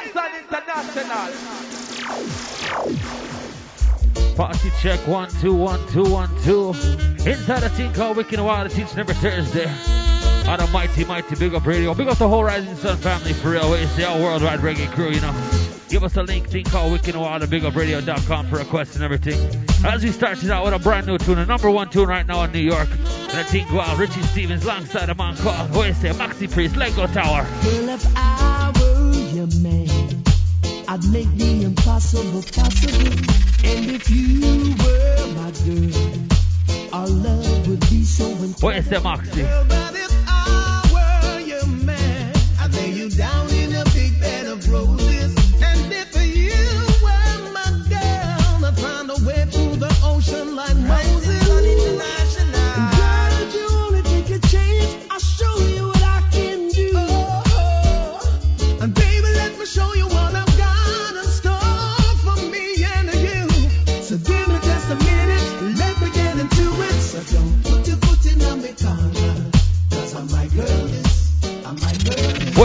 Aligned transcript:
Kingston 0.00 0.30
International. 0.40 1.32
Party 4.36 4.70
check 4.80 5.06
one 5.06 5.30
two 5.40 5.54
one 5.54 5.80
two 5.88 6.10
one 6.10 6.30
two. 6.42 6.70
Inside 7.28 7.60
the 7.60 7.72
team 7.76 7.92
called 7.92 8.16
Wicked 8.16 8.40
Wild 8.40 8.70
teaching 8.70 8.98
every 8.98 9.14
Thursday. 9.14 9.70
On 10.48 10.60
a 10.60 10.66
mighty, 10.68 11.04
mighty 11.04 11.36
big 11.36 11.54
up 11.54 11.64
radio. 11.64 11.94
Big 11.94 12.08
up 12.08 12.18
the 12.18 12.28
whole 12.28 12.44
Rising 12.44 12.74
Sun 12.76 12.96
family 12.98 13.32
for 13.32 13.50
real. 13.50 13.72
It's 13.74 13.94
the 13.96 14.08
all 14.08 14.18
worldwide 14.20 14.58
reggae 14.60 14.90
crew, 14.92 15.10
you 15.10 15.20
know. 15.20 15.32
Give 15.88 16.02
us 16.02 16.16
a 16.16 16.22
link, 16.22 16.48
thing 16.48 16.64
called 16.64 16.92
Wicked 16.92 17.14
Wild 17.14 17.42
at 17.42 17.48
bigupradio.com 17.48 18.48
for 18.48 18.56
requests 18.58 18.96
and 18.96 19.04
everything. 19.04 19.38
As 19.86 20.02
we 20.02 20.10
start 20.10 20.42
it 20.42 20.50
out 20.50 20.64
with 20.64 20.74
a 20.74 20.78
brand 20.78 21.06
new 21.06 21.18
tune, 21.18 21.38
a 21.38 21.46
number 21.46 21.70
one 21.70 21.88
tune 21.88 22.08
right 22.08 22.26
now 22.26 22.42
in 22.42 22.52
New 22.52 22.58
York. 22.58 22.88
And 22.90 23.38
a 23.38 23.44
team 23.44 23.66
called 23.68 23.98
Richie 23.98 24.22
Stephens 24.22 24.64
alongside 24.64 25.08
a 25.08 25.14
man 25.14 25.36
called 25.36 25.74
Oasis, 25.76 26.16
Maxi 26.16 26.50
Priest, 26.52 26.76
Lego 26.76 27.06
Tower. 27.06 28.53
If 29.44 29.60
man, 29.60 30.24
I'd 30.88 31.04
make 31.12 31.30
the 31.36 31.64
impossible 31.64 32.40
possible. 32.40 33.12
And 33.62 33.90
if 33.90 34.08
you 34.08 34.40
were 34.80 35.26
my 35.36 35.50
girl, 35.66 36.94
our 36.94 37.06
love 37.06 37.68
would 37.68 37.80
be 37.90 38.04
so 38.04 38.24
intense. 38.24 38.64
Oasis, 38.64 39.02
Maxi. 39.02 39.42
Well, 39.42 39.66
but 39.68 39.94
if 39.96 40.12
I 40.26 40.88
were 40.94 41.40
your 41.40 41.66
man, 41.66 42.32
I'd 42.58 42.72
lay 42.72 42.92
you 42.92 43.10
down 43.10 43.50
in 43.50 43.74
a 43.74 43.84
big 43.92 44.18
bed 44.18 44.46
of 44.46 44.66
roses. 44.72 45.03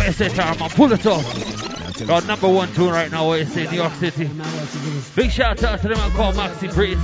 Oasis, 0.10 0.34
Tower, 0.34 0.56
man, 0.58 0.70
pull 0.72 0.92
it 0.92 1.06
up. 1.06 1.24
Got 2.08 2.26
number 2.26 2.50
one 2.50 2.74
tune 2.74 2.90
right 2.90 3.12
now, 3.12 3.30
Oasis, 3.30 3.70
New 3.70 3.78
York 3.78 3.94
City. 3.94 4.28
Big 5.16 5.30
shout 5.30 5.64
out 5.64 5.82
to 5.82 5.88
them 5.88 6.00
man 6.00 6.12
called 6.14 6.34
Maxi 6.34 6.74
Priest, 6.74 7.04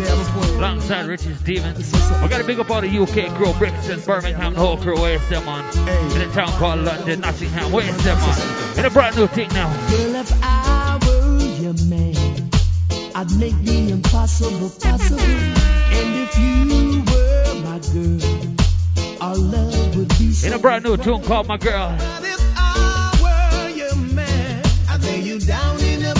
alongside 0.56 1.06
Richie 1.06 1.36
Stephens. 1.36 1.94
I 1.94 2.28
got 2.28 2.42
a 2.42 2.44
big 2.44 2.59
up 2.59 2.72
all 2.72 2.81
the 2.81 2.88
UK 2.88 3.31
crew, 3.36 3.53
Brixton, 3.59 4.00
Birmingham, 4.00 4.56
the 4.56 4.59
whole 4.59 4.78
crew, 4.78 4.97
Oasis, 4.97 5.45
man. 5.45 6.14
In 6.16 6.28
a 6.28 6.34
town 6.34 6.47
called 6.58 6.80
London, 6.80 7.20
Nottingham, 7.20 7.75
Oasis, 7.75 8.06
man. 8.06 8.80
In 8.80 8.86
a 8.86 8.89
brand 8.89 9.16
new 9.16 9.28
thing 9.28 9.50
now. 9.50 9.72
Girl, 9.92 10.16
if 10.16 10.31
I 10.42 10.97
were 11.06 11.40
your 11.62 11.75
man, 11.86 12.50
I'd 13.14 13.31
make 13.38 13.56
the 13.62 13.92
impossible 13.92 14.72
possible. 14.81 15.19
And 15.19 16.16
if 16.23 16.40
you 16.40 17.03
were 17.06 17.62
my 17.69 17.80
girl, 17.94 19.22
our 19.22 19.36
love 19.36 19.95
would 19.95 20.09
be 20.17 20.31
so 20.31 20.47
In 20.47 20.53
a 20.53 20.58
brand 20.58 20.84
new 20.84 20.97
tune 20.97 21.22
called 21.22 21.47
My 21.47 21.58
Girl. 21.58 21.95
Down 25.39 25.81
in 25.81 26.05
a 26.05 26.15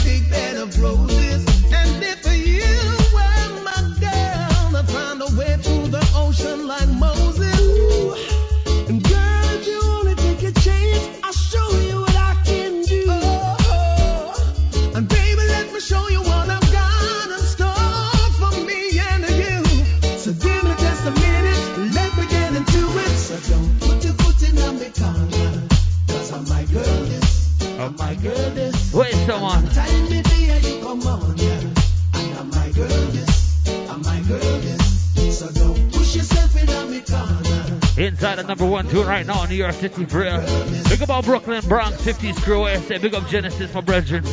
number 38.58 38.72
one 38.72 38.88
tune 38.88 39.06
right 39.06 39.26
now 39.26 39.44
in 39.44 39.50
New 39.50 39.56
York 39.56 39.74
City 39.74 40.06
for 40.06 40.20
real. 40.20 40.40
Big 40.88 41.02
up 41.02 41.10
all 41.10 41.22
Brooklyn, 41.22 41.62
Bronx, 41.68 42.02
50s 42.02 42.42
crew, 42.42 42.62
Oasis. 42.62 43.02
Big 43.02 43.14
up 43.14 43.28
Genesis, 43.28 43.74
my 43.74 43.82
brethren. 43.82 44.24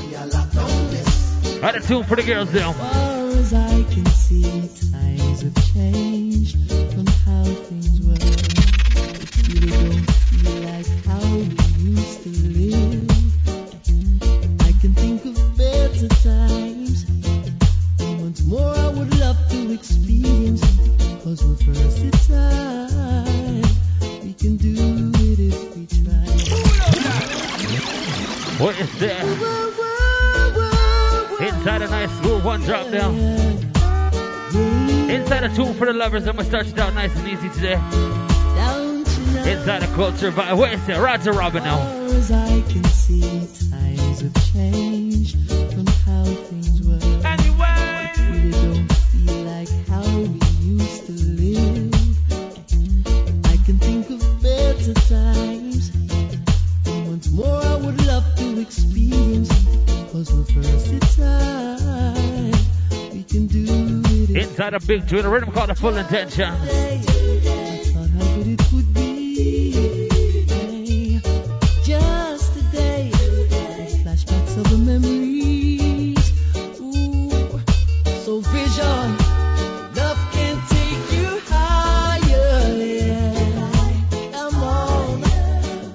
Had 1.60 1.74
a 1.74 1.80
tune 1.80 2.04
for 2.04 2.14
the 2.14 2.22
girls 2.22 2.52
down. 2.52 3.11
Inside 35.10 35.44
a 35.44 35.54
tune 35.54 35.72
for 35.74 35.86
the 35.86 35.94
lovers. 35.94 36.26
I'm 36.26 36.36
gonna 36.36 36.46
start 36.46 36.66
it 36.66 36.78
out 36.78 36.92
nice 36.94 37.16
and 37.16 37.26
easy 37.26 37.48
today. 37.48 37.80
Inside 39.50 39.82
a 39.82 39.86
culture 39.94 40.30
vibe. 40.30 40.58
What 40.58 40.72
is 40.74 40.86
it? 40.88 40.98
Roger 40.98 41.32
Robin 41.32 41.62
Come 84.32 84.62
on. 84.62 85.22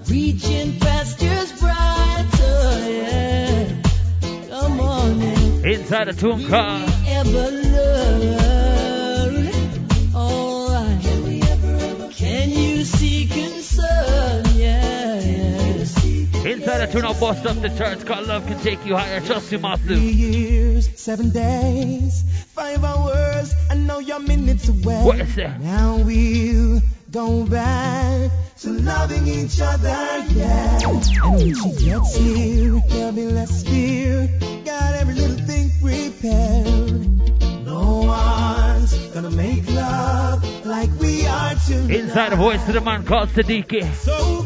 Reaching 0.07 0.79
pastures 0.79 1.59
brighter. 1.59 2.89
Yeah. 2.89 3.81
Come 4.49 4.79
on. 4.79 5.21
Yeah 5.21 5.65
Inside 5.65 6.07
a 6.07 6.13
tune 6.13 6.47
called 6.47 6.86
Inside 17.19 17.37
a 17.37 17.41
tune 17.41 17.43
I'll 17.43 17.43
bust 17.43 17.45
up 17.45 17.61
the 17.61 17.77
charts 17.77 18.03
called 18.03 18.27
Love 18.27 18.45
Can 18.47 18.59
Take 18.59 18.85
You 18.85 18.95
Higher. 18.95 19.19
Trust 19.21 19.51
you, 19.51 19.59
Three 19.59 19.97
years, 19.97 20.89
seven 20.99 21.31
days, 21.31 22.23
five 22.53 22.83
hours, 22.83 23.53
and 23.69 23.87
now 23.87 23.99
you're 23.99 24.19
minutes 24.19 24.69
away. 24.69 25.03
What 25.03 25.19
is 25.19 25.35
that? 25.35 25.59
Now 25.61 25.97
we'll 25.97 26.81
go 27.11 27.45
back 27.45 28.31
to 28.59 28.69
loving 28.69 29.27
each 29.27 29.59
other, 29.61 30.25
yeah. 30.29 30.79
And 30.83 31.35
when 31.35 31.55
she 31.55 31.85
gets 31.85 32.15
here, 32.15 32.81
there'll 32.89 33.11
be 33.13 33.25
less 33.27 33.63
fear. 33.63 34.27
Got 34.65 34.95
every 34.95 35.15
little 35.15 35.45
thing 35.45 35.71
prepared. 35.81 37.65
No 37.65 38.01
one's 38.05 38.93
gonna 39.13 39.31
make 39.31 39.69
love 39.71 40.43
like 40.65 40.89
we 40.99 41.25
are 41.25 41.55
tonight. 41.55 41.95
Inside 41.95 42.33
a 42.33 42.35
voice 42.35 42.63
to 42.65 42.73
the 42.73 42.81
man 42.81 43.05
called 43.05 43.29
Siddiqui. 43.29 43.83
So 43.93 44.36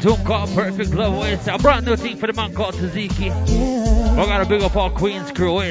tune 0.00 0.24
called 0.24 0.50
Perfect 0.54 0.94
Love. 0.94 1.26
Is 1.26 1.46
A 1.48 1.58
brand 1.58 1.86
new 1.86 1.96
thing 1.96 2.16
for 2.16 2.26
the 2.26 2.32
man 2.32 2.54
called 2.54 2.74
Taziki. 2.74 3.26
Yeah. 3.46 4.20
We 4.20 4.26
gotta 4.26 4.46
big 4.46 4.62
up 4.62 4.76
all 4.76 4.90
Queen's 4.90 5.30
crew. 5.30 5.54
What 5.54 5.66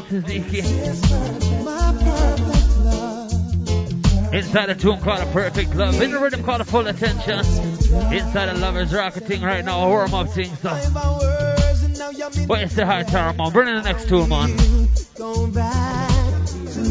boys, 0.00 0.08
to 0.10 0.20
the 0.20 0.38
man 0.38 0.44
called 0.44 0.64
Taziki. 0.64 1.64
My 1.64 1.92
perfect 2.02 2.78
love. 2.78 4.34
Inside 4.34 4.70
a 4.70 4.74
tune 4.74 5.00
called 5.00 5.20
A 5.20 5.26
Perfect 5.32 5.74
Love. 5.74 6.00
In 6.00 6.10
the 6.10 6.18
rhythm 6.18 6.42
called 6.42 6.60
A 6.60 6.64
Full 6.64 6.86
Attention. 6.86 7.38
Inside 7.38 8.48
a 8.48 8.54
Lovers 8.54 8.92
Rocket 8.92 9.24
thing 9.24 9.42
right 9.42 9.64
now, 9.64 9.84
a 9.84 9.88
warm 9.88 10.14
up 10.14 10.28
thing. 10.28 10.54
So, 10.56 10.70
My 10.92 11.18
words 11.18 11.82
and 11.82 11.98
now 11.98 12.10
what 12.46 12.62
is 12.62 12.74
the 12.74 12.86
high 12.86 13.04
tower, 13.04 13.32
man? 13.32 13.52
Bring 13.52 13.68
in 13.68 13.76
the 13.76 13.82
next 13.82 14.08
tune, 14.08 14.28
man. 14.28 14.56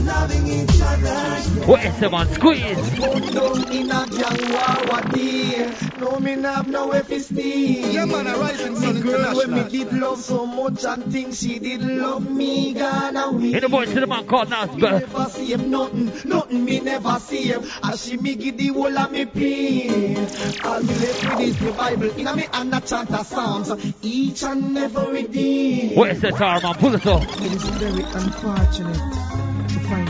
Going 0.05 0.17
loving 0.17 0.47
each 0.47 0.81
other. 0.81 1.65
What 1.65 1.85
is 1.85 1.99
the 1.99 2.09
man? 2.09 2.27
Squeeze. 2.33 2.99
Down 2.99 3.71
in 3.71 3.91
a 3.91 4.05
gang 4.07 5.11
dear? 5.11 5.75
No, 5.99 6.19
me 6.19 6.31
have 6.41 6.67
no 6.67 6.93
if 6.93 7.11
it's 7.11 7.31
need. 7.31 7.93
Yeah, 7.93 8.05
man, 8.05 8.27
a 8.27 8.37
rising 8.37 8.75
sun 8.75 8.95
Me 8.95 9.01
girl 9.01 9.35
when 9.35 9.51
me 9.51 9.69
did 9.69 9.93
love 9.93 10.19
so 10.19 10.45
much 10.45 10.85
and 10.85 11.11
think 11.11 11.33
she 11.33 11.59
did 11.59 11.81
love 11.81 12.29
me, 12.29 12.73
gone 12.73 13.17
away. 13.17 13.53
In 13.53 13.61
the 13.61 13.67
voice 13.67 13.93
to 13.93 13.99
the 13.99 14.07
man 14.07 14.27
called 14.27 14.49
Me 14.49 14.55
Nesbeth. 14.55 14.99
never 14.99 15.29
save 15.29 15.67
nothing, 15.67 16.11
nothing 16.25 16.65
me 16.65 16.79
never 16.81 17.19
save. 17.19 17.79
As 17.83 18.05
she 18.05 18.17
me 18.17 18.35
give 18.35 18.57
the 18.57 18.67
whole 18.67 18.97
of 18.97 19.11
me 19.11 19.25
pain. 19.25 20.17
All 20.63 20.81
me 20.81 20.93
left 20.93 21.29
with 21.29 21.39
is 21.39 21.59
the 21.59 21.71
Bible 21.71 22.11
in 22.19 22.27
a 22.27 22.35
me 22.35 22.45
and 22.53 22.75
a 22.75 22.81
chant 22.81 23.11
of 23.11 23.25
Psalms. 23.25 23.95
Each 24.01 24.43
and 24.43 24.77
every 24.77 25.23
day. 25.23 25.95
What 25.95 26.11
is 26.11 26.21
the 26.21 26.31
tower, 26.31 26.61
man? 26.61 26.75
Pull 26.75 26.95
it 26.95 27.05
up. 27.07 27.23
It 27.23 27.53
is 27.53 27.63
very 27.63 28.03
unfortunate 28.03 29.24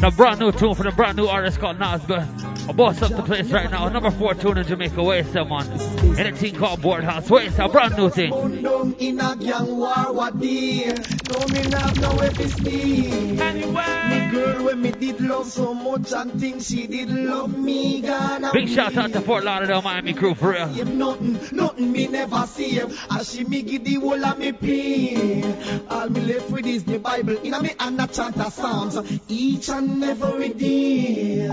A 0.03 0.11
brand 0.11 0.39
new 0.39 0.51
tune 0.51 0.75
from 0.75 0.87
a 0.87 0.91
brand 0.91 1.17
new 1.17 1.25
artist 1.25 1.59
called 1.59 1.79
Nesbeth. 1.79 2.44
A 2.67 2.73
boss 2.73 2.99
up 3.03 3.11
the 3.11 3.21
place 3.21 3.51
right 3.51 3.69
now. 3.69 3.87
Number 3.89 4.09
four 4.09 4.33
tune 4.33 4.57
in 4.57 4.65
Jamaica. 4.65 5.03
Where 5.03 5.19
is 5.19 5.27
someone? 5.31 5.71
In 6.17 6.25
a 6.25 6.31
team 6.31 6.55
called 6.55 6.81
Board 6.81 7.03
House. 7.03 7.29
Where 7.29 7.43
is 7.43 7.59
a 7.59 7.69
brand 7.69 7.95
new 7.95 8.09
thing? 8.09 8.31
Burn 8.31 8.63
down 8.63 8.95
in 8.97 9.19
a 9.19 9.35
gang 9.35 9.77
war, 9.77 10.13
what 10.13 10.39
dear? 10.39 10.95
No 11.29 11.45
me 11.47 11.59
have 11.59 12.01
no 12.01 12.11
if 12.21 12.39
it's 12.39 12.59
need. 12.61 13.37
Me 13.37 14.31
girl 14.31 14.65
when 14.65 14.81
me 14.81 14.91
did 14.91 15.21
love 15.21 15.45
so 15.45 15.73
much 15.73 16.11
and 16.11 16.39
think 16.39 16.61
she 16.61 16.87
did 16.87 17.09
love 17.09 17.55
me, 17.57 18.01
gone 18.01 18.45
Big 18.53 18.69
shout 18.69 18.97
out 18.97 19.13
to 19.13 19.21
Fort 19.21 19.43
Lauderdale, 19.43 19.81
Miami 19.81 20.13
crew 20.13 20.33
for 20.33 20.51
real. 20.51 20.73
save 20.73 20.87
nothing, 20.87 21.39
nothing 21.51 21.91
me 21.91 22.07
never 22.07 22.47
save. 22.47 22.97
As 23.11 23.31
she 23.31 23.43
me 23.43 23.61
give 23.61 23.83
the 23.83 23.95
whole 23.95 24.25
of 24.25 24.39
me 24.39 24.51
pain. 24.53 25.55
All 25.89 26.09
me 26.09 26.21
left 26.21 26.49
with 26.49 26.65
is 26.65 26.83
the 26.83 26.97
Bible 26.97 27.37
in 27.37 27.53
a 27.53 27.61
me 27.61 27.71
and 27.79 28.01
a 28.01 28.07
chant 28.07 28.37
of 28.37 28.53
Psalms 28.53 29.21
each 29.27 29.69
and 29.69 30.03
every 30.03 30.49
day. 30.49 31.49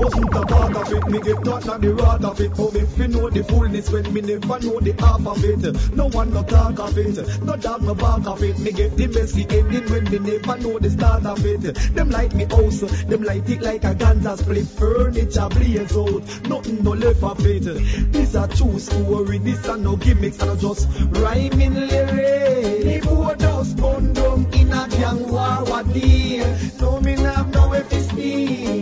I 0.00 0.02
wasn't 0.02 0.34
a 0.34 0.46
part 0.46 0.76
of 0.76 0.92
it, 0.94 1.06
me 1.08 1.20
get 1.20 1.44
taught 1.44 1.66
not 1.66 1.82
the 1.82 1.92
rot 1.92 2.24
of 2.24 2.40
it. 2.40 2.56
But 2.56 2.72
me 2.72 2.80
fi 2.86 3.06
know 3.06 3.28
the 3.28 3.44
fullness 3.44 3.90
when 3.90 4.14
me 4.14 4.22
never 4.22 4.58
know 4.60 4.80
the 4.80 4.94
half 4.98 5.26
of 5.26 5.44
it. 5.44 5.92
No 5.94 6.08
one 6.08 6.32
no 6.32 6.42
talk 6.42 6.78
of 6.78 6.96
it, 6.96 7.42
no 7.42 7.56
dog 7.56 7.82
no 7.82 7.94
bark 7.94 8.26
of 8.26 8.42
it. 8.42 8.58
Me 8.60 8.72
get 8.72 8.96
the 8.96 9.08
messy 9.08 9.44
ending 9.50 9.84
when 9.90 10.04
me 10.04 10.18
never 10.18 10.56
know 10.56 10.78
the 10.78 10.88
start 10.88 11.26
of 11.26 11.44
it. 11.44 11.74
Them 11.94 12.08
like 12.08 12.34
me 12.34 12.46
house, 12.46 12.80
them 12.80 13.22
light 13.24 13.46
it 13.50 13.60
like 13.60 13.84
a 13.84 13.94
ganja 13.94 14.38
split. 14.38 14.66
Furniture 14.68 15.48
blaze 15.50 15.94
out, 15.94 16.48
nothing 16.48 16.82
no 16.82 16.92
left 16.92 17.22
of 17.22 17.44
it. 17.44 17.64
This 18.10 18.34
a 18.34 18.48
true 18.48 18.78
story, 18.78 19.36
this 19.36 19.66
a 19.68 19.76
no 19.76 19.96
gimmicks, 19.96 20.40
and 20.40 20.52
I 20.52 20.56
just 20.56 20.88
rhyming 21.20 21.74
lyrics. 21.74 22.84
Me 22.86 23.00
board 23.00 23.42
house 23.42 23.74
burn 23.74 24.14
down 24.14 24.46
in 24.54 24.72
a 24.72 24.88
gang 24.88 25.28
war, 25.28 25.64
what 25.68 25.92
dear? 25.92 26.56
No 26.80 27.00
me 27.02 27.16
have 27.20 27.52
no 27.52 27.74
if 27.74 27.92
it's 27.92 28.12
need. 28.14 28.80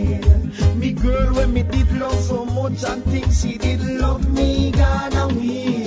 Girl 1.01 1.33
when 1.33 1.53
me 1.53 1.63
did 1.63 1.91
love 1.93 2.19
so 2.19 2.43
much 2.43 2.83
and 2.83 3.03
think 3.05 3.31
she 3.31 3.57
did 3.57 3.79
love 3.81 4.29
me, 4.33 4.71
gone 4.71 5.13
away. 5.13 5.85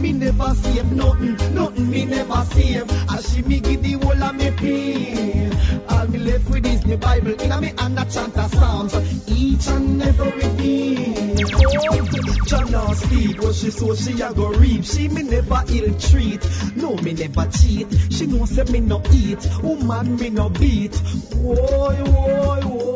Me 0.00 0.12
never 0.12 0.52
save 0.54 0.90
nothing, 0.90 1.36
nothing 1.54 1.90
me 1.90 2.04
never 2.06 2.44
save. 2.46 2.90
As 3.10 3.32
she 3.32 3.42
me 3.42 3.60
give 3.60 3.82
the 3.82 3.92
whole 3.92 4.22
of 4.24 4.34
me 4.34 4.50
pain. 4.50 5.52
All 5.88 6.08
me 6.08 6.18
left 6.18 6.50
with 6.50 6.66
is 6.66 6.82
the 6.82 6.96
Bible 6.96 7.40
in 7.40 7.52
a 7.52 7.60
me 7.60 7.72
and 7.78 7.98
a 7.98 8.04
chant 8.04 8.36
of 8.36 8.50
Psalms 8.52 8.94
each 9.28 9.68
and 9.68 10.02
every 10.02 10.40
day. 10.56 11.34
Oh, 11.54 12.44
Jana 12.46 12.94
speak 12.96 13.40
what 13.40 13.54
she 13.54 13.70
so 13.70 13.94
she 13.94 14.20
a 14.20 14.32
go 14.34 14.48
reap. 14.50 14.84
She 14.84 15.06
me 15.08 15.22
never 15.22 15.62
ill 15.68 15.98
treat. 16.00 16.42
No 16.74 16.96
me 16.96 17.12
never 17.12 17.46
cheat. 17.46 17.86
She 18.10 18.26
know 18.26 18.44
say 18.44 18.64
me 18.64 18.80
no 18.80 19.00
eat. 19.12 19.46
Woman 19.62 20.16
me 20.16 20.30
no 20.30 20.48
beat. 20.48 20.96
Whoa, 21.32 21.54
whoa, 21.94 22.60
whoa. 22.60 22.95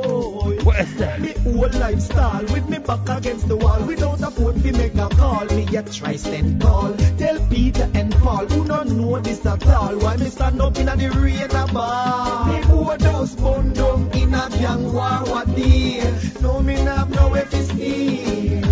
Me 0.64 1.32
whole 1.42 1.70
lifestyle 1.80 2.42
with 2.42 2.68
me 2.68 2.78
back 2.78 3.08
against 3.08 3.48
the 3.48 3.56
wall 3.56 3.82
without 3.86 4.20
a 4.20 4.30
phone 4.30 4.60
fi 4.60 4.70
make 4.72 4.94
a 4.94 5.08
call. 5.08 5.46
Me 5.46 5.64
a 5.74 5.82
try 5.82 6.16
stand 6.16 6.60
tall. 6.60 6.94
Tell 7.16 7.38
Peter 7.48 7.88
and 7.94 8.12
Paul 8.16 8.46
who 8.46 8.66
don't 8.66 8.90
know 8.90 9.18
this 9.20 9.44
at 9.46 9.66
all. 9.66 9.98
Why 9.98 10.16
me 10.16 10.28
stand 10.28 10.60
up 10.60 10.76
inna 10.76 10.96
the 10.96 11.08
rain 11.10 11.50
a 11.50 11.66
ball? 11.72 12.46
Me 12.46 12.60
board 12.66 13.00
house 13.02 13.34
burn 13.36 13.72
down 13.72 14.10
in 14.12 14.34
a 14.34 14.50
gang 14.50 14.92
war, 14.92 15.22
what 15.32 15.54
dear? 15.54 16.14
No 16.42 16.60
me 16.60 16.74
have 16.74 17.10
no 17.10 17.34
if 17.34 17.54
it's 17.54 17.72
need. 17.74 18.69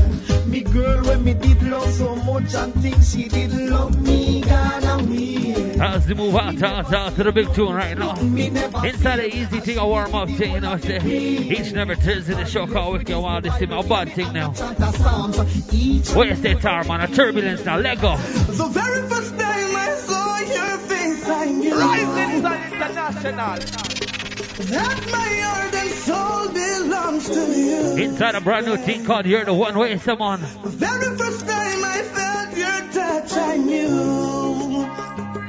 Me 0.48 0.62
girl 0.62 1.04
when 1.04 1.24
me 1.24 1.34
did 1.34 1.62
love 1.62 1.92
so 1.92 2.16
much 2.16 2.54
and 2.54 2.72
think 2.80 2.96
she 3.02 3.28
did 3.28 3.52
love 3.52 4.00
me, 4.00 4.40
gone 4.40 4.82
away. 4.84 5.76
How's 5.76 6.06
the 6.06 6.14
move 6.14 6.34
out, 6.34 6.62
out, 6.62 6.92
out 6.92 7.16
to 7.16 7.24
the 7.24 7.32
big 7.32 7.52
tune 7.52 7.74
right 7.74 7.96
now? 7.96 8.14
Me 8.14 8.46
Inside 8.46 9.16
the 9.16 9.36
easy 9.36 9.60
thing, 9.60 9.76
a 9.76 9.86
warm 9.86 10.14
up 10.14 10.30
thing, 10.30 10.54
you 10.54 10.60
know, 10.60 10.78
say, 10.78 11.00
each 11.06 11.68
and 11.68 11.76
every 11.76 11.96
Thursday, 11.96 12.32
the 12.32 12.46
show 12.46 12.66
called 12.66 12.94
Wicked 12.94 13.18
Wild, 13.18 13.44
this 13.44 13.60
is 13.60 13.68
my 13.68 13.82
bad 13.82 14.12
thing 14.14 14.32
now. 14.32 14.54
chant 14.54 14.80
of 14.80 14.96
Psalms 14.96 15.74
each 15.74 16.10
Where 16.14 16.32
is 16.32 16.40
that 16.40 16.62
tower, 16.62 16.84
man? 16.84 17.02
A 17.02 17.08
turbulence 17.08 17.64
now, 17.66 17.78
let 17.78 18.00
go. 18.00 18.16
The 18.16 18.68
very 18.72 19.08
first 19.08 19.38
time 19.38 19.76
I 19.76 19.94
saw 19.96 20.38
your 20.38 20.78
face, 20.78 21.28
I 21.28 21.44
knew 21.44 21.78
Rising 21.78 22.42
Sun 22.42 22.72
International. 22.72 24.17
That 24.58 25.06
my 25.10 25.40
heart 25.42 25.74
and 25.74 25.90
soul 25.90 26.48
belongs 26.52 27.28
to 27.28 27.58
you. 27.58 27.96
Inside 28.04 28.34
a 28.34 28.40
brand 28.40 28.66
new 28.66 28.76
thing 28.76 29.04
called 29.04 29.26
You're 29.26 29.44
the 29.44 29.54
One 29.54 29.78
Way, 29.78 29.98
someone. 29.98 30.40
The 30.40 30.68
very 30.68 31.16
first 31.16 31.46
time 31.46 31.84
I 31.84 32.02
felt 32.02 32.56
your 32.56 32.80
touch, 32.92 33.32
I 33.32 33.56
knew. 33.56 34.86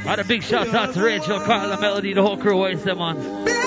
And 0.10 0.22
a 0.22 0.24
big 0.24 0.44
shout 0.44 0.74
out 0.74 0.94
to 0.94 1.04
Rachel, 1.04 1.40
Carla, 1.40 1.80
Melody, 1.80 2.14
the 2.14 2.22
whole 2.22 2.38
crew, 2.38 2.62
way, 2.62 2.76
someone. 2.78 3.46
Baby, 3.46 3.58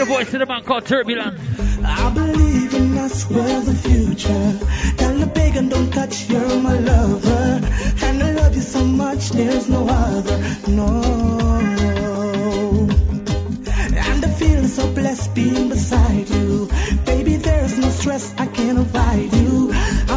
a 0.00 0.04
voice 0.04 0.32
of 0.34 0.40
the 0.40 0.46
man 0.46 0.64
called 0.64 0.86
Turbulence. 0.86 1.40
I 1.84 2.10
believe 2.12 2.74
in 2.74 2.98
us, 2.98 3.28
we're 3.30 3.60
the 3.60 3.74
future. 3.74 4.58
Tell 4.96 5.14
the 5.14 5.26
big 5.26 5.54
and 5.56 5.70
don't 5.70 5.92
touch, 5.92 6.28
you're 6.28 6.60
my 6.60 6.78
lover. 6.78 7.60
And 8.02 8.22
I 8.22 8.32
love 8.32 8.54
you 8.56 8.62
so 8.62 8.84
much, 8.84 9.30
there's 9.30 9.68
no 9.68 9.86
other. 9.88 10.38
No. 10.68 11.95
So 14.76 14.92
blessed 14.92 15.34
being 15.34 15.70
beside 15.70 16.28
you. 16.28 16.68
Baby, 17.06 17.36
there's 17.36 17.78
no 17.78 17.88
stress, 17.88 18.34
I 18.36 18.44
can't 18.46 18.78
avoid 18.78 19.32
you. 19.32 19.72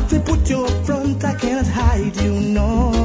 To 0.10 0.20
put 0.20 0.50
you 0.50 0.66
up 0.66 0.86
front, 0.86 1.24
I 1.24 1.36
can't 1.36 1.68
hide 1.68 2.18
you, 2.18 2.34
no. 2.34 2.99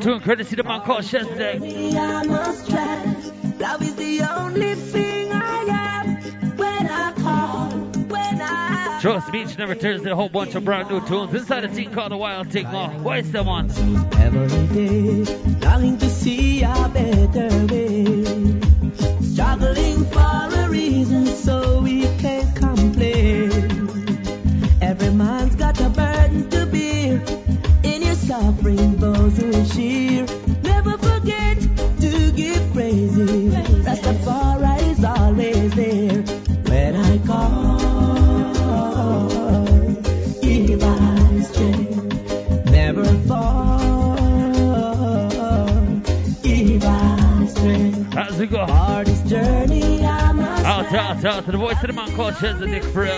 In 0.00 0.08
a 0.08 0.18
brand 0.18 0.18
new 0.18 0.18
tune, 0.18 0.20
courtesy 0.20 0.56
the 0.56 0.62
man 0.62 0.80
called 0.80 1.04
Chezidek. 1.04 1.60
me, 1.60 1.96
I 1.96 2.22
must 2.24 2.70
trust. 2.70 3.60
Love 3.60 3.82
is 3.82 3.94
the 3.96 4.22
only 4.22 4.74
thing 4.74 5.32
I 5.32 5.64
have 5.64 6.58
when 6.58 6.86
I 6.86 7.12
call, 7.12 7.70
when 7.70 8.40
I. 8.40 8.98
Trust 9.00 9.32
me, 9.32 9.42
each 9.42 9.52
and 9.52 9.60
every 9.60 9.76
Thursday, 9.76 10.10
a 10.10 10.16
whole 10.16 10.28
bunch 10.28 10.54
of 10.54 10.64
brand 10.64 10.88
new 10.88 11.06
tunes 11.06 11.34
inside 11.34 11.64
a 11.64 11.68
team 11.68 11.90
called 11.92 12.12
the 12.12 12.16
Wild 12.16 12.50
Thing 12.50 12.70
Law. 12.72 12.88
What's 12.88 13.30
the 13.30 13.42
one? 13.42 13.70
Every 14.16 14.66
day, 14.68 15.24
longing 15.60 15.98
to 15.98 16.08
see 16.08 16.62
a 16.62 16.90
better 16.92 17.66
way. 17.66 18.24
Struggling 19.20 20.04
for 20.06 20.39
In 28.40 28.46
your 28.46 28.52
suffering, 28.52 28.96
those 28.96 29.36
who 29.36 29.52
share. 29.66 30.26
Never 30.62 30.96
forget 30.98 31.58
to. 32.00 32.30
Rastafari 33.84 34.90
is 34.90 35.04
always 35.04 35.74
there 35.74 36.22
when 36.68 36.96
I 36.96 37.18
call. 37.26 37.78
Give 40.40 40.82
us 40.82 41.48
strength, 41.52 42.70
never 42.70 43.04
fall. 43.04 44.16
Give 46.42 46.82
us 46.84 47.50
strength. 47.50 48.16
As 48.16 48.40
go. 48.46 48.64
Hardest 48.64 49.26
journey 49.26 50.04
I 50.04 50.32
must 50.32 50.64
Out, 50.64 50.92
out, 50.92 51.24
out 51.24 51.44
to 51.44 51.52
the 51.52 51.58
voice 51.58 51.80
of 51.82 51.88
the 51.88 51.92
man 51.92 52.10
called 52.16 52.36
for 52.84 53.02
real. 53.02 53.12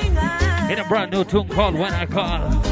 In 0.71 0.79
a 0.79 0.85
brand 0.89 1.13
new 1.13 1.25
tune 1.25 1.49
called 1.49 1.75
When 1.75 1.93
I 1.93 2.07
Call. 2.07 2.72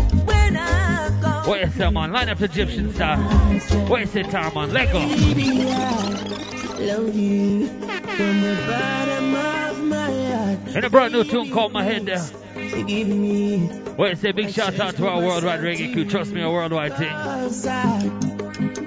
When 1.50 1.58
I 1.58 1.64
go, 1.64 1.68
What 1.68 1.74
you 1.74 1.78
say, 1.78 1.90
man? 1.90 2.12
Line 2.12 2.28
up 2.28 2.38
the 2.38 2.44
Egyptian 2.44 2.94
style. 2.94 3.18
What 3.88 4.00
you 4.00 4.06
say, 4.06 4.22
man? 4.22 4.72
Let 4.72 4.92
go. 4.92 5.00
baby, 5.00 5.62
I 5.62 5.98
love 6.78 7.16
you 7.16 7.66
from 7.66 8.40
the 8.40 8.64
bottom 8.68 9.34
of 9.34 9.84
my 9.84 10.26
heart. 10.32 10.76
In 10.76 10.84
a 10.84 10.90
brand 10.90 11.12
new 11.12 11.24
tune 11.24 11.50
called 11.50 11.72
My 11.72 11.82
Head 11.82 12.06
There. 12.06 12.18
Forgive 12.18 13.08
me. 13.08 13.66
What 13.96 14.10
you 14.10 14.16
say, 14.16 14.30
big 14.30 14.50
shout 14.50 14.78
out 14.78 14.94
to 14.96 15.08
our 15.08 15.20
worldwide 15.20 15.60
reggae 15.60 15.92
crew. 15.92 16.04
Trust 16.04 16.30
me, 16.30 16.40
a 16.40 16.48
worldwide 16.48 16.96
thing. 16.96 17.10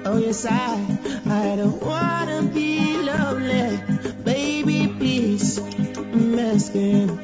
Oh 0.06 0.18
yes, 0.18 0.46
I, 0.46 0.98
I 1.26 1.56
don't 1.56 1.82
wanna 1.82 2.42
be 2.44 2.96
lonely, 3.02 3.78
baby. 4.24 4.88
Please, 4.88 5.58
I'm 5.58 6.38
asking. 6.38 7.23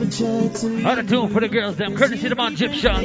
To. 0.00 0.88
Of 0.88 1.08
tune 1.08 1.28
for 1.28 1.40
the 1.40 1.48
girls, 1.48 1.76
them. 1.76 1.94
Courtesy 1.94 2.28
the 2.28 2.34
man 2.34 2.56
Gyptian. 2.56 3.00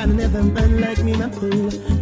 Find 0.00 0.54
man 0.54 0.80
like 0.80 1.02
me, 1.04 1.14
my 1.14 1.28
fool. 1.30 1.99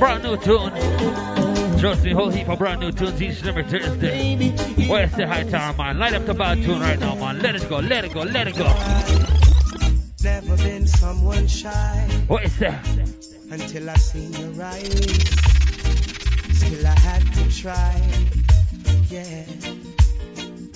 Brand 0.00 0.22
new 0.24 0.36
tune. 0.38 0.72
Trust 1.78 2.04
me, 2.04 2.12
whole 2.12 2.30
heap 2.30 2.48
of 2.48 2.58
brand 2.58 2.80
new 2.80 2.90
tunes 2.90 3.20
each 3.22 3.38
and 3.40 3.48
every 3.48 3.64
Thursday. 3.64 4.36
baby. 4.36 4.50
What 4.88 5.02
you 5.02 5.08
say, 5.16 5.24
hi, 5.26 5.44
Tar, 5.44 5.74
man? 5.74 5.98
Light 5.98 6.14
up 6.14 6.26
the 6.26 6.34
bad 6.34 6.62
tune 6.62 6.80
right 6.80 6.98
now, 6.98 7.14
man. 7.14 7.38
Let 7.40 7.54
it 7.54 7.68
go, 7.68 7.78
let 7.78 8.04
it 8.04 8.12
go, 8.12 8.22
let 8.22 8.48
it 8.48 8.56
go. 8.56 8.64
Never 10.22 10.56
been 10.56 10.86
someone 10.86 11.46
shy 11.46 12.06
What 12.26 12.42
you 12.42 12.48
say? 12.50 12.78
until 13.50 13.88
I 13.90 13.94
seen 13.94 14.32
your 14.32 14.62
eyes. 14.62 15.10
Still 16.58 16.86
I 16.86 16.98
had 16.98 17.22
to 17.34 17.60
try. 17.60 18.02
Yeah. 19.08 19.44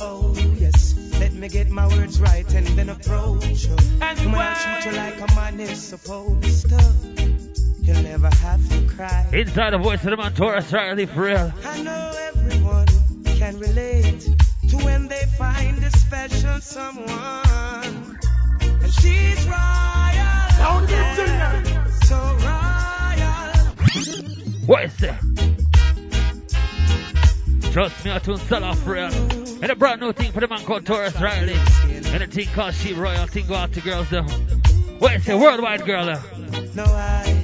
Oh 0.00 0.34
yes. 0.58 0.94
Let 1.20 1.32
me 1.34 1.48
get 1.48 1.68
my 1.70 1.86
words 1.88 2.20
right 2.20 2.54
and 2.54 2.66
then 2.68 2.88
approach 2.88 3.64
you. 3.66 3.76
And 4.00 4.18
when 4.32 4.34
I 4.36 4.54
treat 4.80 4.90
you 4.92 4.96
like 4.98 5.20
a 5.30 5.34
man 5.34 5.60
is 5.60 5.82
supposed 5.82 6.68
to. 6.70 7.13
You'll 7.84 8.02
never 8.02 8.30
have 8.34 8.66
to 8.70 8.86
cry. 8.94 9.28
Inside 9.34 9.70
the 9.74 9.78
voice 9.78 10.02
of 10.04 10.10
the 10.10 10.16
man, 10.16 10.32
Tarrus 10.32 10.72
Riley, 10.72 11.04
for 11.04 11.20
real. 11.20 11.52
I 11.64 11.82
know 11.82 12.12
everyone 12.28 12.86
can 13.38 13.58
relate 13.58 14.26
to 14.70 14.76
when 14.78 15.08
they 15.08 15.22
find 15.36 15.84
a 15.84 15.90
special 15.90 16.60
someone. 16.60 18.18
And 18.62 18.92
she's 18.94 19.46
royal. 19.46 20.48
Sound 20.56 20.88
it, 20.88 21.18
yeah, 21.28 21.84
so 22.04 22.16
royal. 22.40 23.52
What 24.64 24.84
is 24.84 25.02
it? 25.02 25.14
Trust 27.70 28.04
me, 28.06 28.12
I 28.12 28.18
tune 28.18 28.38
sell 28.38 28.64
off 28.64 28.86
real. 28.86 29.12
And 29.60 29.70
a 29.70 29.76
brand 29.76 30.00
new 30.00 30.12
thing 30.14 30.32
for 30.32 30.40
the 30.40 30.48
man 30.48 30.64
called 30.64 30.86
Tarrus 30.86 31.20
Riley. 31.20 31.58
And 32.14 32.22
a 32.22 32.26
thing 32.26 32.46
called 32.46 32.72
She 32.72 32.94
Royal. 32.94 33.26
Thing 33.26 33.46
go 33.46 33.56
out 33.56 33.74
to 33.74 33.82
girls 33.82 34.08
though. 34.08 34.22
What 34.22 35.16
is 35.16 35.28
it? 35.28 35.36
Worldwide 35.36 35.84
girl 35.84 36.06
though. 36.06 36.22
No, 36.74 36.84
I've 36.84 37.43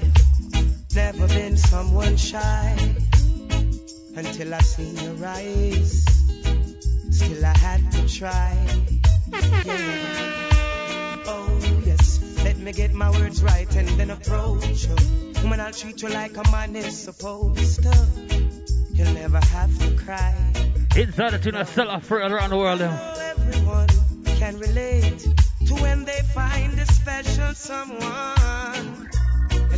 never 0.95 1.29
been 1.29 1.57
someone 1.57 2.17
shy 2.17 2.95
until 4.17 4.55
I 4.55 4.61
seen 4.61 4.97
your 4.97 5.27
eyes. 5.27 6.05
Still, 7.11 7.45
I 7.45 7.57
had 7.59 7.93
to 7.93 8.09
try. 8.09 8.57
Yeah. 9.65 10.37
Oh, 11.27 11.83
yes. 11.85 12.43
Let 12.45 12.59
me 12.59 12.73
get 12.73 12.93
my 12.93 13.11
words 13.11 13.43
right 13.43 13.77
and 13.77 13.89
then 13.89 14.11
approach 14.11 14.87
you. 14.87 14.97
Woman, 15.43 15.61
I'll 15.61 15.73
treat 15.73 16.03
you 16.03 16.09
like 16.09 16.37
a 16.37 16.51
man 16.51 16.75
is 16.77 16.99
supposed 16.99 17.83
to. 17.83 18.07
You'll 18.93 19.15
never 19.15 19.39
have 19.39 19.79
to 19.79 19.95
cry. 19.97 20.35
Inside 20.97 21.31
the 21.31 21.39
tune, 21.39 21.65
sell 21.67 21.89
off 21.89 22.11
real 22.11 22.33
around 22.33 22.51
the 22.51 22.57
world 22.57 22.81
though. 22.81 22.91
Oh, 22.91 23.35
everyone 23.37 23.89
can 24.39 24.59
relate 24.59 25.19
to 25.67 25.75
when 25.75 26.05
they 26.05 26.21
find 26.35 26.79
a 26.79 26.87
special 26.87 27.55
someone. 27.55 29.10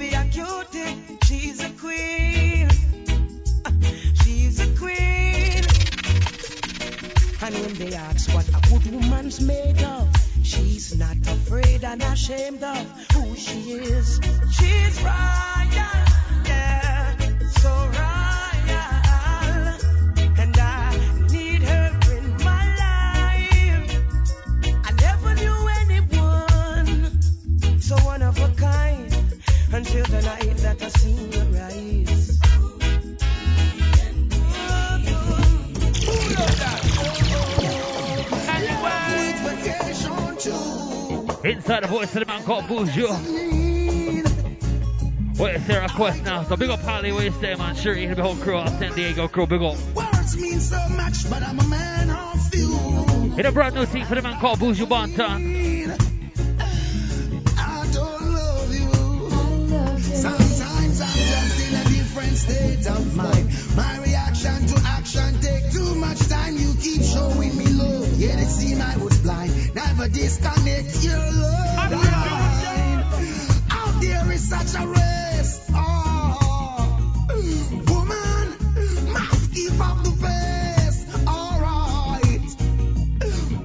be 0.00 0.14
a 0.14 0.24
cutie. 0.24 0.96
She's 1.24 1.60
a 1.62 1.68
queen. 1.78 2.68
She's 4.22 4.58
a 4.60 4.68
queen. 4.78 5.62
And 7.42 7.54
when 7.60 7.74
they 7.74 7.94
ask 7.94 8.34
what 8.34 8.48
a 8.48 8.60
good 8.70 8.94
woman's 8.94 9.42
made 9.42 9.82
of, 9.82 10.08
she's 10.42 10.96
not 10.98 11.18
afraid 11.18 11.84
and 11.84 12.02
ashamed 12.02 12.62
of 12.62 12.84
who 13.12 13.36
she 13.36 13.72
is. 13.72 14.18
She's 14.56 15.02
royal, 15.02 15.29
voice 41.90 42.14
of 42.14 42.20
the 42.20 42.26
man 42.26 42.42
called 42.44 42.64
Buju. 42.66 43.08
What 45.36 45.54
is 45.56 45.66
their 45.66 45.82
request 45.82 46.22
now? 46.22 46.44
So 46.44 46.56
big 46.56 46.70
up 46.70 46.80
Holly, 46.80 47.10
where 47.10 47.24
you 47.24 47.32
stay, 47.32 47.56
man? 47.56 47.74
Sure, 47.74 47.96
you 47.96 48.14
the 48.14 48.22
whole 48.22 48.36
crew, 48.36 48.58
out 48.58 48.68
San 48.68 48.92
Diego 48.92 49.26
crew, 49.26 49.46
big 49.46 49.60
up. 49.60 49.76
Words 49.94 50.36
mean 50.36 50.60
so 50.60 50.78
much, 50.90 51.28
but 51.28 51.42
I'm 51.42 51.58
a 51.58 51.66
man 51.66 52.10
of 52.10 52.48
few. 52.48 53.42
A 53.44 53.52
brand 53.52 53.74
new 53.74 53.86
thing 53.86 54.04
for 54.04 54.14
the 54.14 54.22
man 54.22 54.38
called 54.38 54.60
Buju 54.60 54.86
Banton. 54.86 55.96
I 57.58 57.90
don't 57.92 58.34
love 58.34 58.72
you. 58.72 58.92
Sometimes 60.14 61.00
I'm 61.00 61.18
just 61.32 61.60
in 61.66 61.74
a 61.74 61.84
different 61.84 62.36
state 62.36 62.86
of 62.86 63.16
mind. 63.16 63.50
My 63.74 63.98
reaction 63.98 64.66
to 64.66 64.82
action 64.86 65.40
take 65.40 65.72
too 65.72 65.96
much 65.96 66.20
time. 66.28 66.56
You 66.56 66.72
keep 66.80 67.02
showing 67.02 67.56
me 67.56 67.66
love, 67.66 68.12
yet 68.20 68.38
it 68.38 68.46
seemed 68.46 68.80
I 68.80 68.96
was 68.98 69.18
blind. 69.20 69.74
Never 69.74 70.08
disconnect 70.08 71.02
your 71.02 71.18
love 71.18 71.69
such 74.50 74.82
a 74.82 74.84
race. 74.84 75.60
Oh, 75.72 77.24
woman, 77.86 78.46
must 79.12 79.54
keep 79.54 79.78
up 79.80 80.02
the 80.02 80.10
pace. 80.20 81.06
All 81.24 81.60
right. 81.60 82.50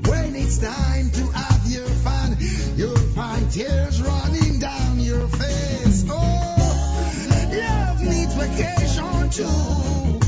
When 0.08 0.36
it's 0.36 0.60
time 0.60 1.10
to 1.10 1.32
have 1.32 1.66
your 1.66 1.88
fun, 2.06 2.38
you'll 2.76 3.08
find 3.18 3.52
tears 3.52 4.00
running 4.00 4.60
down 4.60 5.00
your 5.00 5.28
face. 5.28 6.06
Oh, 6.08 7.14
love 7.52 8.04
needs 8.04 8.36
vacation 8.36 9.30
too. 9.32 10.20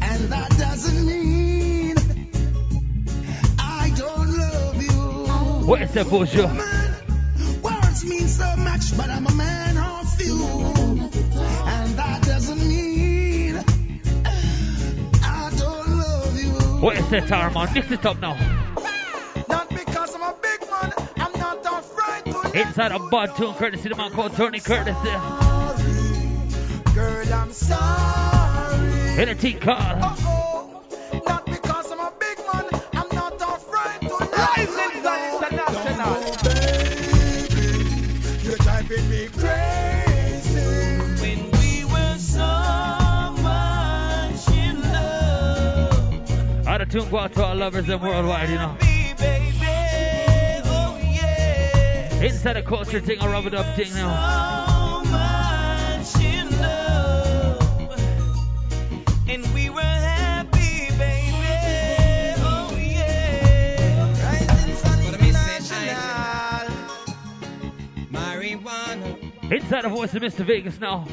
And 0.00 0.32
that 0.32 0.50
doesn't 0.56 1.06
mean 1.06 1.96
I 3.58 3.92
don't 3.94 4.30
love 4.34 4.82
you. 4.82 5.66
What 5.66 5.82
is 5.82 5.92
that, 5.92 6.06
Buju? 6.06 6.77
What 16.80 16.96
is 16.96 17.10
that, 17.10 17.24
Tarman? 17.24 17.74
Mix 17.74 17.90
it 17.90 18.06
up 18.06 18.20
now. 18.20 18.34
Not 19.48 19.68
because 19.68 20.14
I'm 20.14 20.22
a 20.22 20.34
big 20.40 20.60
man, 20.70 20.92
I'm 21.16 21.32
not 21.40 21.66
afraid 21.66 22.32
to 22.32 22.60
Inside 22.60 22.92
a 22.92 23.00
bud 23.00 23.34
tune, 23.36 23.54
courtesy 23.54 23.88
the 23.88 23.96
man 23.96 24.12
called 24.12 24.32
Tony 24.34 24.60
Curtis. 24.60 24.96
Girl, 26.94 27.34
I'm 27.34 27.52
sorry. 27.52 29.22
In 29.22 29.28
a 29.28 29.34
tea 29.34 29.54
call. 29.54 30.36
Love. 46.88 47.02
Tune, 47.02 47.10
go 47.10 47.18
out 47.18 47.32
to 47.34 47.44
our 47.44 47.54
lovers 47.54 47.88
and 47.88 48.00
worldwide, 48.02 48.48
you 48.48 48.56
know. 48.56 48.76
Be, 48.80 49.14
baby, 49.18 49.52
oh. 50.64 50.98
Inside 52.22 52.56
a 52.56 52.62
culture 52.62 53.00
thing, 53.00 53.20
a 53.20 53.28
rub 53.28 53.46
it 53.46 53.54
up 53.54 53.76
thing 53.76 53.92
now. 53.94 55.04
So 55.04 55.10
much 55.10 56.24
in 56.24 56.50
love. 56.60 58.00
And 59.28 59.46
we 59.54 59.70
were 59.70 59.80
happy, 59.80 60.88
baby, 60.96 62.34
oh 62.40 62.76
yeah. 62.76 64.12
Rising 64.24 64.74
Sun 64.76 65.02
International. 65.04 66.74
Marijuana, 68.10 69.52
Inside 69.52 69.82
the 69.84 69.88
voice 69.90 70.14
of 70.14 70.22
Mr. 70.22 70.44
Vegas 70.44 70.80
now. 70.80 71.06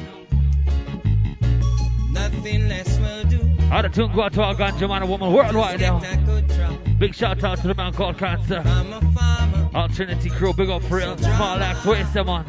nothing 2.12 2.68
less 2.68 2.98
will 2.98 3.24
do. 3.24 3.55
Out 3.70 3.84
of 3.84 3.92
tune, 3.92 4.12
go 4.14 4.22
out 4.22 4.32
to 4.34 4.42
our 4.42 4.54
ganja 4.54 4.88
man 4.88 5.02
and 5.02 5.10
woman 5.10 5.32
worldwide 5.32 5.80
now. 5.80 6.00
A. 6.02 6.94
Big 6.98 7.14
shout 7.14 7.42
out 7.42 7.58
to 7.58 7.68
the 7.68 7.74
man 7.74 7.92
called 7.92 8.16
Cancer. 8.16 8.62
A. 8.64 9.70
All 9.74 9.88
Trinity 9.88 10.30
crew, 10.30 10.52
big 10.52 10.70
up 10.70 10.82
for 10.84 10.96
real. 10.96 11.18
Small 11.18 11.58
axe, 11.58 11.84
waste 11.84 12.14
them 12.14 12.28
on. 12.28 12.46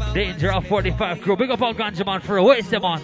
Our 0.00 0.14
Danger 0.14 0.52
of 0.52 0.66
45 0.66 1.20
crew, 1.22 1.36
big 1.36 1.50
up 1.50 1.62
all 1.62 1.72
ganja 1.72 2.04
man 2.04 2.20
for 2.20 2.34
real, 2.34 2.46
waste 2.46 2.70
them 2.70 2.84
on. 2.84 3.00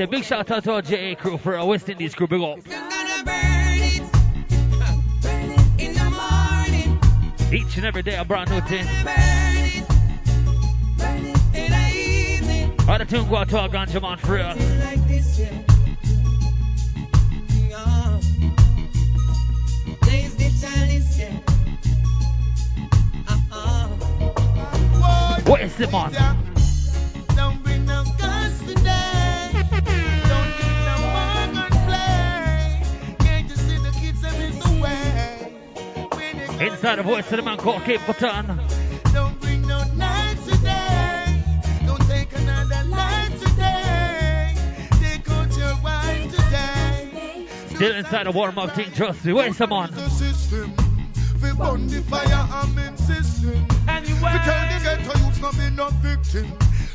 It? 0.00 0.10
Big 0.10 0.24
shout 0.24 0.50
out 0.50 0.64
to 0.64 0.72
our 0.72 0.82
JA 0.82 1.14
crew 1.14 1.36
for 1.36 1.56
our 1.56 1.66
West 1.66 1.88
Indies 1.88 2.14
crew. 2.14 2.26
Big 2.26 2.40
up. 2.40 2.58
Each 7.52 7.76
and 7.76 7.84
every 7.84 8.02
day 8.02 8.16
a 8.16 8.24
brand 8.24 8.50
new 8.50 8.60
thing. 8.60 8.86
All 12.88 12.98
the 12.98 13.04
tune 13.04 13.28
go 13.28 13.36
out 13.36 13.48
to 13.50 13.58
our 13.58 13.68
ganja 13.68 14.00
man 14.00 14.18
for 14.18 14.34
real. 14.34 14.54
What 25.46 25.60
is 25.62 25.80
it, 25.80 25.90
man? 25.90 26.49
Inside 36.60 36.96
the 36.96 37.02
voice 37.02 37.30
of 37.30 37.38
the 37.38 37.42
man 37.42 37.56
called 37.56 37.80
Capleton. 37.84 38.60
Don't 39.14 39.40
bring 39.40 39.62
no 39.62 39.82
today. 40.44 41.42
Don't 41.86 42.00
take 42.02 42.36
another 42.36 42.84
life 42.84 43.42
today. 43.42 44.54
Take 45.00 45.30
out 45.30 45.56
your 45.56 45.74
wife 45.82 46.30
today. 46.30 47.46
Still 47.74 47.94
inside 47.96 48.26
the 48.26 48.32
warm 48.32 48.58
up 48.58 48.74
thing, 48.74 48.92
trust 48.92 49.24
me. 49.24 49.32
Where's 49.32 49.56
the 49.56 49.68
man? 49.68 49.90
The 49.94 50.10
system. 50.10 50.74
We 51.42 51.50
burn 51.54 51.86
the 51.86 52.02
fire, 52.02 52.26
I'm 52.28 52.76
insisting. 52.76 53.66
Anyway. 53.88 54.18
We 54.20 54.38
tell 54.44 54.68
the 54.68 54.80
ghetto 54.84 55.18
youths 55.18 55.40
not 55.40 55.56
be 55.56 55.70
no 55.70 55.88
victim. 56.02 56.52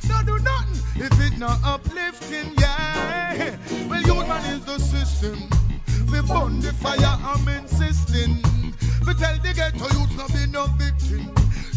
No 0.08 0.22
do 0.24 0.44
nothing 0.44 1.02
if 1.02 1.20
it 1.20 1.40
not 1.40 1.58
uplifting, 1.64 2.54
yeah. 2.60 3.58
Well, 3.90 4.02
youth 4.04 4.28
man 4.28 4.46
is 4.54 4.64
the 4.66 4.78
system. 4.78 5.50
We 6.12 6.22
burn 6.22 6.60
the 6.60 6.72
fire, 6.74 7.00
I'm 7.02 7.48
insisting. 7.48 8.44
We 9.06 9.14
tell 9.14 9.38
the 9.38 9.54
ghetto 9.54 9.86
youths 9.94 10.16
not 10.18 10.34
be 10.34 10.48
no 10.48 10.66
victim. 10.82 11.30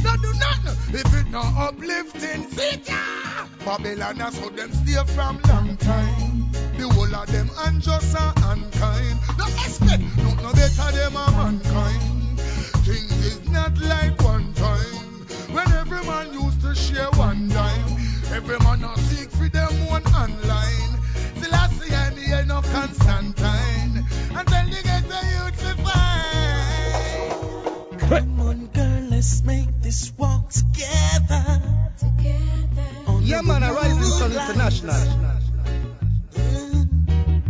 No 0.03 0.17
do 0.17 0.33
nothing 0.39 0.95
if 0.95 1.15
it 1.15 1.31
not 1.31 1.53
uplifting. 1.57 2.47
Ya! 2.87 3.47
Babylon 3.65 4.17
that's 4.17 4.39
how 4.39 4.49
them 4.49 4.73
stay 4.73 5.05
from 5.15 5.39
long 5.49 5.77
time. 5.77 6.51
The 6.79 6.89
whole 6.89 7.15
of 7.15 7.27
them 7.31 7.51
unjust 7.67 8.17
and 8.17 8.39
unkind. 8.45 9.19
No 9.37 9.45
expect, 9.47 10.03
no 10.19 10.35
no 10.41 10.53
better 10.53 10.93
them 10.97 11.17
a 11.17 11.31
mankind. 11.37 12.41
Things 12.87 13.27
is 13.27 13.49
not 13.51 13.77
like 13.79 14.23
one 14.23 14.55
time 14.55 14.97
when 15.53 15.71
every 15.73 16.03
man 16.07 16.33
used 16.33 16.63
to 16.63 16.75
share 16.75 17.11
one 17.17 17.49
dime. 17.49 17.97
Every 18.33 18.59
man 18.61 18.85
a 18.85 18.97
seek 18.99 19.31
for 19.31 19.49
them 19.49 19.73
one 19.87 20.07
online. 20.15 20.93
Till 21.43 21.55
I 21.55 21.69
see 21.77 21.95
I 21.95 22.11
need 22.15 22.49
no 22.49 22.63
Constantine. 22.63 23.48
Let's 29.29 29.45
make 29.45 29.83
this 29.83 30.11
walk 30.17 30.49
together. 30.51 31.61
Yeah, 33.21 33.43
man, 33.43 33.63
a 33.63 33.73
Rising 33.75 34.03
Sun 34.03 34.33
International. 34.33 34.95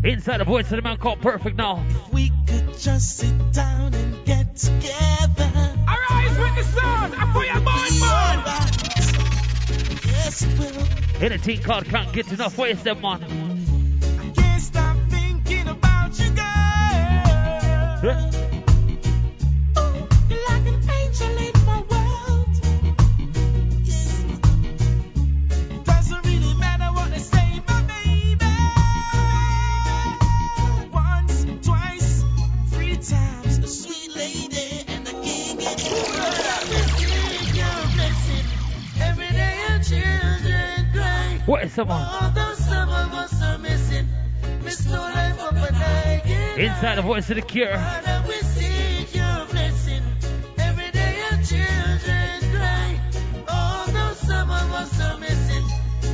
Inside 0.02 0.38
the 0.38 0.44
voice 0.44 0.64
of 0.72 0.76
the 0.76 0.82
man 0.82 0.96
called 0.96 1.20
Perfect 1.20 1.56
now. 1.56 1.84
We 2.12 2.32
could 2.48 2.76
just 2.78 3.18
sit 3.18 3.52
down 3.52 3.94
and 3.94 4.24
get 4.24 4.56
together. 4.56 5.52
Arise 5.86 6.38
with 6.38 6.56
the 6.56 6.64
sun, 6.64 7.14
I 7.14 7.32
put 7.32 7.46
your 7.46 7.60
mind, 7.60 8.00
man. 8.00 8.68
Yes, 10.04 10.42
it 10.42 10.58
will. 10.58 11.22
Anything 11.24 11.62
called 11.62 11.84
can't 11.84 12.12
get 12.12 12.32
enough. 12.32 12.58
Where's 12.58 12.82
the 12.82 12.96
man? 12.96 13.47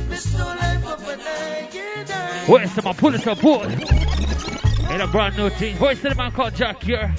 Miss 0.09 0.33
no 0.33 0.45
life 0.45 0.85
of 0.85 1.07
a 1.07 1.17
night. 1.17 2.45
Where's 2.47 2.73
the 2.75 2.81
man? 2.83 2.93
Pull 2.93 3.15
it 3.15 3.27
up, 3.27 3.39
pull. 3.39 3.61
In 3.63 5.01
a 5.01 5.07
brand 5.07 5.35
new 5.35 5.49
thing. 5.49 5.75
Voice 5.77 5.97
of 6.03 6.09
the 6.11 6.15
man 6.15 6.31
called 6.31 6.55
Jah 6.55 6.73
Cure. 6.73 7.13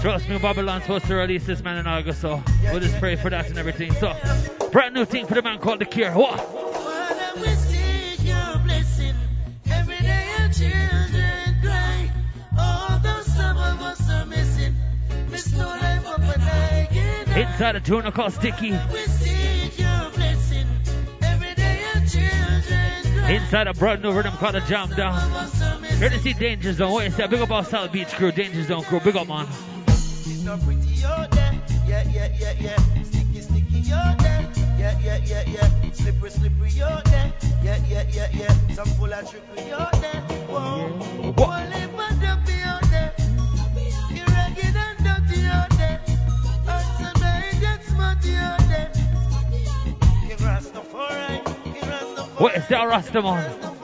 Trust 0.00 0.28
me, 0.28 0.38
Babylon's 0.38 0.84
supposed 0.84 1.06
to 1.06 1.14
release 1.14 1.46
this 1.46 1.62
man 1.62 1.78
in 1.78 1.86
August, 1.86 2.20
so 2.20 2.42
we'll 2.64 2.80
just 2.80 2.98
pray 2.98 3.16
for 3.16 3.30
that 3.30 3.48
and 3.48 3.58
everything. 3.58 3.92
So, 3.94 4.14
brand 4.70 4.94
new 4.94 5.04
thing 5.04 5.26
for 5.26 5.34
the 5.34 5.42
man 5.42 5.58
called 5.58 5.80
The 5.80 5.86
Cure. 5.86 6.12
What? 6.12 6.61
Every 21.22 21.54
day 21.54 21.80
your 21.80 22.00
children 22.06 23.02
cry. 23.18 23.30
Inside 23.32 23.66
a 23.66 23.74
brand 23.74 24.02
new 24.02 24.12
rhythm 24.12 24.32
called 24.34 24.54
the 24.54 24.60
Jam 24.60 24.88
Down. 24.90 25.14
Of. 25.14 25.84
Here 25.98 26.08
to 26.08 26.18
see 26.18 26.32
Danger 26.32 26.72
Zone. 26.72 26.92
Where's 26.92 27.16
that? 27.16 27.30
Big 27.30 27.40
up 27.40 27.50
our 27.50 27.64
South 27.64 27.92
Beach 27.92 28.08
crew, 28.08 28.32
Danger 28.32 28.62
Zone 28.64 28.82
crew. 28.84 29.00
Big 29.00 29.16
up, 29.16 29.28
man. 29.28 29.46
It's 29.86 30.42
not 30.44 30.60
pretty 30.62 31.04
out 31.04 31.30
there. 31.30 31.60
Yeah, 31.86 32.04
yeah, 32.10 32.28
yeah, 32.38 32.52
yeah. 32.58 32.76
Sticky, 33.04 33.40
sticky 33.40 33.92
out 33.92 34.18
there. 34.18 34.48
Yeah, 34.78 34.98
yeah, 35.00 35.18
yeah, 35.24 35.42
yeah. 35.46 35.92
Slippery, 35.92 36.30
slippery 36.30 36.82
out 36.82 37.04
there. 37.04 37.32
Yeah, 37.62 37.78
yeah, 37.88 38.04
yeah, 38.10 38.28
yeah. 38.32 38.74
Some 38.74 38.88
full 38.96 39.12
of 39.12 39.30
trickery 39.30 39.72
out 39.72 39.92
there. 40.00 40.20
Whoa. 40.48 41.34
Only 41.38 41.82
Where's 52.42 52.66
that 52.66 52.82
Rasta 52.88 53.81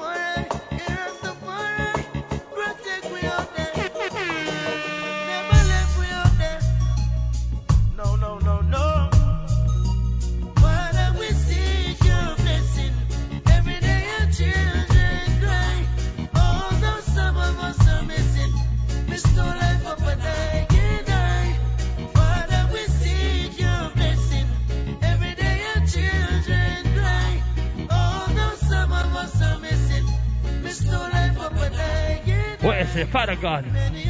night. 32.62 32.68
Where's 32.68 32.96
it? 32.96 33.08
Father 33.08 33.36
God. 33.36 33.66
Many 33.72 34.08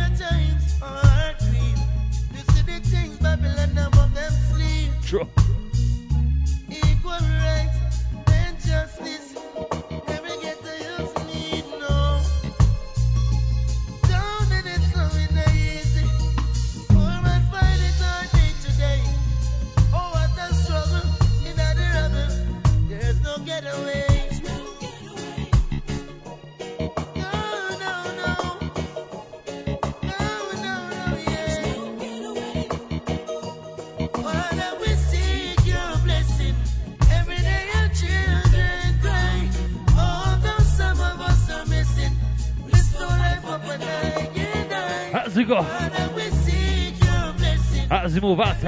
move 48.28 48.40
out, 48.40 48.60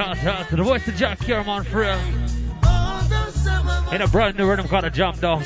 to 0.49 0.57
the 0.57 0.63
voice 0.63 0.89
of 0.89 0.97
Jah 0.97 1.17
Cure, 1.21 1.45
man, 1.45 1.65
for 1.65 1.81
real. 1.81 2.01
In 3.93 4.01
a 4.01 4.09
brand 4.09 4.39
new 4.39 4.49
rhythm 4.49 4.67
called 4.67 4.85
a 4.85 4.91
jump 4.91 5.21
down. 5.21 5.41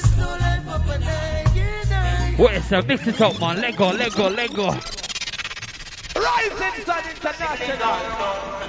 Wait, 2.38 2.62
so 2.62 2.83
mix 2.83 3.07
it 3.09 3.20
up, 3.20 3.40
man. 3.40 3.61
Let 3.61 3.77
go, 3.77 3.90
let 3.90 4.14
go, 4.14 4.29
let 4.29 4.55
go. 4.55 4.68
Rising 6.14 6.85
Sun 6.85 7.03
International. 7.11 8.64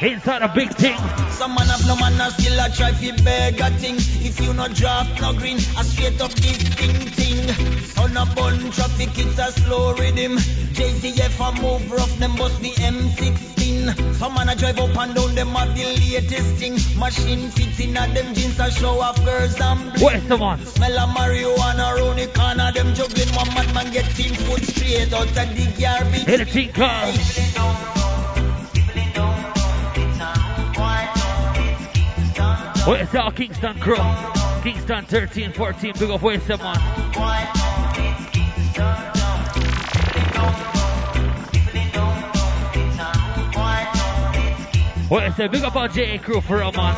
Inside 0.00 0.42
a 0.42 0.48
big 0.48 0.70
thing. 0.74 0.98
Some 1.30 1.54
man 1.54 1.68
have 1.68 1.86
no 1.86 1.96
man 1.96 2.20
and 2.20 2.32
still 2.34 2.58
a 2.58 2.68
try 2.68 2.92
fi 2.92 3.12
beg 3.22 3.60
a 3.60 3.70
thing. 3.78 3.94
If 3.96 4.40
you 4.40 4.52
no 4.52 4.66
draft 4.68 5.20
no 5.20 5.32
green, 5.32 5.56
a 5.56 5.84
straight 5.84 6.20
up 6.20 6.32
this 6.32 6.58
thing 6.74 6.96
thing. 7.14 7.48
On 8.02 8.16
a 8.16 8.26
bun 8.34 8.58
traffic, 8.72 9.16
it's 9.16 9.38
a 9.38 9.52
slow 9.60 9.94
rhythm. 9.94 10.36
JTF 10.74 11.38
a 11.38 11.62
move 11.62 11.90
rough, 11.92 12.18
them 12.18 12.34
bust 12.36 12.60
the 12.60 12.70
M16. 12.70 14.14
Some 14.16 14.34
man 14.34 14.48
a 14.48 14.56
drive 14.56 14.78
up 14.78 14.96
and 14.96 15.14
down, 15.14 15.34
them 15.36 15.56
a 15.56 15.64
the 15.72 15.84
latest 15.86 16.56
thing. 16.58 16.74
Machine 16.98 17.50
fits 17.50 17.78
in 17.80 17.96
a 17.96 18.06
them 18.12 18.34
jeans 18.34 18.58
a 18.58 18.70
show 18.72 19.00
off 19.00 19.24
girls 19.24 19.60
and 19.60 19.92
bling. 19.92 20.04
Where's 20.04 20.24
the 20.24 20.36
man? 20.36 20.58
Smell 20.66 20.98
of 20.98 21.10
marijuana 21.16 21.94
round 21.96 22.18
the 22.18 22.26
corner, 22.34 22.72
them 22.72 22.94
juggling 22.94 23.32
one 23.36 23.54
madman 23.54 23.92
get 23.92 24.10
team 24.16 24.34
foot 24.34 24.64
straight 24.64 25.12
out 25.12 25.28
of 25.28 25.34
the 25.34 25.66
garbage. 25.80 26.24
Hit 26.26 26.40
a 26.40 26.72
called. 26.72 27.93
Where's 32.86 33.14
our 33.14 33.32
Kingston 33.32 33.80
crew? 33.80 33.96
Kingston 34.62 35.06
13, 35.06 35.52
14, 35.52 35.92
big 35.98 36.10
up 36.10 36.20
where's 36.20 36.46
the 36.46 36.58
man? 36.58 36.76
Where's 45.08 45.34
the 45.36 45.48
big 45.48 45.64
up 45.64 45.76
our 45.76 45.88
JA 45.88 46.18
crew 46.18 46.42
for 46.42 46.60
a 46.60 46.70
man? 46.72 46.94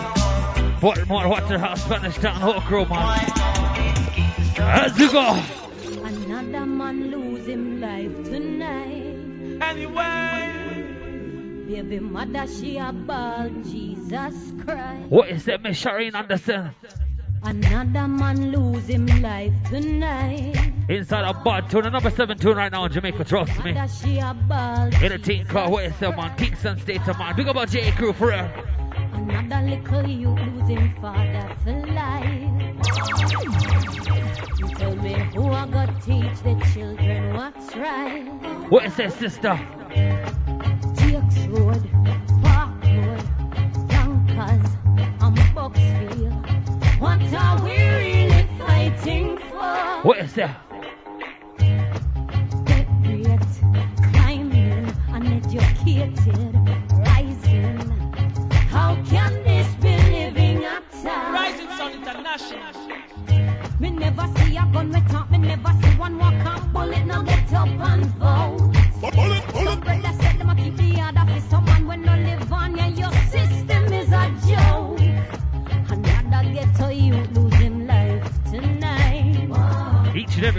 Portmore, 0.81 1.29
Waterhouse, 1.29 1.85
Spanish 1.85 2.17
Town, 2.17 2.41
whole 2.41 2.61
crew, 2.63 2.85
man. 2.87 3.21
As 4.59 4.99
we 4.99 5.07
go. 5.07 5.41
Another 6.05 6.67
man 6.67 7.13
lose 7.13 7.47
him 7.47 7.81
life 7.81 8.25
tonight. 8.25 9.63
Anyway. 9.63 10.46
Baby 11.67 11.99
mother, 11.99 12.47
she 12.47 12.77
a 12.77 12.93
ball, 12.93 13.51
Jesus 13.65 14.53
Christ. 14.65 15.09
What 15.09 15.29
is 15.31 15.47
that, 15.47 15.63
Miss 15.63 15.83
Shireen 15.83 16.15
Anderson? 16.15 16.71
Another 17.43 18.07
man 18.07 18.53
lose 18.53 18.87
him 18.87 19.07
life 19.21 19.53
tonight. 19.69 20.55
Inside 20.89 21.29
a 21.29 21.35
bar 21.35 21.63
tune, 21.63 21.91
number 21.91 22.11
seven 22.11 22.39
tune 22.39 22.57
right 22.57 22.71
now 22.71 22.85
in 22.85 22.93
Jamaica, 22.93 23.25
trust 23.25 23.65
me. 23.65 23.73
Mother, 23.73 23.93
she 23.93 24.19
a 24.19 24.33
ball. 24.33 24.95
In 25.03 25.11
a 25.11 25.19
team 25.19 25.45
called 25.47 25.73
Where's 25.73 25.97
the 25.99 26.11
man? 26.13 26.37
Kingston 26.37 26.79
State 26.79 27.07
of 27.09 27.19
Mind. 27.19 27.37
Big 27.37 27.49
our 27.49 27.67
JA 27.67 27.91
crew 27.97 28.13
for 28.13 28.29
real. 28.29 28.49
Another 29.13 29.69
little 29.69 30.09
you 30.09 30.29
losing 30.29 30.95
father 31.01 31.51
for 31.65 31.87
life. 31.89 32.53
You 34.59 34.69
tell 34.77 34.95
me 34.95 35.15
who 35.35 35.51
I 35.51 35.67
got 35.67 36.01
teach 36.01 36.41
the 36.43 36.71
children 36.73 37.35
what's 37.35 37.75
right. 37.75 38.23
What 38.71 38.85
is 38.85 38.97
that, 38.99 39.13
sister? 39.15 39.86
All? 50.39 50.51
Rising 61.33 61.71
Sun 61.77 61.93
International. 61.93 62.73
Me 63.81 63.91
never 63.91 64.27
see 64.37 64.57
a 64.57 64.67
gun 64.73 64.91
with 64.91 65.09
top, 65.11 65.26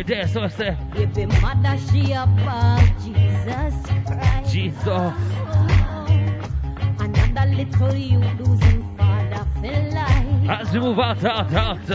Each 0.07 0.15
and 0.15 0.21
every 0.21 0.25
day, 0.25 0.25
so 0.31 0.41
I 0.41 0.47
say, 0.47 0.77
Baby 0.93 1.25
mother 1.41 1.77
she 1.91 2.13
a 2.13 2.25
ball, 2.45 2.79
Jesus 3.03 3.75
Christ. 4.05 4.53
Jesus. 4.53 4.87
Oh, 4.87 5.13
Another 6.99 7.55
little 7.55 7.95
you 7.95 8.19
losing 8.39 8.97
father 8.97 9.45
for 9.55 9.89
life. 9.91 10.49
As 10.49 10.71
we 10.71 10.79
move 10.79 10.99
out, 10.99 11.23
out, 11.25 11.53
out. 11.53 11.89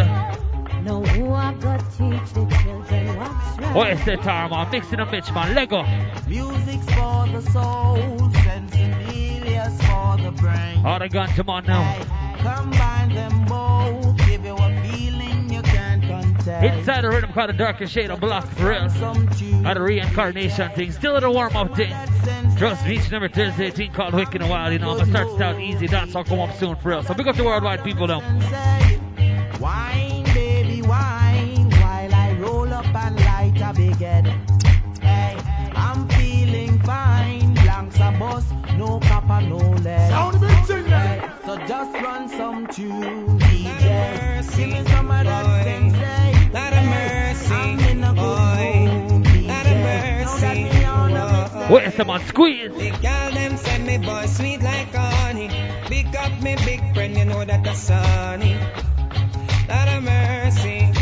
No, 0.84 1.02
who 1.02 1.32
I 1.32 1.54
got 1.54 1.78
teach 1.92 2.32
the 2.34 2.44
children 2.62 3.16
what's 3.16 3.58
right. 3.58 3.74
What 3.74 3.90
is 3.92 4.04
that, 4.04 4.22
Tara, 4.22 4.48
man? 4.50 4.70
Mixing 4.70 5.00
a 5.00 5.06
bitch, 5.06 5.32
man. 5.34 5.54
Lego. 5.54 5.82
Music's 6.28 6.84
for 6.92 7.26
the 7.28 7.40
soul, 7.50 7.96
sensibilia's 8.44 9.80
for 9.86 10.16
the 10.22 10.32
brain. 10.32 10.84
All 10.84 10.98
the 10.98 11.08
guns, 11.08 11.32
come 11.32 11.48
on 11.48 11.64
now. 11.64 12.04
Combine 12.42 13.14
them 13.14 13.44
both, 13.46 13.61
Inside 16.62 17.00
the 17.02 17.08
rhythm 17.08 17.32
called 17.32 17.48
the 17.48 17.54
darkest 17.54 17.92
shade 17.92 18.10
of 18.10 18.20
black 18.20 18.46
for 18.46 18.70
real. 18.70 18.88
Some 18.90 19.28
tune 19.30 19.66
At 19.66 19.76
a 19.76 19.82
reincarnation 19.82 20.70
thing. 20.70 20.92
Still 20.92 21.16
at 21.16 21.24
a 21.24 21.30
warm 21.30 21.56
up 21.56 21.74
thing. 21.74 21.92
Trust 22.56 22.86
me, 22.86 22.98
and 22.98 23.12
every 23.12 23.30
Thursday, 23.30 23.70
thing 23.70 23.92
called 23.92 24.14
Wicked 24.14 24.40
and 24.40 24.48
Wild. 24.48 24.72
You 24.72 24.78
know, 24.78 24.96
I'm 24.96 25.10
start 25.10 25.36
to 25.38 25.44
out 25.44 25.60
easy. 25.60 25.88
Dance 25.88 26.14
will 26.14 26.22
come 26.22 26.38
up 26.38 26.54
soon 26.56 26.76
for 26.76 26.90
real. 26.90 27.02
So 27.02 27.14
big 27.14 27.26
up 27.26 27.36
the 27.36 27.42
worldwide 27.42 27.82
people 27.82 28.06
now. 28.06 28.81
What 51.72 51.84
is 51.84 51.96
man? 51.96 52.20
Squeeze. 52.26 52.70
The 52.70 52.90
girl 52.90 53.30
them 53.32 53.56
send 53.56 53.86
me 53.86 53.96
boy 53.96 54.26
sweet 54.26 54.60
like 54.60 54.94
honey. 54.94 55.48
Pick 55.86 56.14
up 56.20 56.42
me 56.42 56.54
big 56.66 56.80
friend, 56.92 57.16
you 57.16 57.24
know 57.24 57.42
that 57.46 57.64
the 57.64 57.72
sunny. 57.72 58.56
Lot 59.70 59.88
of 59.88 60.02
mercy. 60.02 60.92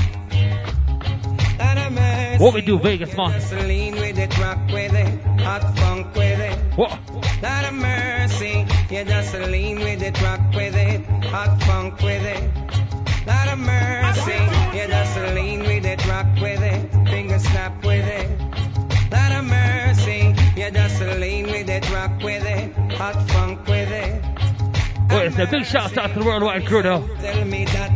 Lot 1.59 1.77
of 1.77 1.93
mercy. 1.93 2.45
What 2.45 2.55
we 2.55 2.61
do, 2.61 2.79
Vegas, 2.79 3.17
man? 3.17 3.33
Just 3.33 3.53
lean 3.53 3.97
with 3.97 4.17
it, 4.17 4.39
rock 4.39 4.59
with 4.71 4.95
it, 4.95 5.41
hot 5.41 5.77
funk 5.77 6.15
with 6.15 6.39
it. 6.39 6.57
What? 6.77 7.01
Lot 7.43 7.65
of 7.65 7.75
mercy. 7.75 8.65
You 8.91 9.05
just 9.05 9.35
lean 9.35 9.81
with 9.81 10.03
it, 10.05 10.23
rock 10.23 10.55
with 10.55 10.77
it, 10.77 11.05
hot 11.25 11.61
funk 11.65 12.01
with 12.01 12.25
it. 12.25 13.27
Lot 13.27 13.49
of 13.49 13.59
mercy. 13.59 14.50
Is 25.31 25.37
that? 25.37 25.51
Big 25.53 25.65
shout 25.65 25.97
out 25.97 26.13
to 26.13 26.19
the 26.19 26.25
worldwide 26.25 26.67
crew 26.67 26.83
though. 26.83 27.07
Tell 27.21 27.45
me 27.45 27.65
that 27.67 27.95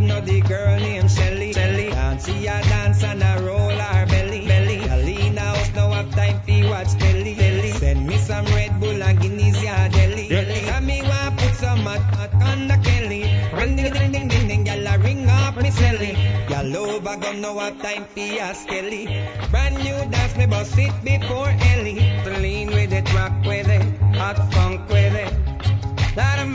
girl 0.49 0.79
named 0.79 1.11
Shelly. 1.11 1.53
Shelly. 1.53 1.91
See 2.21 2.47
her 2.47 2.63
dance 2.63 3.03
and 3.03 3.23
a 3.23 3.43
roll 3.43 3.71
her 3.71 4.07
belly. 4.07 4.47
Belly. 4.47 4.79
Alina 4.87 5.41
house 5.41 5.75
now 5.75 5.91
have 5.91 6.15
time 6.15 6.41
watch 6.71 6.93
telly. 6.95 7.35
Telly. 7.35 7.73
Send 7.73 8.07
me 8.07 8.19
some 8.19 8.45
Red 8.47 8.79
Bull 8.79 9.03
and 9.03 9.21
Guinness 9.21 9.55
deli. 9.57 9.65
Yeah. 9.65 10.45
Deli. 10.45 10.61
And 10.71 10.87
me 10.87 11.03
want 11.03 11.37
put 11.41 11.55
some 11.57 11.81
hot 11.81 12.03
hot 12.15 12.35
on 12.35 12.69
the 12.69 12.79
Kelly. 12.87 13.23
Ring 13.59 13.75
ding 13.75 13.93
ding 13.93 14.13
ding 14.13 14.29
ding 14.29 14.47
ding. 14.47 14.65
Gyal 14.65 14.95
a 14.95 14.99
ring 15.03 15.29
up 15.29 15.57
me 15.57 15.71
selly. 15.71 16.15
Gyal 16.47 16.77
over 16.77 17.35
now 17.35 17.59
have 17.59 17.83
time 17.83 18.05
fi 18.15 18.39
ask 18.39 18.69
Kelly. 18.69 19.07
Brand 19.51 19.75
new 19.83 19.99
dance 20.09 20.37
me 20.37 20.47
bust 20.47 20.79
it 20.79 20.95
before 21.03 21.51
Ellie. 21.73 21.99
Lean 22.43 22.69
with 22.69 22.93
it, 22.93 23.13
rock 23.13 23.33
with 23.45 23.69
it, 23.69 23.83
hot 24.15 24.39
funk 24.53 24.89
with 24.89 25.17
it. 25.17 25.35
Lot 26.17 26.39
of 26.39 26.49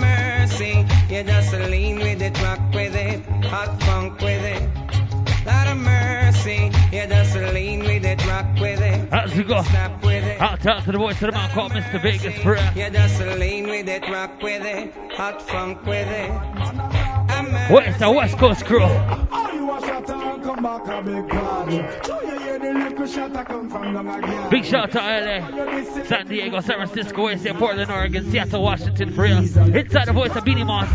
with 9.12 9.20
As 9.20 9.36
we 9.36 9.44
go. 9.44 9.62
snap 9.64 10.04
with 10.04 10.24
it. 10.24 10.42
Out 10.42 10.66
out 10.66 10.84
to 10.84 10.92
the 10.92 10.98
voice 10.98 11.16
of 11.16 11.20
the 11.22 11.32
man 11.32 11.50
called 11.52 11.72
Mr. 11.72 12.02
Vegas 12.02 12.42
for 12.42 12.54
real. 12.54 12.64
You 12.76 12.90
just 12.90 13.20
lean 13.22 13.68
with 13.68 13.90
it, 13.90 14.08
rock 14.10 14.42
with 14.42 14.66
it, 14.66 14.94
hot 15.14 15.42
funk 15.42 15.86
with 15.86 16.08
it. 16.08 16.32
I'm. 16.32 17.74
Where's 17.74 17.98
the 17.98 18.12
West 18.12 18.38
Coast 18.38 18.66
crew? 18.66 18.82
All 18.84 19.54
you 19.54 19.72
a 19.72 19.82
shot 19.82 20.06
come 20.06 20.64
back 20.64 20.88
a 20.88 21.02
big 21.02 21.30
party. 21.30 21.84
So 22.04 22.22
you 22.22 22.40
hear 22.40 22.60
the 22.60 22.74
little 22.74 23.08
shot 23.08 23.48
come 23.48 23.70
from 23.70 23.94
down 23.94 24.08
again. 24.08 24.50
Big 24.50 24.66
shout 24.66 24.96
out 24.96 25.42
to 25.42 25.62
LA, 25.62 26.04
San 26.04 26.28
Diego, 26.28 26.62
San 26.62 26.76
Francisco, 26.76 27.24
West 27.24 27.46
Portland, 27.46 27.92
Oregon, 27.92 28.30
Seattle, 28.32 28.64
Washington, 28.64 29.14
for 29.14 29.24
real. 29.24 29.38
Inside 29.38 30.06
the 30.06 30.14
voice 30.14 30.36
of 30.36 30.44
Beenie 30.46 30.64
Man. 30.64 30.88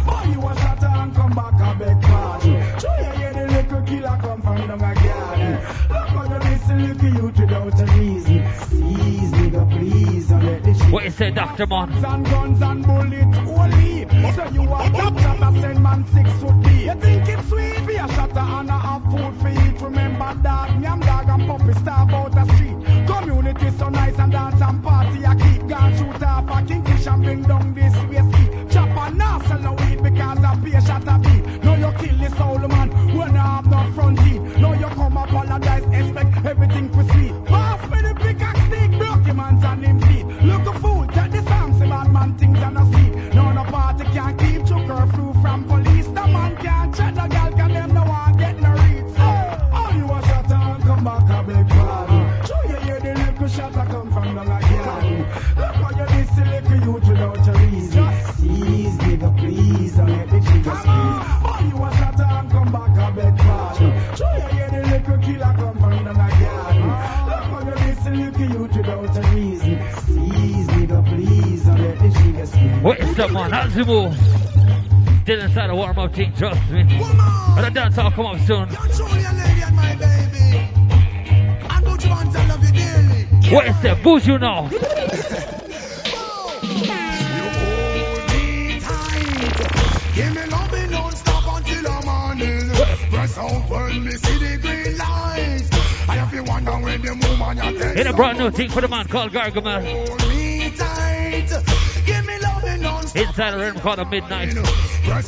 You 3.71 3.79
a 3.79 4.03
shot 4.03 4.25
and 4.25 4.43
come 4.43 4.43
back 4.43 4.67
a 4.69 4.77
big 4.77 5.15
party. 5.15 5.25
So 5.25 5.25
you 5.25 5.25
hear 5.25 5.35
the 5.35 5.41
little 5.41 5.41
killer 5.41 5.41
come 5.41 5.43
from 5.43 5.51
again. 5.51 5.61
Look 5.91 6.09
how 6.09 6.25
you 6.25 6.39
listen, 6.51 6.89
look 6.89 7.05
at 7.05 7.15
you 7.15 7.27
without 7.27 7.81
a 7.81 7.99
reason. 7.99 8.45
Please, 8.69 9.33
nigga, 9.33 9.71
please, 9.71 10.29
don't 10.29 10.45
let 10.45 10.63
this 10.65 10.79
shit 10.79 10.93
What 10.93 11.05
you 11.05 11.11
say, 11.11 11.31
Dr. 11.31 11.67
Man? 11.67 11.93
and 12.05 12.25
guns 12.27 12.63
and 12.63 12.87
bullets 12.87 13.39
only. 13.39 14.05
So 14.35 14.45
you 14.53 14.63
a 14.63 14.75
a 14.75 15.61
send 15.61 15.83
man 15.83 16.05
six 16.13 16.31
foot 16.41 16.63
deep. 16.63 16.87
You 16.87 16.95
think 16.95 17.29
it's 17.29 17.49
sweet? 17.49 17.87
Be 17.87 17.95
a 17.95 18.09
shot 18.09 18.37
and 18.37 18.69
a 18.71 18.79
have 18.79 19.05
food 19.05 19.41
for 19.41 19.49
eat. 19.49 19.81
Remember 19.81 20.35
dog, 20.43 20.83
yam 20.83 21.01
dog 21.01 21.29
and 21.29 21.47
puppy 21.47 21.73
starve 21.81 22.13
out 22.13 22.33
the 22.33 22.45
street. 22.55 23.07
Community 23.07 23.71
so 23.79 23.89
nice 23.89 24.19
and 24.19 24.33
dance 24.33 24.61
and 24.61 24.83
party. 24.83 25.25
I 25.27 25.35
keep 25.37 25.67
gun 25.69 25.97
shoot 25.97 26.23
off 26.23 26.51
a 26.51 26.67
kingfish 26.67 27.07
and 27.07 27.23
bring 27.23 27.43
down 27.43 27.75
this 27.75 27.95
whiskey. 28.09 28.73
Chop 28.73 29.15
now 29.15 29.39
sell 29.43 29.59
the 29.59 29.73
weed 29.73 30.03
because 30.03 30.39
I 30.39 30.57
pay 30.63 30.77
a 30.77 30.81
shot 30.81 31.05
a 31.07 31.19
beat. 31.19 31.65
Now 31.65 31.75
you 31.77 31.93
kill 31.99 32.19
the 32.19 32.37
soul 32.37 32.59
man 32.69 33.04
I 33.37 33.57
have 33.57 33.67
no 33.67 33.93
front 33.95 34.19
teeth. 34.19 34.57
Now 34.59 34.73
you 34.73 34.87
come 34.87 35.17
apologize, 35.17 35.85
expect 35.93 36.47
everything 36.47 36.89
for 36.91 37.05
sweet. 37.13 37.45
Pass 37.47 37.91
me 37.91 38.03
the 38.03 38.15
pickaxe 38.15 38.61
stick, 38.67 38.91
broke 38.99 39.27
your 39.27 39.35
man's 39.35 39.65
and 39.65 39.85
him 39.85 40.01
feet. 40.01 40.27
Look 40.43 40.67
a 40.67 40.79
fool, 40.79 41.07
take 41.09 41.31
the 41.33 41.43
songs, 41.43 41.79
bad 41.81 42.13
man 42.13 42.39
things 42.39 42.59
and 42.59 42.79
a 42.79 42.85
see. 42.93 43.14
Jigger 72.85 73.07
squeeze. 73.07 73.15
What 73.15 73.17
is 73.17 73.19
up, 73.19 73.31
man? 73.33 73.51
Move? 73.87 74.15
Still 75.23 75.41
inside 75.41 75.69
the 75.69 75.75
warm 75.75 75.99
up 75.99 76.15
team, 76.15 76.33
trust 76.37 76.71
me. 76.71 76.81
And 76.81 77.65
the 77.65 77.71
dance 77.73 77.99
all 77.99 78.11
come 78.11 78.27
up 78.27 78.41
soon. 78.41 78.69
What 83.53 83.67
is 83.69 83.81
that? 83.83 84.03
Boost 84.03 84.27
you 84.27 84.39
now. 84.39 84.69
Give 90.15 90.33
me 90.35 90.47
loving 90.47 90.91
non-stop 90.91 91.57
until 91.57 91.83
the 91.83 92.03
morning. 92.07 92.71
Press 93.11 93.39
out 93.39 93.69
when 93.69 94.05
me 94.05 94.13
see 94.13 94.39
the 94.39 94.59
green 94.61 94.97
lights. 94.99 95.71
I 96.09 96.17
have 96.17 96.31
to 96.31 96.43
wonder 96.43 96.73
when 96.73 97.03
the 97.03 97.15
woman 97.29 97.57
you 97.57 97.79
tell 97.79 97.99
In 97.99 98.07
a 98.07 98.13
brand 98.13 98.39
new 98.39 98.51
thing 98.51 98.71
for 98.71 98.81
the 98.81 98.89
man 98.89 99.07
called 99.07 99.33
Gargamel. 99.33 100.44
Inside 103.15 103.53
the 103.53 103.59
room 103.59 103.75
called 103.77 104.01
a 104.01 104.05
midnight. 104.05 104.55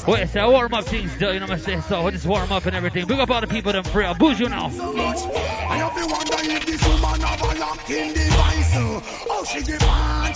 What 0.07 0.20
is 0.20 0.33
that? 0.33 0.49
Warm 0.49 0.75
up 0.75 0.85
thing 0.87 1.09
still, 1.09 1.33
you 1.33 1.40
know 1.40 1.46
what 1.46 1.59
I'm 1.59 1.61
saying? 1.61 1.83
So 1.83 2.05
we 2.05 2.11
just 2.11 2.27
warm 2.27 2.51
up 2.51 2.66
and 2.66 2.75
everything. 2.75 3.07
Big 3.07 3.18
up 3.18 3.31
all 3.31 3.40
the 3.40 3.46
people 3.46 3.72
them 3.72 3.85
free. 3.85 4.07
Boost 4.18 4.40
you 4.40 4.49
now. 4.49 4.68
so 4.70 4.92
much. 4.92 5.18
I 5.18 5.77
have 5.77 5.94
to 5.94 6.07
wonder 6.07 6.53
if 6.53 6.66
this 6.66 6.83
woman 6.87 7.20
have 7.20 7.42
a 7.42 7.61
locked-in 7.61 8.12
device. 8.12 8.72
Oh, 8.77 9.44
she 9.44 9.62
give 9.62 9.81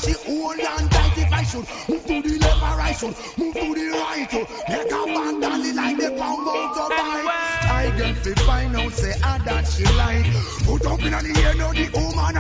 she 0.01 0.13
hold 0.13 0.61
on 0.61 0.89
tight 0.89 1.19
if 1.19 1.33
I 1.33 1.43
should 1.43 1.67
move 1.89 2.07
to 2.07 2.23
the 2.23 2.39
left 2.39 2.63
or 2.63 2.81
I 2.81 2.93
should 2.93 3.15
move 3.37 3.55
to 3.55 3.75
the 3.75 3.91
right. 3.99 4.33
Make 4.69 4.93
a 4.93 5.05
vandal 5.11 5.75
like 5.75 5.97
the 5.99 6.11
pound 6.17 6.47
motorbike. 6.47 7.51
I 7.71 7.95
get 7.97 8.17
fi 8.17 8.35
find 8.45 8.77
out 8.77 8.93
say 8.93 9.13
ah 9.23 9.43
that 9.45 9.67
she 9.67 9.85
like. 9.85 10.27
Put 10.65 10.87
up 10.87 11.03
in 11.03 11.11
the 11.11 11.43
air 11.43 11.55
now 11.55 11.73
the 11.73 11.91
woman 11.95 12.37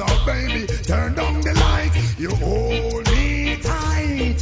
Come 0.00 0.24
baby, 0.24 0.66
turn 0.66 1.14
down 1.14 1.42
the 1.42 1.52
light. 1.52 1.92
You 2.18 2.30
hold 2.30 3.06
me 3.12 3.56
tight. 3.56 4.40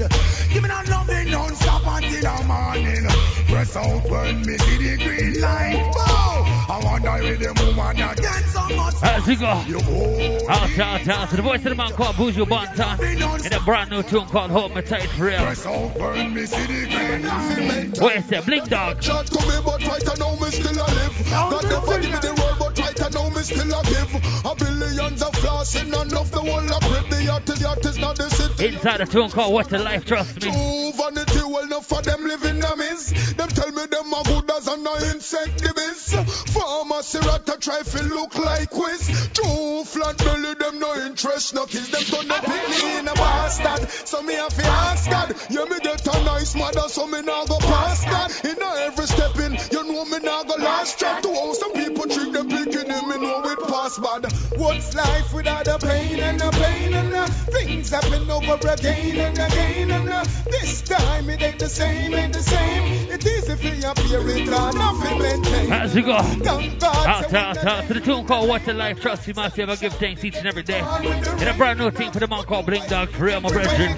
Give 0.53 0.63
me 0.63 0.69
that 0.69 0.87
loving 0.89 1.33
non-stop 1.33 1.83
until 1.85 2.21
the 2.23 2.45
morning. 2.45 3.05
Press 3.49 3.75
out 3.75 4.09
when 4.09 4.43
me 4.43 4.57
see 4.57 4.77
the 4.77 4.97
green 5.03 5.41
light. 5.41 5.91
Bow. 5.97 6.29
I 6.71 6.81
wonder 6.85 7.29
with 7.29 7.41
the 7.41 7.65
woman 7.65 7.97
you 7.97 8.15
get 8.23 8.45
so 8.45 8.69
much. 8.77 8.95
As 9.03 9.27
we 9.27 9.35
go. 9.35 9.61
You 9.67 9.81
hold 9.81 10.43
ah, 10.49 10.63
Out, 10.63 10.79
out, 10.79 11.09
out. 11.09 11.31
To 11.31 11.37
the 11.37 11.43
voice 11.43 11.65
of 11.65 11.71
the 11.71 11.75
man 11.75 11.91
called 11.91 12.15
Buju 12.15 12.47
Banton. 12.47 13.45
In 13.45 13.53
a 13.53 13.61
brand 13.61 13.91
new 13.91 14.05
tune 14.05 14.27
called 14.27 14.53
Hold 14.53 14.77
Me 14.77 14.83
Tight 14.83 15.09
for 15.09 15.25
real. 15.25 15.39
Press 15.39 15.67
out 15.67 15.99
when 15.99 16.35
me 16.35 16.47
see 16.47 16.67
the 16.67 16.87
green 16.89 17.27
light. 17.27 18.01
What 18.01 18.15
is 18.15 18.27
that? 18.29 18.47
Bling 18.47 18.67
Dawg. 18.67 19.03
Shot 19.03 19.29
coming, 19.29 19.65
but 19.65 19.85
right 19.89 20.19
now 20.21 20.37
me 20.37 20.51
still 20.53 20.71
a 20.71 20.87
live. 20.87 21.31
God 21.31 21.65
never 21.65 22.01
give 22.01 22.13
me 22.13 22.19
the 22.23 22.35
world, 22.39 22.68
but 23.11 23.21
right 23.21 23.31
now 23.31 23.37
me 23.37 23.43
still 23.43 23.79
a 23.79 23.83
give. 23.85 24.15
A 24.45 24.55
billions 24.55 25.23
of 25.23 25.33
flossing, 25.33 25.89
enough 25.89 26.31
the 26.31 26.41
whole 26.41 26.75
of 26.75 26.81
prep. 26.81 27.09
The 27.09 27.31
artist, 27.33 27.61
the 27.61 27.69
artist, 27.69 28.01
not 28.01 28.17
the 28.17 28.31
city. 28.31 28.69
Inside 28.69 29.01
a 29.01 29.07
tune 29.07 29.31
called 29.31 29.53
What's 29.53 29.69
the 29.69 29.79
Life, 29.79 30.05
trust 30.05 30.37
me. 30.37 30.51
True 30.51 30.93
vanity, 30.93 31.43
well 31.45 31.65
enough 31.65 31.87
for 31.87 32.03
them 32.03 32.25
living 32.25 32.63
a 32.63 32.77
miss. 32.77 33.11
Them 33.35 33.49
tell 33.49 33.71
me 33.71 33.87
them 33.87 34.15
are 34.15 34.25
good 34.25 34.51
as 34.51 34.69
an 34.69 34.85
insectivist. 34.85 36.15
Pharmacy 36.53 37.19
rat 37.19 37.49
a 37.49 37.59
try 37.59 37.83
fi 37.83 38.01
look 38.03 38.37
like 38.39 38.71
quiz. 38.71 39.31
True 39.33 39.85
flat 39.85 40.19
belly, 40.19 40.55
them 40.55 40.79
no 40.79 40.95
interest, 41.07 41.55
no 41.55 41.67
kiss. 41.67 41.89
Them 41.89 42.03
turn 42.03 42.31
up 42.31 42.45
in 42.49 43.09
a 43.09 43.15
bastard. 43.15 43.89
So 43.91 44.23
me 44.23 44.35
have 44.35 44.55
to 44.55 44.65
ask 44.65 45.11
God. 45.11 45.35
Yeah, 45.51 45.65
me 45.65 45.79
get 45.81 46.07
a 46.07 46.25
nice 46.25 46.55
mother, 46.55 46.89
so 46.89 47.07
me 47.07 47.23
nah 47.23 47.45
go 47.47 47.59
past 47.59 48.05
that. 48.07 48.45
In 48.45 48.61
a 48.61 48.71
every 48.87 49.07
step 49.07 49.37
in, 49.39 49.57
you 50.39 50.45
know 50.45 50.55
me 50.55 50.57
nah 50.57 50.57
go 50.57 50.65
last 50.65 50.99
track. 50.99 51.23
To 51.23 51.29
how 51.29 51.53
some 51.53 51.73
people 51.73 52.05
treat 52.07 52.33
them 52.33 52.49
picking 52.49 52.91
in, 52.91 53.09
me 53.09 53.19
know 53.19 53.43
it 53.45 53.59
pass 53.69 53.99
bad. 53.99 54.33
What's 54.59 54.95
life 54.95 55.35
without 55.35 55.65
the 55.65 55.79
pain 55.79 56.21
and 56.21 56.41
the 56.41 56.51
pain 56.51 56.95
and 56.95 57.13
the 57.13 57.27
things 57.53 57.91
happen 57.91 58.31
over 58.31 58.55
again 58.69 59.17
and 59.17 59.39
again 59.39 59.91
and 59.91 60.09
uh, 60.09 60.25
this 60.47 60.83
time 60.83 61.31
it 61.31 61.43
ain't 61.43 61.59
the 61.59 61.69
same, 61.69 62.15
ain't 62.15 62.33
the 62.33 62.43
same. 62.43 63.11
It 63.11 63.27
easy 63.27 63.57
for 63.57 63.75
you 63.75 63.91
appear 63.91 64.29
it 64.29 64.49
and 64.49 64.75
nothing 64.75 65.19
maintain. 65.19 65.73
As 65.73 65.95
we 65.95 66.03
go. 66.03 66.19
Thank 66.23 66.81
God, 66.81 67.07
Out, 67.07 67.35
out, 67.35 67.65
out. 67.65 67.87
To 67.89 67.95
the 67.95 68.01
tune 68.01 68.27
called 68.27 68.49
What's 68.49 68.67
the 68.67 68.75
Life, 68.75 69.01
trust 69.01 69.27
me, 69.27 69.35
must 69.35 69.59
ever 69.59 69.77
give 69.77 69.95
thanks 69.95 70.25
each 70.25 70.37
and 70.37 70.47
every 70.47 70.63
day. 70.63 70.79
In 70.79 71.49
a 71.49 71.55
brand 71.57 71.79
new 71.79 71.91
thing 71.91 72.13
for 72.13 72.21
the 72.21 72.29
man 72.29 72.45
called 72.45 72.67
Bling 72.67 72.87
Dawg 72.89 73.11
for 73.11 73.25
real, 73.25 73.41
my 73.41 73.51
brethren. 73.51 73.93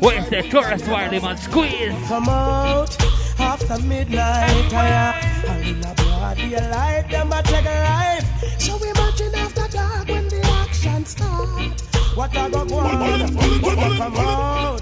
What 0.00 0.14
is 0.16 0.28
that? 0.28 0.44
Tarrus 0.50 0.86
Riley, 0.86 1.20
man. 1.20 1.36
Squeeze. 1.36 2.08
Come 2.08 2.28
out 2.28 3.25
after 3.38 3.78
midnight, 3.82 4.72
I 4.72 4.90
uh, 4.90 5.50
am 5.50 5.62
in 5.62 5.84
a 5.84 5.94
broad 5.94 6.36
daylight, 6.36 7.10
them 7.10 7.32
a 7.32 7.42
take 7.42 7.64
a 7.64 7.68
life. 7.68 8.60
So 8.60 8.76
imagine 8.76 9.34
after 9.34 9.68
dark 9.68 10.08
when 10.08 10.28
the 10.28 10.40
action 10.64 11.04
start. 11.04 11.80
What 12.14 12.36
I 12.36 12.48
go 12.48 12.64
go 12.64 12.78
on? 12.78 13.34
What 13.62 13.96
come 13.98 14.16
out 14.16 14.80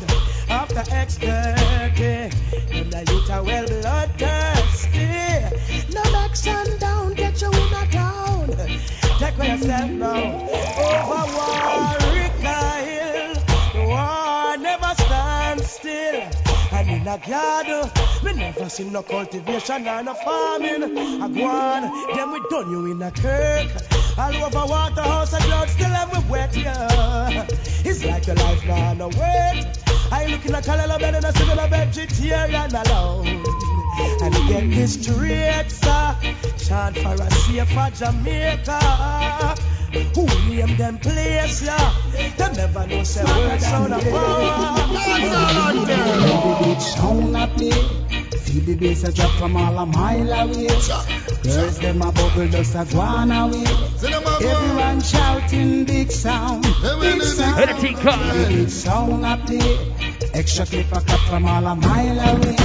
after 0.48 0.82
X30? 0.90 2.30
Them 2.68 2.90
the 2.90 3.12
youth 3.12 3.30
are 3.30 3.42
well 3.42 3.66
bloodthirsty. 3.66 5.08
No 5.94 6.02
action 6.18 6.78
down, 6.78 7.14
get 7.14 7.40
you 7.40 7.48
in 7.48 7.72
a 7.74 7.86
town. 7.90 8.48
Take 9.18 9.34
for 9.34 9.44
yourself 9.44 9.90
now. 9.90 10.44
Over 10.94 11.26
Warwick 11.36 12.32
Hill, 12.86 13.34
the 13.72 13.84
war 13.88 14.56
never 14.56 14.94
stands 14.94 15.70
still. 15.70 16.43
And 16.76 16.90
in 16.90 17.06
a 17.06 17.18
garden, 17.18 17.90
We 18.24 18.32
never 18.32 18.68
see 18.68 18.90
no 18.90 19.02
cultivation 19.02 19.86
and 19.86 20.06
no 20.06 20.14
farming. 20.14 20.98
I 20.98 21.28
go 21.28 21.44
on, 21.46 21.82
them 22.16 22.32
we 22.32 22.40
done 22.50 22.70
you 22.70 22.86
in 22.86 23.00
a 23.00 23.12
kirk. 23.12 23.70
All 24.18 24.34
over 24.44 24.66
Waterhouse 24.70 25.32
and 25.34 25.44
blood 25.44 25.68
still 25.68 25.90
have 25.90 26.12
we 26.12 26.30
wet, 26.30 26.56
yeah. 26.56 27.46
It's 27.84 28.04
like 28.04 28.26
your 28.26 28.36
life 28.36 28.66
now 28.66 28.94
no 28.94 29.08
wait. 29.08 29.66
I 30.10 30.26
look 30.28 30.44
in 30.46 30.54
a 30.54 30.62
color 30.62 30.92
of 30.92 31.00
bed 31.00 31.14
and 31.14 31.24
I 31.24 31.30
see 31.30 31.50
a 31.50 31.68
vegetarian 31.68 32.74
alone. 32.74 33.73
And 33.96 34.34
get 34.48 34.70
this 34.70 34.94
straight, 34.94 35.70
sir. 35.70 36.16
Chant 36.58 36.98
for 36.98 37.14
a 37.14 37.30
safer 37.30 37.90
Jamaica. 37.94 39.54
Who 40.14 40.26
name 40.48 40.76
them 40.76 40.98
place, 40.98 41.62
yeah? 41.62 41.94
Them 42.36 42.52
never 42.54 42.86
know 42.86 43.04
say 43.04 43.24
words 43.24 43.64
sound 43.64 43.92
of 43.94 44.02
power. 44.02 44.90
Sound 46.80 47.36
up 47.36 47.56
there. 47.56 48.03
See 48.54 48.60
the 48.60 48.74
bass 48.76 49.02
a 49.04 49.12
drop 49.12 49.30
from 49.32 49.56
all 49.56 49.78
a 49.78 49.86
mile 49.86 50.32
away. 50.32 50.68
Girls 51.42 51.78
them 51.78 52.02
a 52.02 52.12
bubble 52.12 52.48
just 52.48 52.74
a 52.74 52.84
gone 52.94 53.30
away. 53.30 53.64
Everyone 54.50 55.00
shouting 55.00 55.84
big 55.84 56.10
sound, 56.10 56.62
big 57.00 57.22
sound. 57.22 57.56
Let 57.56 57.68
it 57.70 57.78
take 57.78 57.96
car. 57.96 58.18
Big 58.48 58.68
sound 58.68 59.24
a 59.24 59.36
play. 59.44 59.78
Extra 60.34 60.66
clip 60.66 60.92
a 60.92 61.00
cut 61.00 61.20
from 61.28 61.46
all 61.46 61.66
a 61.66 61.74
mile 61.74 62.20
away. 62.30 62.56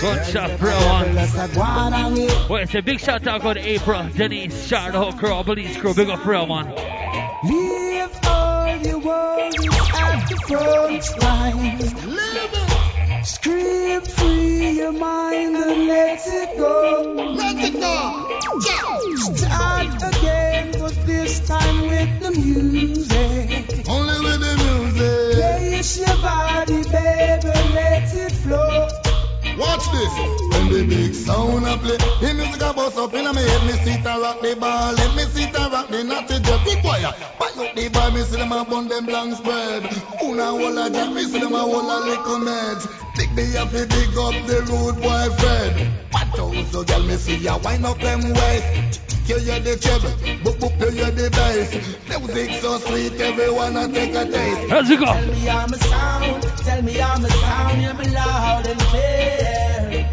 Gunshot 0.00 0.50
for 0.58 0.68
a 0.68 0.78
Bubble 0.78 0.88
one. 0.88 1.14
just 1.14 1.36
a 1.36 1.54
gone 1.54 1.92
away. 1.92 2.28
Wait, 2.48 2.62
it's 2.62 2.74
a 2.74 2.82
big 2.82 3.00
shout 3.00 3.26
out 3.26 3.42
to 3.42 3.60
April, 3.60 4.08
Denise, 4.16 4.66
Shard, 4.66 4.94
the 4.94 4.98
whole 4.98 5.12
crew, 5.12 5.42
Police 5.44 5.76
crew, 5.76 5.94
big 5.94 6.08
up 6.08 6.20
for 6.20 6.30
real, 6.30 6.46
man. 6.46 6.66
Leave 7.44 8.10
all 8.24 8.76
your 8.76 8.98
worries 8.98 9.68
at 9.94 10.28
the 10.28 10.36
front 10.46 11.22
line. 11.22 11.78
Scream 13.24 14.00
free 14.00 14.47
your 14.58 14.92
mind 14.92 15.56
and 15.56 15.86
let 15.86 16.20
it 16.26 16.56
go. 16.56 17.14
Let 17.36 17.56
it 17.58 17.74
go. 17.74 17.94
Start 19.34 20.02
again, 20.02 20.72
but 20.78 20.94
this 21.06 21.46
time 21.46 21.82
with 21.82 22.20
the 22.20 22.30
music. 22.32 23.88
Only 23.88 24.18
with 24.20 24.40
the 24.40 24.54
music. 24.64 25.34
Place 25.38 25.98
your 25.98 26.16
body, 26.16 26.82
baby, 26.84 27.54
let 27.74 28.14
it 28.14 28.32
flow. 28.32 28.88
Watch 29.58 29.90
this. 29.92 30.14
When 30.52 30.68
the 30.72 30.86
big 30.88 31.14
sound 31.14 31.66
a 31.66 31.76
play, 31.78 31.96
the 31.96 32.34
music 32.34 32.62
a 32.62 32.72
bust 32.72 32.98
up 32.98 33.14
inna 33.14 33.32
me 33.32 33.42
head. 33.42 33.66
Me 33.66 33.72
sit 33.72 34.06
and 34.06 34.22
rock 34.22 34.40
the 34.40 34.56
ball, 34.56 34.92
let 34.92 35.16
me 35.16 35.22
sit 35.24 35.54
and 35.54 35.72
rock 35.72 35.88
the 35.88 36.04
natty 36.04 36.38
jet. 36.40 36.64
Big 36.64 36.82
boy, 36.82 37.00
buy 37.38 37.50
up 37.56 37.74
the 37.74 37.88
bar, 37.90 38.10
me 38.10 38.22
see 38.22 38.36
them 38.36 38.52
a 38.52 38.64
bun 38.64 38.88
them 38.88 39.06
blank 39.06 39.34
spread. 39.36 39.82
Una 40.22 40.50
whole 40.50 40.78
a 40.78 40.90
jack, 40.90 41.12
me 41.12 41.22
see 41.24 41.40
them 41.40 41.54
a 41.54 41.58
whole 41.58 41.90
a 41.90 41.98
little 42.06 42.38
meds. 42.38 43.07
Big 43.18 43.34
me 43.34 43.56
up, 43.56 43.72
big 43.72 43.90
up 43.90 44.36
the 44.46 44.64
road 44.70 44.94
boy 45.02 45.26
Fred. 45.38 45.90
Watch 46.12 46.38
oh, 46.38 46.54
out, 46.54 46.66
so 46.66 46.84
girl, 46.84 47.02
me 47.02 47.16
see 47.16 47.36
ya 47.36 47.58
wind 47.58 47.84
up 47.84 47.98
them 47.98 48.20
waist. 48.22 49.02
You 49.28 49.38
hear 49.40 49.58
the 49.58 49.76
treble, 49.76 50.14
boop 50.44 50.56
boop, 50.60 50.80
you 50.80 50.90
hear 50.90 51.10
the 51.10 51.28
bass. 51.28 51.98
Music 52.08 52.62
so 52.62 52.78
sweet, 52.78 53.20
everyone 53.20 53.76
a 53.76 53.88
take 53.88 54.14
a 54.14 54.24
taste. 54.24 54.70
How's 54.70 54.88
it 54.88 55.00
go? 55.00 55.06
Tell 55.06 55.26
me 55.26 55.48
I'm 55.50 55.72
a 55.72 55.78
sound, 55.78 56.42
tell 56.58 56.82
me 56.82 57.00
I'm 57.00 57.24
a 57.24 57.28
sound, 57.28 57.82
you're 57.82 57.94
me 57.94 58.08
loud 58.08 58.66
and 58.68 58.80
clear. 58.80 60.10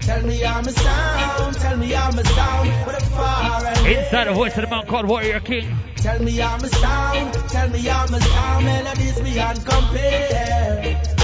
Tell 0.00 0.22
me 0.26 0.44
I'm 0.44 0.66
a 0.66 0.72
sound, 0.72 1.54
tell 1.54 1.76
me 1.76 1.94
I'm 1.94 2.18
a 2.18 2.24
sound, 2.24 2.86
with 2.86 2.96
a 2.96 3.06
far 3.14 3.64
and 3.64 3.86
Inside 3.86 4.24
the 4.26 4.32
voice 4.32 4.56
of 4.56 4.62
the 4.62 4.70
man 4.70 4.86
called 4.86 5.06
Warrior 5.06 5.38
King. 5.38 5.72
Tell 5.94 6.20
me 6.20 6.42
I'm 6.42 6.64
a 6.64 6.68
sound, 6.68 7.34
tell 7.48 7.68
me 7.68 7.88
I'm 7.88 8.12
a 8.12 8.20
sound, 8.20 8.64
melodies 8.64 9.20
beyond 9.20 9.64
compare. 9.64 11.17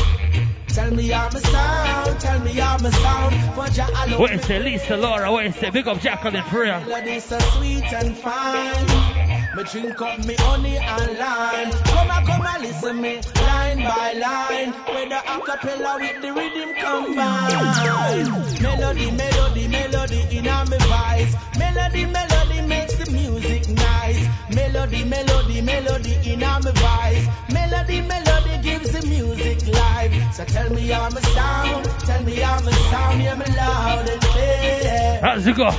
Tell 0.75 0.91
me 0.91 1.15
I'm 1.15 1.29
a 1.33 1.41
sound, 1.41 2.21
tell 2.21 2.41
me 2.41 2.61
I'm 2.61 2.85
a 2.85 2.91
sound, 2.91 3.55
for 3.55 3.69
Jah 3.69 3.89
alone. 4.07 4.21
Wait, 4.21 4.33
it's 4.33 4.49
Lisa 4.49 4.97
Laura, 4.97 5.31
wait, 5.31 5.55
it's 5.55 5.71
Big 5.71 5.87
up 5.87 6.01
Jacqueline 6.01 6.43
for 6.51 6.63
real. 6.63 6.81
Melodies 6.81 7.33
sweet 7.53 7.93
and 7.93 8.17
fine. 8.17 9.55
Me 9.55 9.63
drink 9.63 10.03
up 10.03 10.27
me 10.27 10.35
honey 10.35 10.77
and 10.79 11.17
lime. 11.17 11.71
Come 11.71 12.11
on, 12.11 12.27
come 12.27 12.41
on, 12.41 12.61
listen 12.61 13.01
me 13.01 13.21
line 13.37 13.85
by 13.85 14.15
line. 14.15 14.75
With 14.93 15.11
the 15.11 15.23
acapella 15.35 16.01
with 16.01 16.21
the 16.21 16.33
rhythm 16.33 16.75
combine. 16.75 18.61
Melody, 18.61 19.13
melody, 19.13 19.69
melody 19.69 20.37
in 20.37 20.43
me 20.43 20.79
voice. 20.91 21.37
Melody, 21.57 22.07
melody 22.07 22.67
makes 22.67 22.97
the 22.97 23.13
music 23.13 23.69
nice. 23.69 24.27
Melody, 24.53 25.05
melody, 25.05 25.61
melody 25.61 26.15
in 26.33 26.41
me 26.41 26.73
voice. 26.73 27.29
Melody, 27.65 28.03
melody 28.03 28.59
gives 28.63 28.93
the 28.93 29.07
music 29.07 29.67
life. 29.75 30.35
So 30.35 30.45
tell 30.45 30.69
me 30.71 30.93
I'm 30.93 31.17
a 31.17 31.23
sound, 31.23 31.85
tell 32.01 32.23
me 32.23 32.45
I'm 32.45 32.69
a 32.69 32.73
sound, 32.73 33.21
hear 33.23 33.37
me 33.37 33.47
loud 33.57 34.07
and 34.07 34.21
clear. 34.21 35.19
How's 35.23 35.47
it 35.47 35.57
go? 35.57 35.71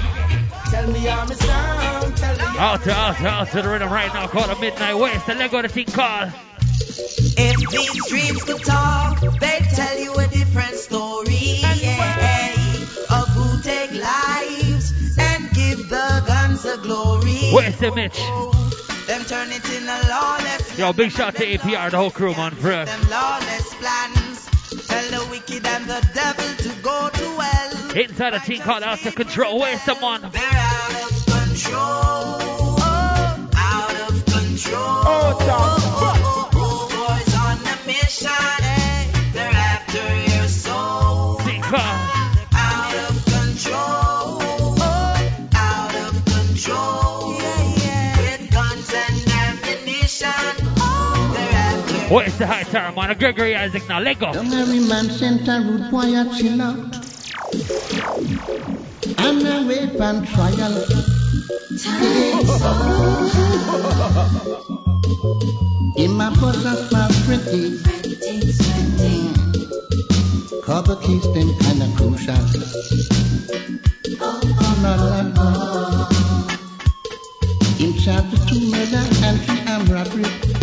Tell 0.71 0.87
me 0.91 1.07
I'm 1.07 1.29
a 1.29 1.35
sound, 1.35 2.17
tell 2.17 2.37
me 2.37 2.57
Out 2.57 2.83
to, 2.85 2.91
out 2.91 3.17
to, 3.17 3.27
out 3.27 3.51
to 3.51 3.61
the 3.61 3.69
rhythm 3.69 3.93
right 3.93 4.11
now, 4.15 4.25
called 4.25 4.49
a 4.49 4.59
Midnight 4.59 4.95
West, 4.95 5.27
the 5.27 5.35
Lego 5.35 5.61
the 5.61 5.67
thing 5.67 5.85
called. 5.85 6.31
If 7.37 7.69
these 7.69 8.07
dreams 8.07 8.43
could 8.43 8.63
talk, 8.63 9.19
they'd 9.19 9.67
tell 9.75 9.99
you 9.99 10.15
a 10.15 10.27
different 10.27 10.73
story. 10.73 11.61
Yeah, 11.61 12.53
of 13.11 13.27
who 13.29 13.61
take 13.61 13.91
lives 13.91 15.17
and 15.19 15.51
give 15.53 15.87
the 15.89 16.23
guns 16.25 16.65
a 16.65 16.77
glory. 16.79 17.51
Where's 17.53 17.77
the 17.77 17.93
Mitch? 17.93 18.17
Them 19.05 19.23
turn 19.25 19.51
it 19.51 19.63
in 19.69 19.83
a 19.87 20.09
lawless. 20.09 20.54
Yo, 20.77 20.91
big 20.91 21.09
shout 21.09 21.33
to 21.35 21.45
APR, 21.45 21.89
the 21.89 21.95
whole 21.95 22.11
crew, 22.11 22.33
man, 22.33 22.51
for 22.51 22.67
real. 22.67 22.85
Them 22.85 23.09
lawless 23.09 23.73
plans. 23.75 24.45
Tell 24.87 25.23
the 25.23 25.27
wicked 25.31 25.65
and 25.65 25.85
the 25.85 26.05
devil 26.13 26.55
to 26.57 26.81
go 26.81 27.09
to 27.13 27.41
hell. 27.41 27.97
Inside 27.97 28.33
a 28.33 28.39
team 28.39 28.59
called 28.59 28.83
Out 28.83 29.05
of 29.05 29.15
Control, 29.15 29.57
where's 29.59 29.85
the 29.85 29.95
man? 29.95 30.29
They're 30.33 30.41
out 30.43 30.91
of 31.01 31.25
control. 31.25 32.81
Out 33.55 33.95
of 34.09 34.25
control. 34.25 34.83
Oh, 34.83 35.37
oh, 35.39 35.77
oh, 36.03 36.49
oh 36.53 36.89
boys 36.91 37.35
on 37.35 37.57
a 37.57 37.87
mission. 37.87 38.54
After 52.05 52.15
Where's 52.15 52.37
the 52.37 52.47
high 52.47 52.63
tower, 52.63 52.93
man? 52.95 53.17
Gregory 53.17 53.55
Isaac 53.55 53.87
now, 53.89 53.99
let 53.99 54.19
go. 54.19 54.31
Young 54.33 54.53
every 54.53 54.79
man 54.79 55.09
sent 55.09 55.47
a 55.47 55.59
rude 55.61 55.89
boy 55.91 56.15
a 56.15 56.25
chill 56.37 56.61
out. 56.61 56.77
And 59.17 59.47
a 59.47 59.65
rape 59.67 59.99
and 59.99 60.27
trial. 60.27 60.85
In 65.97 66.11
my 66.11 66.27
a 66.29 66.75
small 66.87 67.09
pretty. 67.25 67.81
The 70.75 70.95
keys 70.97 71.23
them 71.33 71.49
kinda 71.59 71.87
crucial. 71.95 72.35
Oh, 74.21 74.41
oh, 74.45 74.75
la, 74.83 74.93
la, 74.95 75.21
la. 75.35 75.53
In 77.79 77.91
charge 77.97 78.33
of 78.33 78.39
two 78.47 78.59
murder 78.69 79.03
and 79.23 79.37
three 79.41 79.61
armed 79.67 79.89
robbery. 79.89 80.54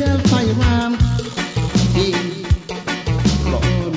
And 0.00 0.08
illegal 0.10 0.28
firearms. 0.28 1.02
Hey, 1.92 2.12
Lord. 3.50 3.96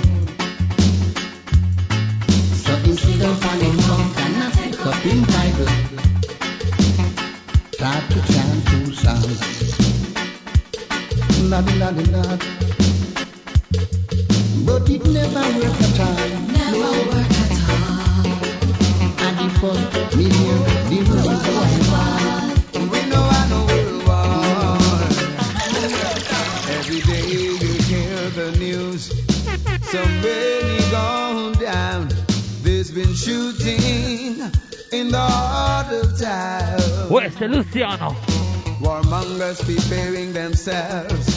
So 2.56 2.74
instead 2.90 3.22
of 3.22 3.38
finding 3.40 3.78
some 3.82 4.14
kind 4.16 4.38
of 4.44 4.52
pick 4.58 4.86
up 4.86 5.06
in 5.06 5.22
Bible, 5.26 5.72
to 8.10 8.20
chant 8.34 8.68
two 8.68 8.94
songs. 8.94 9.40
But 14.66 14.90
it 14.90 15.06
never 15.06 15.46
worked 15.60 15.82
at 15.82 16.00
all. 16.00 16.30
Never 16.48 16.92
worked 17.10 17.38
at 17.44 17.70
all. 17.70 17.92
And 19.22 19.36
the 19.38 19.48
first 19.60 20.18
million, 20.18 20.60
world 21.10 21.81
Somebody 29.92 30.90
gone 30.90 31.52
down. 31.56 32.08
There's 32.62 32.92
been 32.92 33.14
shooting 33.14 34.40
in 34.94 35.10
the 35.10 35.20
heart 35.20 35.92
of 35.92 36.18
town. 36.18 37.10
Where's 37.10 37.36
the 37.36 37.50
Luciano? 37.50 38.12
Warmongers 38.80 39.60
preparing 39.60 40.32
themselves. 40.32 41.28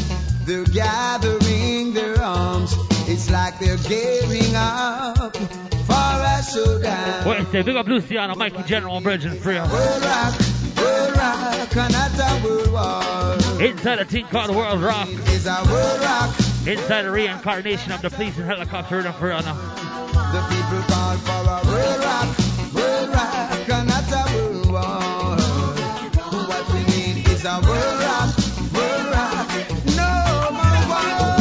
They're 0.44 0.62
gathering 0.66 1.94
their 1.94 2.22
arms. 2.22 2.76
It's 3.08 3.28
like 3.28 3.58
they're 3.58 3.76
gearing 3.76 4.54
up 4.54 5.34
for 5.34 5.92
a 5.92 6.40
showdown. 6.44 7.26
Where's 7.26 7.48
the 7.48 7.64
big 7.64 7.74
up 7.74 7.88
Luciano, 7.88 8.36
Mikey 8.36 8.62
General, 8.68 9.00
Bridge 9.00 9.24
and 9.24 9.36
Freya? 9.36 9.62
World 9.62 10.02
rock, 10.04 10.34
world 10.76 11.16
rock, 11.16 11.74
another 11.74 12.48
world 12.48 12.70
war. 12.70 13.60
Inside 13.60 13.98
a 13.98 14.04
team 14.04 14.28
called 14.28 14.54
World 14.54 14.80
Rock. 14.80 15.08
Is 15.08 15.48
a 15.48 15.60
world 15.68 16.00
rock. 16.02 16.43
Inside 16.66 17.04
a 17.04 17.10
reincarnation 17.10 17.92
of 17.92 18.00
the 18.00 18.08
police 18.08 18.38
and 18.38 18.46
helicopter 18.46 19.00
in 19.00 19.12
for 19.12 19.28
now. 19.28 19.52
The 20.32 20.40
people 20.48 20.82
call 20.88 21.16
for 21.18 21.44
a 21.44 21.60
world 21.68 22.00
rock, 22.00 22.38
world 22.72 23.08
rock, 23.10 23.68
another 23.68 24.24
world 24.34 24.72
war. 24.72 25.36
What 26.48 26.64
we 26.72 26.80
need 26.84 27.28
is 27.28 27.44
a 27.44 27.60
world 27.60 28.00
rock, 28.00 28.32
world 28.72 29.08
rock, 29.12 29.48
no 29.94 30.12
more 30.56 30.84
war. 30.88 31.36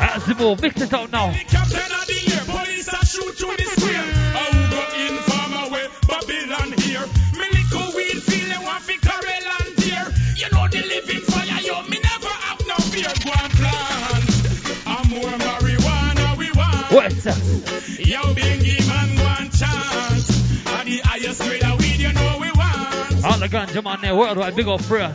As 0.00 0.26
the 0.26 0.34
move, 0.38 0.60
mix 0.60 0.82
it 0.82 0.92
out 0.92 1.10
now. 1.10 1.32
Captain 1.48 1.90
of 1.90 2.06
the 2.06 2.12
year, 2.12 2.42
police 2.44 2.88
a 2.88 3.06
shoot 3.06 3.34
through 3.34 3.56
What's 16.92 17.26
up? 17.26 17.38
Yo, 18.04 18.20
Bingy 18.36 18.76
given 18.76 19.24
one 19.24 19.48
chance. 19.48 20.28
And 20.76 20.88
the 20.88 21.00
highest 21.02 21.40
grade 21.40 21.64
of 21.64 21.80
weed 21.80 21.96
you 21.96 22.12
know 22.12 22.36
we 22.38 22.52
want. 22.52 23.24
All 23.24 23.38
the 23.40 23.48
ganja 23.48 23.82
man 23.82 24.02
world 24.14 24.36
worldwide, 24.36 24.56
big 24.56 24.66
old 24.66 24.82
prayer. 24.82 25.08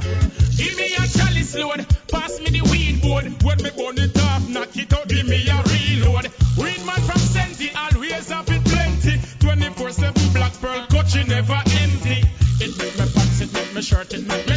Give 0.57 0.75
me 0.75 0.95
a 0.95 1.05
chalice 1.05 1.53
load, 1.53 1.85
pass 2.09 2.39
me 2.39 2.49
the 2.49 2.61
weed 2.71 2.99
board. 2.99 3.25
When 3.43 3.61
me 3.61 3.69
burn 3.69 3.99
it 4.01 4.17
off, 4.17 4.49
knock 4.49 4.75
it 4.75 4.91
out, 4.91 5.07
give 5.07 5.29
me 5.29 5.37
a 5.47 5.61
reload. 5.69 6.31
Weed 6.57 6.81
man 6.81 7.01
from 7.05 7.21
Senti, 7.21 7.69
always 7.77 8.27
have 8.29 8.49
it 8.49 8.65
plenty. 8.65 9.21
24-7 9.37 10.33
black 10.33 10.53
pearl, 10.59 10.81
coach, 10.87 11.13
you 11.13 11.25
never 11.25 11.61
empty. 11.61 12.25
It 12.57 12.73
make 12.73 12.97
me 12.97 13.05
pants, 13.13 13.41
it 13.41 13.53
make 13.53 13.75
me 13.75 13.81
shirt, 13.83 14.13
it 14.15 14.25
make 14.25 14.49
me 14.49 14.56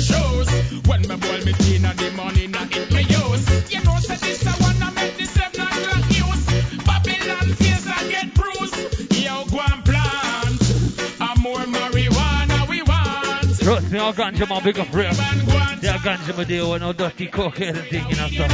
me, 13.90 13.98
all 13.98 14.12
ganja 14.12 14.48
man, 14.48 14.62
big 14.64 14.78
up 14.78 14.90
prayer. 14.90 15.12
Yeah, 15.12 15.98
ganja 15.98 16.36
man 16.36 16.46
deal 16.46 16.70
with 16.72 16.82
no 16.82 16.92
dirty 16.92 17.26
cocaine 17.26 17.76
and 17.76 17.86
thing, 17.88 18.08
you 18.08 18.16
know, 18.16 18.28
so. 18.28 18.46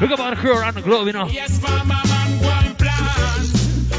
Big 0.00 0.12
up 0.12 0.20
all 0.20 0.30
the 0.30 0.36
crew 0.36 0.52
around 0.52 0.74
the 0.74 0.82
globe, 0.82 1.06
you 1.06 1.12
know. 1.12 1.26
Yes, 1.26 1.58
farmer 1.58 2.00
man, 2.04 2.40
go 2.40 2.48
and. 2.48 2.72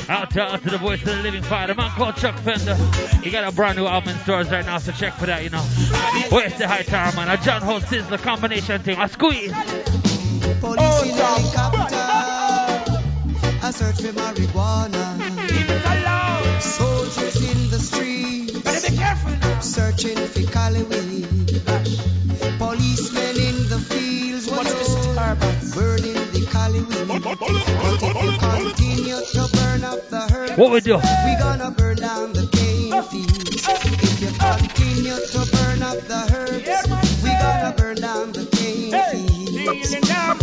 Out 0.10 0.32
to, 0.32 0.42
out 0.42 0.62
to 0.64 0.70
the 0.70 0.78
voice 0.78 1.00
of 1.02 1.08
the 1.08 1.24
living 1.24 1.44
fire, 1.44 1.68
the 1.68 1.76
man 1.76 1.90
called 1.92 2.18
Chuck 2.18 2.38
Fender. 2.40 2.76
He 3.24 3.32
got 3.32 3.48
a 3.48 3.56
brand 3.56 3.78
new 3.78 3.86
album 3.88 4.10
in 4.10 4.18
stores 4.20 4.50
right 4.52 4.66
now, 4.66 4.78
so 4.78 4.92
check 4.92 5.14
for 5.14 5.28
that, 5.28 5.44
you 5.44 5.50
know. 5.50 5.62
Where's 6.30 6.58
the 6.58 6.68
high 6.68 6.84
tower, 6.84 7.14
man? 7.16 7.30
A 7.30 7.38
John 7.42 7.62
Holt 7.62 7.84
Sizzla 7.84 8.18
combination 8.18 8.82
thing. 8.82 9.00
A 9.00 9.08
squeeze. 9.08 9.54
Police 10.60 11.04
in 11.04 11.16
helicopter. 11.16 11.96
I 13.66 13.72
search 13.72 14.02
for 14.02 14.12
marijuana. 14.12 15.22
Soldiers 16.62 17.36
in 17.50 17.63
Searching 19.62 20.18
for 20.18 20.52
Cali 20.52 20.84
weed. 20.84 21.28
Policemen 22.58 23.36
in 23.38 23.70
the 23.70 23.80
fields. 23.90 24.50
What's 24.50 24.74
this 24.74 25.76
Burning 25.76 26.14
the 26.34 26.48
Cali 26.52 26.82
weed. 26.82 27.08
But 27.08 27.38
if 28.02 28.24
you 28.24 28.38
continue 28.40 29.20
to 29.34 29.50
burn 29.54 29.84
up 29.84 30.10
the 30.10 30.28
herb, 30.34 30.58
What 30.58 30.72
we 30.72 30.82
do? 30.82 30.96
we 30.98 31.36
gonna 31.40 31.72
burn 31.72 31.98
down 31.98 32.34
the 32.34 32.48
cane 32.52 33.02
fields. 33.04 33.68
If 33.68 34.22
you 34.22 34.30
continue 34.40 35.16
to 35.16 35.40
burn 35.52 35.84
up 35.84 36.00
the 36.08 36.22
herbs, 36.34 37.24
we 37.24 37.30
gonna 37.30 37.74
burn 37.78 37.96
down 37.98 38.32
the 38.32 38.46
cane 38.46 38.92
fields. 39.12 40.43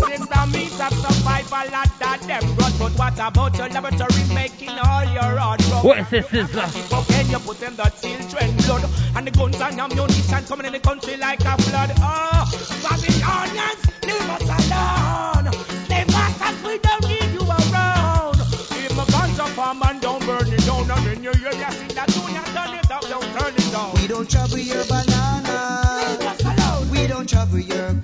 Of 1.40 1.46
survival 1.46 1.74
at 1.74 1.98
that 2.00 2.20
them 2.28 2.44
run. 2.56 2.72
But 2.78 2.92
what 2.98 3.14
about 3.18 3.56
your 3.56 3.68
laboratory 3.68 4.24
making 4.34 4.76
all 4.76 5.04
your 5.04 5.38
hard 5.40 5.60
work? 5.72 5.84
What 5.84 5.98
is 6.00 6.10
this 6.10 6.26
Sizzla? 6.26 6.68
Uh? 6.68 7.02
Cocaine 7.02 7.30
you 7.30 7.38
put 7.38 7.62
in 7.62 7.76
the 7.76 7.88
children 7.96 8.56
blood 8.56 8.84
And 9.16 9.26
the 9.26 9.30
guns 9.30 9.60
and 9.60 9.80
ammunition 9.80 10.44
coming 10.44 10.66
in 10.66 10.72
the 10.72 10.80
country 10.80 11.16
like 11.16 11.40
a 11.40 11.56
flood 11.56 11.92
Oh, 11.96 12.44
Babylonians, 12.84 13.80
leave 14.04 14.28
us 14.28 14.44
alone 14.52 15.48
Slave 15.88 16.08
masters, 16.12 16.58
we 16.60 16.76
don't 16.78 17.04
need 17.08 17.32
you 17.32 17.44
around 17.48 18.36
If 18.76 18.92
my 18.96 19.04
guns 19.08 19.40
are 19.40 19.48
farm 19.56 19.82
and 19.82 20.00
don't 20.00 20.20
burn 20.26 20.44
it 20.52 20.60
down 20.66 20.90
And 20.90 21.06
then 21.08 21.22
you 21.24 21.32
hear 21.40 21.56
you 21.56 21.70
see 21.72 21.94
that 21.96 22.08
tune, 22.12 22.36
you 22.36 22.44
turn 22.52 22.74
it 22.76 22.90
up, 22.92 23.02
don't 23.08 23.28
turn 23.32 23.54
it 23.56 23.72
down 23.72 23.94
We 23.96 24.06
don't 24.08 24.28
trouble 24.28 24.58
your 24.58 24.84
banana. 24.84 25.56
Leave 26.04 26.20
us 26.20 26.44
alone. 26.44 26.90
We 26.90 27.06
don't 27.06 27.28
trouble 27.28 27.58
your 27.60 27.94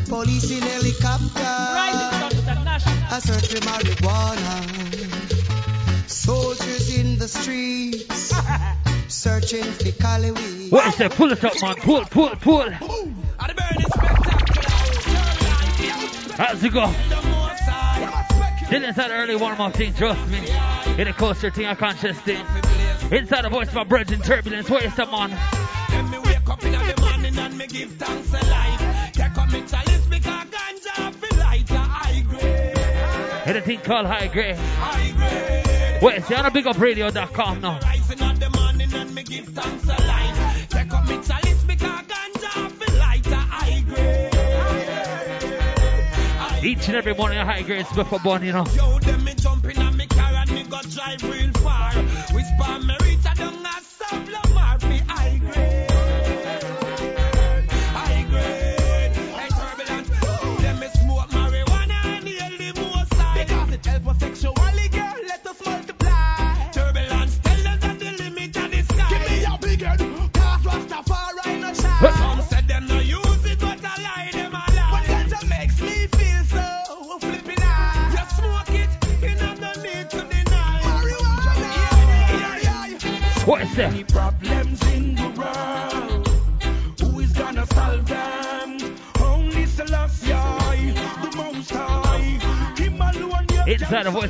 Police 0.10 0.52
in 0.52 0.62
helicopter. 0.62 1.40
I 3.16 3.20
search 3.20 3.48
for 3.48 3.60
marijuana. 3.60 4.54
Soldiers 6.10 6.98
in 6.98 7.18
the 7.20 7.28
streets. 7.28 8.34
Searching 9.08 9.64
for 9.64 9.92
Cali 10.02 10.32
weed. 10.32 10.72
What 10.72 10.88
is 10.88 10.96
that? 10.98 11.12
Pull 11.12 11.32
it 11.32 11.44
up, 11.44 11.62
man. 11.62 11.76
Pull, 11.76 12.06
pull, 12.06 12.30
pull. 12.38 12.70
How's 16.44 16.62
it 16.62 16.74
go? 16.74 16.92
Still 18.66 18.84
inside 18.84 19.12
the 19.12 19.14
early 19.14 19.38
warm 19.38 19.62
up 19.62 19.74
thing, 19.74 19.94
trust 19.94 20.28
me. 20.30 20.40
In 20.98 21.08
the 21.08 21.14
coaster 21.14 21.50
thing, 21.50 21.68
a 21.68 21.76
conscious 21.76 22.20
thing. 22.20 22.46
Inside 23.14 23.46
the 23.46 23.50
voice 23.50 23.70
of 23.74 23.76
my 23.76 24.02
in 24.02 24.20
turbulence. 24.20 24.70
What 24.70 24.84
is 24.84 24.94
that, 24.96 25.10
man? 25.10 25.30
Then 25.90 26.10
me 26.10 26.20
wake 26.20 26.50
up 26.50 26.62
in 26.66 26.74
the 26.74 27.00
morning 27.00 27.38
and 27.38 27.58
me 27.58 27.66
give 27.68 27.92
thanks 27.92 28.34
life 28.34 29.14
Take 29.14 29.54
me 29.54 29.62
chalice 29.66 30.06
because 30.08 30.48
ganja 30.50 31.14
feel 31.16 31.40
a 31.40 31.80
high 31.80 32.22
grade 32.28 33.48
In 33.48 33.56
a 33.56 33.62
thing 33.62 33.80
called 33.80 34.08
High 34.08 34.28
Grade. 34.28 34.58
High 34.58 35.12
grade 35.12 36.02
What 36.02 36.18
is 36.18 36.30
it? 36.30 36.38
On 36.38 36.46
a 36.46 36.52
bigupradio.com 36.52 37.62
now. 37.62 37.80
Rising 37.80 38.20
in 38.20 38.40
the 38.40 38.50
morning 38.50 38.94
and 38.94 39.16
me 39.16 39.24
give 39.24 39.46
thanks 39.46 39.86
for 39.86 40.08
life 40.08 40.43
Each 46.64 46.88
and 46.88 46.96
every 46.96 47.14
morning, 47.14 47.40
High 47.40 47.62
Grade 47.64 47.86
before 47.94 48.20
born, 48.20 48.42
you 48.42 48.54
know. 48.54 48.66
Yo, 48.74 48.98
them 49.00 49.26
me 49.26 49.34
jumping 49.36 49.78
and 49.78 49.98
me 49.98 50.08
car 50.08 50.34
and 50.34 50.50
me 50.50 50.64
go 50.64 50.80
drive 50.82 51.22
real 51.24 51.52
far. 51.62 51.92
Whisper 52.32 52.80
me 52.86 53.13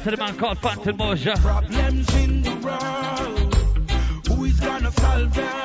The 0.04 0.12
the 0.12 0.18
man 0.18 0.36
called 0.36 0.58
Fantan 0.58 0.98
Mojah. 0.98 1.40
problems 1.40 2.14
in 2.16 2.42
the 2.42 2.56
world. 2.56 3.56
Who 4.28 4.44
is 4.44 4.60
gonna 4.60 4.92
solve 4.92 5.34
them? 5.34 5.63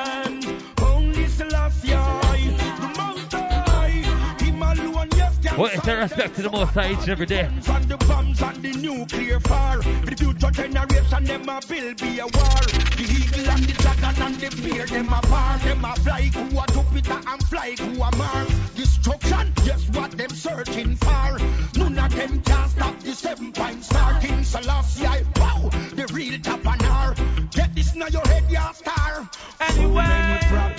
What 5.59 5.73
is 5.73 5.81
the 5.81 5.97
respect 5.97 6.35
to 6.37 6.43
the 6.43 6.51
most 6.51 6.71
high 6.71 6.93
each 6.93 6.99
and 6.99 7.09
every 7.09 7.25
day? 7.25 7.41
and 7.41 7.63
the 7.63 7.97
bombs 8.07 8.41
and 8.41 8.63
the 8.63 8.71
nuclear 8.79 9.41
fire. 9.41 9.81
The 9.81 10.15
future 10.15 10.51
generation, 10.51 11.23
them 11.25 11.49
a 11.49 11.59
build 11.67 11.97
be 11.99 12.19
a 12.19 12.23
war. 12.23 12.61
The 12.95 13.03
eagle 13.03 13.49
and 13.51 13.63
the 13.65 13.73
dragon 13.73 14.21
and 14.23 14.35
the 14.35 14.49
bear, 14.63 14.85
them 14.85 15.11
a 15.11 15.21
bar. 15.27 15.57
Them 15.57 15.83
a 15.83 15.95
fly 15.97 16.31
who 16.33 16.57
a 16.57 16.65
Jupiter 16.71 17.19
and 17.27 17.43
fly 17.49 17.75
who 17.77 18.01
a 18.01 18.15
Mars. 18.15 18.49
Destruction, 18.75 19.53
yes, 19.65 19.89
what 19.89 20.11
them 20.11 20.29
searching 20.29 20.95
for. 20.95 21.37
None 21.75 21.99
of 21.99 22.15
them 22.15 22.41
can 22.41 22.69
stop 22.69 22.97
the 23.01 23.11
seven 23.11 23.51
point 23.51 23.83
star. 23.83 24.21
King 24.21 24.45
Selassie, 24.45 25.25
wow, 25.35 25.69
the 25.91 26.09
real 26.13 26.39
top 26.39 26.65
and 26.65 26.83
R. 26.83 27.15
Get 27.51 27.75
this 27.75 27.93
in 27.93 27.99
your 27.99 28.25
head, 28.27 28.49
ya 28.49 28.71
star. 28.71 29.29
Anyway. 29.59 30.39
So 30.49 30.78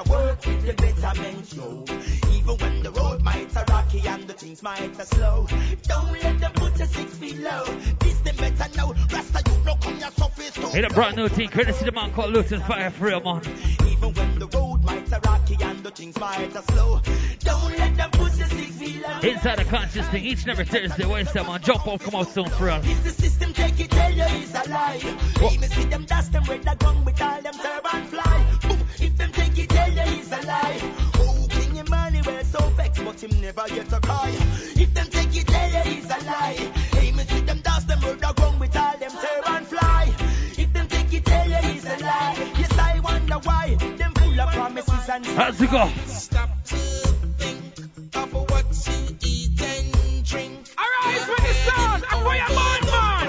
Even 2.32 2.56
when 2.56 2.82
the 2.84 2.92
road 2.92 3.20
might 3.22 3.50
a 3.56 3.64
rocky 3.68 4.06
and 4.06 4.28
the 4.28 4.32
things 4.32 4.62
might 4.62 4.96
a 4.96 5.04
slow. 5.04 5.48
Don't 5.82 6.12
let 6.22 6.38
them 6.38 6.52
put 6.52 6.78
you 6.78 6.86
six 6.86 7.16
feet 7.16 7.38
low. 7.38 7.64
This 7.98 8.20
them 8.20 8.36
better 8.36 8.76
know. 8.76 8.94
Rasta, 9.12 9.42
you 9.50 9.64
no 9.64 9.74
come 9.74 9.98
your 9.98 10.10
surface 10.12 10.52
to 10.52 10.68
Hit 10.68 10.84
a 10.84 10.94
brand 10.94 11.16
new 11.16 11.28
team. 11.28 11.48
Courtesy 11.48 11.84
the 11.84 11.90
man 11.90 12.12
called 12.12 12.32
Lutan 12.32 12.60
Fyah 12.60 12.92
for 12.92 13.06
real, 13.06 13.20
man. 13.20 13.42
Even 13.90 14.14
when 14.14 14.38
the 14.38 14.46
road 14.46 14.84
might 14.84 15.10
a 15.10 15.18
rocky 15.26 15.56
and 15.60 15.82
the 15.82 15.90
things 15.90 16.16
might 16.20 16.54
a 16.54 16.62
slow. 16.62 17.00
Don't 17.40 17.76
let 17.76 17.96
them 17.96 18.10
put 18.12 18.38
you 18.38 18.44
six 18.44 18.76
feet 18.76 19.02
low. 19.02 19.18
Inside 19.28 19.58
the 19.58 19.64
conscious 19.64 20.06
thing, 20.10 20.24
each 20.24 20.42
and 20.42 20.50
every 20.52 20.64
Thursday. 20.64 21.04
Where's 21.04 21.32
that 21.32 21.44
man? 21.44 21.60
Jump 21.60 21.88
out, 21.88 21.98
come 21.98 22.14
out 22.14 22.28
soon 22.28 22.48
for 22.50 22.66
real. 22.66 22.76
If 22.76 23.02
the 23.02 23.10
system 23.10 23.52
take 23.52 23.80
it, 23.80 23.90
tell 23.90 24.12
you 24.12 24.24
it's 24.28 24.54
a 24.54 24.70
lie. 24.70 25.00
Me 25.40 25.66
see 25.66 25.84
them 25.86 26.04
dust 26.04 26.32
them 26.32 26.44
with 26.48 26.62
the 26.62 26.76
gun 26.76 27.04
with 27.04 27.20
all 27.20 27.42
them 27.42 27.54
turban 27.54 28.04
fly. 28.06 28.71
Boom. 28.98 29.06
If 29.06 29.16
them 29.16 29.32
take 29.32 29.58
it, 29.58 29.68
tell 29.68 29.90
you 29.90 30.02
it's 30.18 30.32
a 30.32 30.46
lie. 30.46 30.80
Oh, 31.16 31.46
King 31.50 31.76
Emmanuel 31.76 32.44
so 32.44 32.60
vexed, 32.70 33.04
but 33.04 33.20
him 33.22 33.40
never 33.40 33.64
yet 33.68 33.92
a 33.92 34.00
cry. 34.00 34.30
If 34.76 34.94
them 34.94 35.06
take 35.08 35.36
it, 35.36 35.46
tell 35.46 35.70
you 35.70 35.98
it's 35.98 36.06
a 36.06 36.24
lie. 36.26 36.72
Hey, 36.92 37.12
me 37.12 37.24
see 37.24 37.40
them 37.40 37.60
dust 37.60 37.88
them 37.88 38.00
with 38.00 38.20
the 38.20 38.32
gun 38.32 38.58
with 38.58 38.76
all 38.76 38.96
them 38.98 39.10
turban 39.10 39.64
fly. 39.64 40.14
If 40.58 40.72
them 40.72 40.88
take 40.88 41.12
it, 41.12 41.24
tell 41.24 41.48
you 41.48 41.56
it's 41.60 41.84
a 41.84 41.96
lie. 42.04 42.52
Yes, 42.58 42.78
I 42.78 43.00
wonder 43.00 43.34
why 43.42 43.74
them 43.74 44.12
full 44.14 44.40
of 44.40 44.50
promises 44.52 45.08
and 45.08 45.26
How's 45.26 45.60
it 45.60 45.70
go? 45.70 45.90
Stop 46.06 46.64
to 46.64 46.76
think 46.76 48.16
of 48.16 48.32
what 48.32 48.66
you 48.86 49.16
eat 49.24 49.62
and 49.62 50.24
drink. 50.24 50.68
Arise 50.78 51.28
with 51.28 51.38
the 51.38 51.54
sound 51.70 52.04
and 52.10 52.22
for 52.22 52.34
your 52.34 52.48
man, 52.48 52.80
man. 52.92 53.26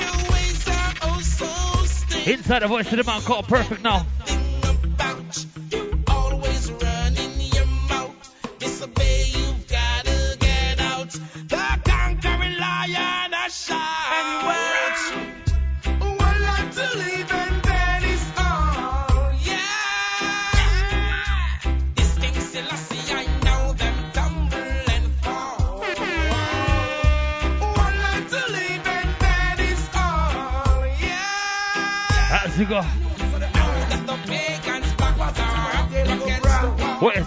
Your 0.00 0.32
ways 0.32 0.68
are 0.68 0.94
oh 1.02 1.20
so 1.20 1.84
stink. 1.84 2.28
Inside 2.28 2.62
the 2.62 2.68
voice 2.68 2.90
of 2.90 2.96
the 2.98 3.04
man 3.04 3.20
called 3.22 3.48
Perfect 3.48 3.82
now. 3.82 4.06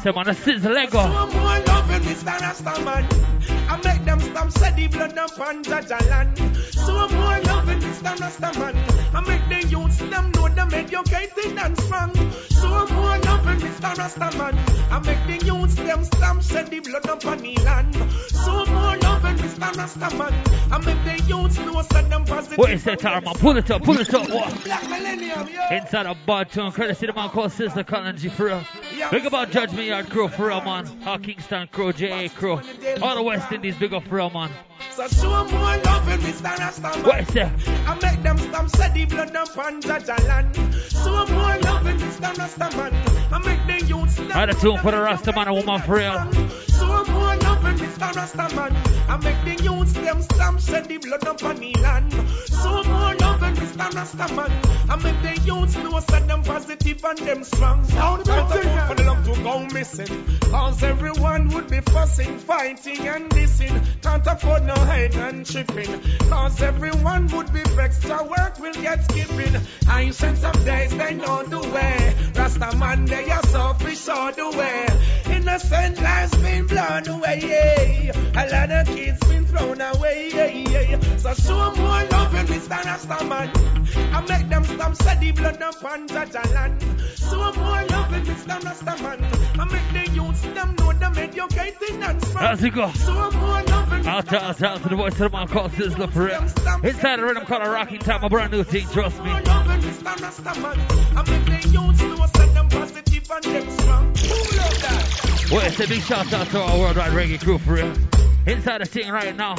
Where's 0.07 0.15
that 0.15 0.25
man? 0.25 0.35
The 0.35 0.41
sizzle 0.41 0.73
Lego. 0.73 1.01
Some 1.01 1.33
more 1.33 1.59
loving 1.67 2.01
Mr. 2.01 2.37
Rastaman. 2.37 3.05
I 3.69 3.75
make 3.83 4.05
them 4.05 4.19
stamp 4.21 4.51
say 4.53 4.71
the 4.73 4.87
blood 4.87 5.17
up 5.17 5.39
on 5.39 5.63
Jajalan. 5.63 6.27
More 7.11 7.39
loving 7.41 7.79
Mr. 7.79 8.15
Rastaman. 8.15 8.75
I 9.13 9.21
make 9.21 9.49
the 9.49 9.67
youths 9.67 9.97
them 9.97 10.31
know 10.31 10.47
them 10.47 10.73
educated 10.73 11.57
and 11.57 11.77
strong. 11.77 12.13
Some 12.49 12.93
more 12.93 13.17
loving 13.17 13.59
Mr. 13.59 13.95
Rastaman. 13.95 14.55
I 14.91 14.99
make 14.99 15.41
the 15.41 15.45
youths 15.45 15.75
them 15.75 16.03
stamp 16.05 16.43
say 16.43 16.63
the 16.63 16.79
blood 16.79 17.09
up 17.09 17.25
on 17.25 17.39
the 17.39 17.55
Rastaman. 19.87 20.71
I 20.71 20.77
make 20.79 21.03
the 21.05 21.23
youths 21.27 21.57
know 21.59 21.81
say 21.81 22.03
them 22.03 22.25
positive. 22.25 22.57
Where's 22.57 22.83
that 22.83 22.99
tar 22.99 23.21
man? 23.21 23.33
Pull 23.35 23.57
it 23.57 23.71
up, 23.71 23.83
pull 23.83 23.97
it 23.99 24.13
up. 24.13 24.29
What? 24.29 24.63
Black 24.63 24.83
Millennium, 24.89 25.47
yeah. 25.47 25.81
Inside 25.81 26.05
a 26.05 26.15
bud 26.15 26.51
tune, 26.51 26.71
courtesy 26.71 27.07
the 27.07 27.13
man 27.13 27.29
called 27.29 27.51
Sizzla 27.51 27.85
Kalonji 27.85 28.31
for 28.31 28.45
real. 28.45 28.63
Big 29.11 29.25
about 29.25 29.51
Judgment 29.51 29.87
Yard 29.87 30.09
crew 30.09 30.27
for 30.27 30.47
real, 30.47 30.61
man. 30.61 30.87
Our 31.05 31.19
Kingston 31.19 31.67
crew, 31.71 31.93
JA 31.93 32.27
crew. 32.29 32.61
All 33.01 33.15
the 33.15 33.23
West 33.23 33.51
Indies, 33.51 33.77
big 33.77 33.93
up 33.93 34.03
for 34.03 34.15
real, 34.15 34.29
man. 34.29 34.51
So 34.91 35.07
show 35.07 35.29
more 35.29 35.77
loving 35.77 36.19
Mr. 36.19 36.55
Rastaman. 36.55 37.03
Where's 37.05 37.27
that? 37.29 37.51
I 37.87 37.93
make 38.01 38.23
them 38.23 38.37
stamp 38.37 38.69
say 38.69 38.89
the 38.93 39.05
blood 39.05 39.35
up 39.35 39.57
on 39.57 39.81
Jajalan. 39.81 40.73
So 40.91 41.11
more 41.33 41.57
loving 41.59 41.97
Mr. 41.97 42.33
Rastaman. 42.33 43.31
I 43.31 43.39
make 43.39 43.81
the 43.81 43.85
youths 43.85 44.15
them 44.15 44.29
Had 44.31 44.49
a 44.49 44.53
tune 44.53 44.77
for 44.79 44.91
the 44.91 45.01
Rasta 45.01 45.33
man, 45.33 45.47
a 45.47 45.53
woman 45.53 45.81
for 45.81 45.95
real. 45.95 46.31
So 46.67 46.87
more 46.87 47.35
loving 47.35 47.77
Mr. 47.77 48.11
Rastaman. 48.13 49.07
I 49.07 49.17
make 49.17 49.57
the 49.57 49.63
youths 49.63 49.76
them 49.85 50.21
stamp 50.21 50.59
say 50.59 50.81
the 50.81 50.97
blood 50.97 51.27
up 51.27 51.43
on 51.43 51.55
the 51.57 51.73
land. 51.81 52.13
So 52.47 52.83
more 52.83 53.15
loving 53.15 53.56
Mr. 53.77 53.91
Rastaman. 53.91 54.89
I 54.89 54.95
make 54.95 55.21
the 55.21 55.41
youths 55.45 55.75
know 55.77 55.99
say 55.99 56.21
them 56.25 56.43
positive 56.43 57.03
and 57.03 57.19
them 57.19 57.43
strong. 57.43 57.83
Sound 57.85 58.25
better 58.25 58.87
for 58.87 58.95
the 58.95 59.03
love 59.03 59.25
to 59.25 59.43
go 59.43 59.65
missing. 59.65 60.25
Cause 60.41 60.83
everyone 60.83 61.49
would 61.49 61.69
be 61.69 61.81
fussing, 61.81 62.39
fighting 62.39 63.07
and 63.07 63.29
dissing. 63.29 64.01
Can't 64.01 64.25
afford 64.25 64.65
no 64.65 64.73
hate 64.73 65.15
and 65.15 65.45
chipping. 65.45 66.01
Cause 66.29 66.61
everyone 66.61 67.27
would 67.27 67.53
be 67.53 67.61
vexed. 67.63 68.09
Our 68.09 68.27
work 68.27 68.59
will 68.59 68.73
get 68.73 69.03
skipping. 69.11 69.61
Ancient 69.91 70.43
of 70.43 70.65
days, 70.65 70.95
they 70.95 71.13
know 71.13 71.43
the 71.43 71.59
way. 71.59 72.15
Rasta 72.35 72.75
man, 72.77 73.05
they 73.05 73.29
are 73.29 73.43
selfish 73.43 74.07
all 74.07 74.31
the 74.31 74.49
way. 74.57 74.87
Innocent 75.35 76.01
lives 76.01 76.35
been 76.37 76.65
blown 76.65 77.07
away. 77.07 78.11
A 78.35 78.49
lot 78.49 78.71
of 78.71 78.87
kids 78.87 79.19
been 79.27 79.45
thrown 79.45 79.81
away. 79.81 80.31
Yeah, 80.33 80.47
yeah. 80.47 81.17
So 81.17 81.33
show 81.33 81.75
more 81.75 82.03
love 82.05 82.33
and 82.33 82.47
Mr. 82.47 82.83
Rasta 82.83 83.23
man. 83.25 83.66
I 84.13 84.21
make 84.27 84.49
them 84.49 84.63
stop 84.63 84.95
say 84.95 85.17
the 85.19 85.31
blood 85.31 85.61
up 85.61 85.83
on 85.83 86.07
Jajalan. 86.07 87.17
So 87.17 87.37
more 87.37 87.85
love 87.85 88.13
and 88.13 88.25
Mr. 88.25 88.63
Rasta 88.63 89.03
man. 89.03 89.23
I 89.59 89.65
make 89.65 90.07
the 90.07 90.11
youths 90.13 90.41
them 90.41 90.75
know 90.79 90.93
them 90.93 91.17
educated 91.17 92.03
and 92.03 92.23
smart. 92.23 92.45
How's 92.45 92.63
it 92.63 92.73
go? 92.73 92.91
So 92.91 93.13
more 93.13 93.63
love 93.63 93.91
and 93.93 94.07
Out 94.07 94.33
out 94.33 94.61
out 94.61 94.83
to 94.83 94.89
the 94.89 94.95
voice 94.95 95.13
of 95.13 95.19
the 95.19 95.29
man 95.29 95.47
called 95.47 95.71
Sizzla 95.71 96.11
for 96.11 96.25
real. 96.25 96.41
Inside 96.83 97.19
the 97.19 97.25
rhythm 97.25 97.45
called 97.45 97.63
a 97.63 97.69
rocking 97.69 97.99
time, 97.99 98.23
a 98.23 98.29
brand 98.29 98.51
new 98.51 98.63
thing, 98.63 98.87
trust 98.87 99.21
me. 99.23 99.29
love 99.31 99.69
and 99.69 99.83
Mr. 99.83 100.21
Rasta 100.21 100.61
man. 100.61 100.79
I 101.17 101.23
make 101.29 101.45
the 101.45 101.69
youths 101.69 102.01
know 102.01 102.25
say 102.25 102.53
them 102.53 102.69
positive 102.69 103.31
and 103.31 103.43
them 103.43 103.69
strong. 103.77 104.05
Who 104.15 104.57
love 104.57 104.81
that? 104.81 105.47
Well, 105.51 105.65
it's 105.65 105.79
a 105.79 105.87
big 105.87 106.01
shout 106.01 106.31
out 106.33 106.47
to 106.47 106.61
our 106.61 106.79
worldwide 106.79 107.11
reggae 107.11 107.41
crew 107.41 107.57
for 107.57 107.73
real. 107.73 107.93
Inside 108.45 108.81
the 108.81 108.85
thing 108.85 109.09
right 109.11 109.35
now, 109.35 109.55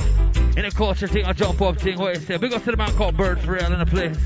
in 0.58 0.64
the 0.64 0.70
culture 0.72 1.06
thing, 1.06 1.24
a 1.24 1.32
jump 1.32 1.62
up 1.62 1.80
thing, 1.80 1.96
what 1.98 2.16
you 2.16 2.20
say? 2.20 2.36
Big 2.36 2.52
up 2.52 2.64
to 2.64 2.72
the 2.72 2.76
man 2.76 2.90
called 2.96 3.16
Bird 3.16 3.40
for 3.40 3.52
real 3.52 3.72
in 3.72 3.78
the 3.78 3.86
place. 3.86 4.18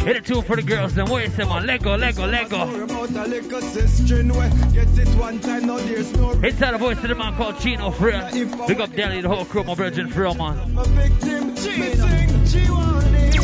Hit 0.00 0.16
it 0.16 0.26
tune 0.26 0.42
for 0.42 0.54
the 0.54 0.62
girls, 0.62 0.94
then 0.94 1.08
what 1.08 1.24
you 1.24 1.30
say, 1.30 1.44
man? 1.44 1.66
Lego, 1.66 1.96
Lego, 1.96 2.26
Lego. 2.26 2.68
Inside 6.46 6.72
the 6.72 6.78
voice 6.78 6.98
of 6.98 7.08
the 7.08 7.14
man 7.14 7.34
called 7.36 7.58
Chino 7.60 7.90
real. 7.92 8.66
Big 8.66 8.80
up 8.80 8.94
Delhi, 8.94 9.22
the 9.22 9.28
whole 9.28 9.46
crew, 9.46 9.64
my 9.64 9.74
virgin 9.74 10.10
real, 10.10 10.34
man. 10.34 10.58
a 10.76 10.84
victim. 10.84 11.48
Missing, 11.54 12.46
she 12.46 12.70
want 12.70 13.06
it. 13.14 13.34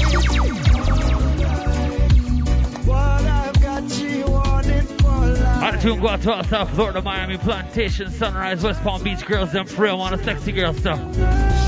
What 2.86 2.98
I've 2.98 3.62
got, 3.62 3.82
want 4.28 4.66
it 4.66 4.82
for 5.00 5.08
life. 5.08 5.62
Out 5.62 5.74
of 5.76 5.82
tune, 5.82 6.00
go 6.00 6.08
out 6.08 6.20
to 6.22 6.34
all 6.34 6.44
South 6.44 6.70
Florida, 6.74 7.00
Miami, 7.00 7.38
Plantation, 7.38 8.10
Sunrise, 8.10 8.62
West 8.62 8.82
Palm 8.82 9.02
Beach 9.02 9.24
girls, 9.24 9.52
them 9.52 9.66
real, 9.78 9.96
man. 9.96 10.16
The 10.18 10.22
sexy 10.22 10.52
girl 10.52 10.74
stuff. 10.74 11.63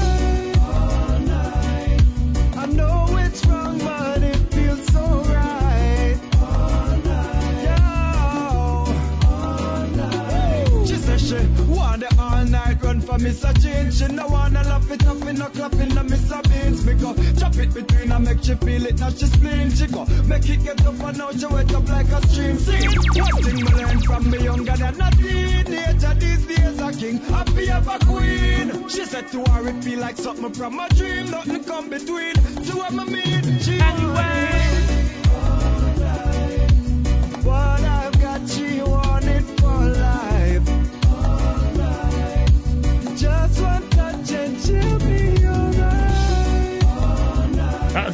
She 11.27 11.35
want 11.67 12.03
the 12.03 12.17
all 12.21 12.45
night 12.45 12.81
run 12.85 13.01
for 13.01 13.19
Mr. 13.19 13.51
Change. 13.61 13.95
She 13.95 14.07
no 14.07 14.29
wanna 14.29 14.63
laugh 14.63 14.89
it 14.93 15.05
up 15.09 15.21
in 15.27 15.35
no 15.37 15.47
clapping 15.47 15.89
no 15.89 16.03
Mr. 16.03 16.41
Beans. 16.49 16.87
Me 16.87 16.95
go 16.95 17.15
chop 17.35 17.57
it 17.57 17.75
between 17.75 18.11
her, 18.11 18.21
make 18.21 18.45
she 18.45 18.55
feel 18.55 18.87
it, 18.87 19.01
now 19.01 19.11
she 19.11 19.27
spleen. 19.27 19.71
She 19.73 19.89
go 19.89 20.05
make 20.29 20.49
it 20.49 20.63
get 20.63 20.87
up 20.87 21.01
and 21.01 21.19
now 21.19 21.33
she 21.33 21.47
wet 21.47 21.75
up 21.75 21.89
like 21.89 22.07
a 22.07 22.29
stream. 22.29 22.59
See, 22.59 22.87
one 23.19 23.43
thing 23.43 23.57
me 23.57 23.73
learn 23.73 24.01
from 24.03 24.31
me 24.31 24.39
younger 24.39 24.77
than 24.77 25.01
a 25.01 25.11
teenager. 25.11 26.15
These 26.15 26.47
days 26.47 26.79
a 26.79 26.93
king, 26.93 27.19
happy 27.19 27.71
of 27.73 27.89
a 27.89 27.99
queen. 28.07 28.89
She 28.89 29.05
said 29.05 29.27
to 29.33 29.43
her 29.51 29.69
it 29.69 29.83
feel 29.83 29.99
like 29.99 30.19
something 30.19 30.53
from 30.53 30.79
a 30.79 30.89
dream. 30.91 31.29
Nothing 31.33 31.65
come 31.65 31.91
between. 31.91 32.35
To 32.35 32.77
what 32.77 32.93
me 32.93 33.05
mean, 33.05 33.59
she 33.59 33.81
anyway. 33.81 34.77
What 37.43 37.96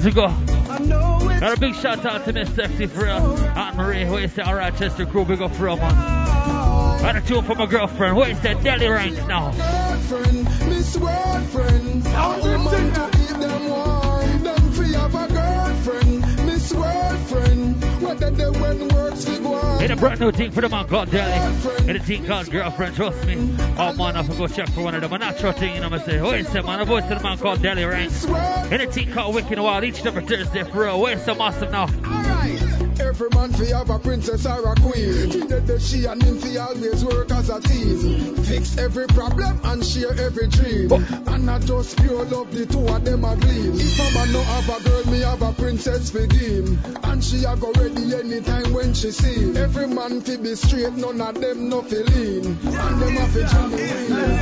It 0.05 0.17
go? 0.17 0.25
I 0.25 0.79
know 0.81 1.19
it's 1.31 1.39
Got 1.39 1.57
a 1.57 1.61
big 1.61 1.77
shout 1.77 2.05
out 2.05 2.25
to 2.25 2.33
Miss 2.33 2.53
Sexy 2.55 2.87
for 2.87 3.05
real. 3.05 3.37
Aunt 3.57 3.77
Marie, 3.77 4.05
what 4.05 4.23
you 4.23 4.27
say, 4.27 4.43
our 4.43 4.57
Rochester 4.57 5.07
crew, 5.07 5.25
big 5.25 5.41
up 5.41 5.55
for 5.55 5.67
real, 5.67 5.77
man. 5.77 5.95
Got 7.03 7.17
a 7.17 7.21
tune 7.21 7.45
for 7.45 7.55
my 7.55 7.67
girlfriend, 7.67 8.17
what 8.17 8.29
you 8.29 8.35
say, 8.35 8.55
Delly 8.55 8.93
Ranx 8.93 9.17
now. 9.29 9.53
girlfriend, 9.53 10.45
Miss 10.69 10.97
Worldfriend. 10.97 12.15
All 12.17 12.41
the 12.41 12.59
man 12.59 12.93
to 12.95 13.19
eat 13.19 14.43
them 14.43 14.73
free 14.73 14.95
a 14.95 15.09
girlfriend, 15.09 16.12
In 18.13 19.91
a 19.91 19.97
brand 19.97 20.21
new 20.21 20.33
thing 20.33 20.51
for 20.51 20.61
the 20.61 20.69
man 20.69 20.87
called 20.87 21.09
Delly. 21.09 21.89
In 21.89 21.97
a 21.97 21.99
thing 21.99 22.27
called 22.27 22.51
Girlfriend, 22.51 22.95
trust 22.95 23.25
me. 23.27 23.57
Oh 23.79 23.95
man, 23.95 24.17
I 24.17 24.27
go 24.27 24.47
check 24.47 24.69
for 24.71 24.83
one 24.83 24.95
of 24.95 25.01
them. 25.01 25.13
A 25.15 25.19
natural 25.19 25.53
thing, 25.53 25.75
you 25.75 25.81
know 25.81 25.89
what 25.89 26.01
I'm 26.01 26.07
saying? 26.07 26.23
A 26.23 26.45
second, 26.45 26.67
man. 26.67 26.81
A 26.81 26.85
voice 26.85 27.05
to 27.09 27.15
the 27.15 27.23
man 27.23 27.39
called 27.39 27.61
Delly 27.61 27.89
Ranx. 27.89 28.25
In 28.71 28.81
a 28.83 28.87
thing 28.87 29.11
called 29.13 29.35
Wicked 29.35 29.59
Wild 29.59 29.85
each 29.85 30.01
and 30.01 30.09
every 30.09 30.25
Thursday 30.25 30.63
for 30.65 30.83
real. 30.83 31.01
Wait 31.01 31.21
some 31.21 31.41
awesome 31.41 31.71
now. 31.71 31.87
Every 33.13 33.29
man 33.35 33.53
fi 33.53 33.67
have 33.77 33.91
a 33.91 33.99
princess 33.99 34.47
or 34.47 34.73
a 34.73 34.75
queen. 34.77 35.31
He 35.31 35.43
did 35.43 35.67
the 35.67 35.79
she 35.79 36.07
and 36.07 36.23
him 36.23 36.39
fi 36.39 36.57
always 36.57 37.05
work 37.05 37.31
as 37.31 37.51
a 37.51 37.61
team. 37.61 38.37
Fix 38.37 38.79
every 38.79 39.07
problem 39.09 39.61
and 39.65 39.85
share 39.85 40.19
every 40.19 40.49
dream. 40.49 40.91
And 40.91 41.45
not 41.45 41.61
just 41.61 41.99
pure 41.99 42.25
love, 42.25 42.51
the 42.53 42.65
two 42.65 42.89
of 42.89 43.05
them 43.05 43.23
a 43.27 43.37
gleam. 43.37 43.75
If 43.75 44.01
a 44.01 44.15
man 44.15 44.33
no 44.33 44.43
have 44.43 44.67
a 44.67 44.83
girl, 44.83 45.05
me 45.13 45.21
have 45.21 45.43
a 45.43 45.53
princess 45.53 46.11
for 46.11 46.25
him. 46.25 46.79
And 47.05 47.23
she 47.23 47.45
a 47.45 47.55
go 47.55 47.71
ready 47.73 48.15
anytime 48.15 48.73
when 48.73 48.95
she 48.95 49.11
see. 49.11 49.59
Every 49.61 49.89
man 49.89 50.23
fi 50.23 50.39
be 50.39 50.55
straight, 50.55 50.95
none 50.95 51.21
of 51.21 51.39
them 51.39 51.69
no 51.69 51.83
fi 51.83 51.97
lean. 51.97 52.47
And 52.65 53.03
them 53.03 53.17
a 53.19 53.27
fi 53.29 53.45
genuine. 53.45 54.33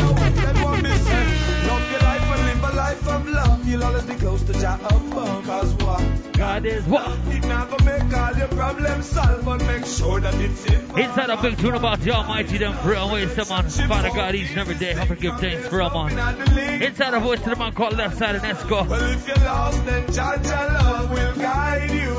Live 2.61 2.73
a 2.73 2.77
life 2.77 3.09
of 3.09 3.27
love. 3.29 3.67
You'll 3.67 3.85
always 3.85 4.05
be 4.05 4.15
close 4.15 4.43
to 4.45 4.53
Jah 4.55 4.79
above. 4.83 5.45
Cause 5.45 5.75
what? 5.75 6.33
God 6.33 6.67
is 6.67 6.85
what? 6.85 7.19
It 7.29 7.45
not 7.47 7.71
gonna 7.71 7.85
make 7.85 8.17
all 8.17 8.37
your 8.37 8.49
problems 8.49 9.07
solve, 9.07 9.45
but 9.45 9.65
make 9.67 9.87
sure 9.87 10.21
that 10.21 10.35
it's 10.35 10.65
in. 10.67 10.81
Inside 10.99 11.31
a 11.31 11.41
big 11.41 11.59
tune 11.59 11.75
about 11.75 12.01
the 12.01 12.11
Almighty, 12.13 12.59
them 12.59 12.77
for 12.79 12.91
real. 12.91 13.13
Wait 13.13 13.31
some 13.31 13.49
man. 13.49 13.71
Father 13.71 14.11
God 14.11 14.35
each 14.35 14.51
and 14.51 14.59
every 14.59 14.75
day. 14.75 14.93
Help 14.93 15.09
her 15.09 15.17
give 15.17 15.39
thanks 15.41 15.69
for 15.69 15.79
real, 15.79 15.91
man. 15.91 16.83
Inside 16.83 17.15
a 17.15 17.21
voice 17.21 17.41
to 17.43 17.51
the 17.51 17.57
man 17.57 17.73
called 17.73 17.97
Left 17.97 18.17
Side 18.19 18.37
of 18.37 18.43
Nesco. 18.43 18.89
Well, 18.89 19.11
if 19.13 19.27
you're 19.27 19.37
lost, 19.37 19.85
then 19.87 20.07
Jah 20.13 20.39
Jah 20.43 20.81
love 20.83 21.11
will 21.11 21.35
guide 21.37 21.91
you. 21.91 22.11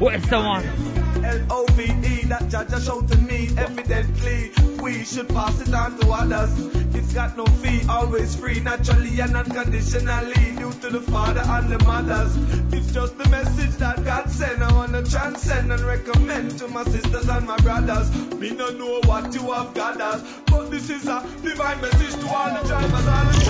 Wait 0.00 0.22
some 0.24 0.44
man. 0.44 1.03
L-O-V-E, 1.22 2.24
that 2.26 2.48
Jah 2.48 2.66
Jah 2.68 2.80
showed 2.80 3.08
to 3.08 3.18
me 3.18 3.50
evidently. 3.56 4.50
We 4.82 5.04
should 5.04 5.28
pass 5.28 5.60
it 5.60 5.72
on 5.74 5.98
to 6.00 6.10
others. 6.10 6.52
It's 6.94 7.12
got 7.12 7.36
no 7.36 7.46
fee, 7.46 7.82
always 7.88 8.34
free, 8.36 8.60
naturally 8.60 9.20
and 9.20 9.36
unconditionally. 9.36 10.56
Due 10.56 10.72
to 10.72 10.90
the 10.90 11.00
father 11.00 11.42
and 11.44 11.68
the 11.70 11.78
mothers. 11.84 12.36
It's 12.72 12.92
just 12.92 13.18
the 13.18 13.28
message 13.28 13.76
that 13.78 14.04
God 14.04 14.30
sent. 14.30 14.62
I 14.62 14.72
wanna 14.72 15.02
transcend 15.02 15.72
and 15.72 15.82
recommend 15.82 16.58
to 16.58 16.68
my 16.68 16.84
sisters 16.84 17.28
and 17.28 17.46
my 17.46 17.56
brothers. 17.58 18.10
Me 18.38 18.50
no 18.50 18.70
know 18.70 19.00
what 19.04 19.34
you 19.34 19.52
have 19.52 19.74
gathered, 19.74 20.22
but 20.46 20.70
this 20.70 20.90
is 20.90 21.06
a 21.06 21.22
divine 21.42 21.80
message 21.80 22.14
to 22.20 22.28
all 22.28 22.50
the 22.54 22.66
drivers, 22.66 23.06
all 23.06 23.24
the 23.26 23.44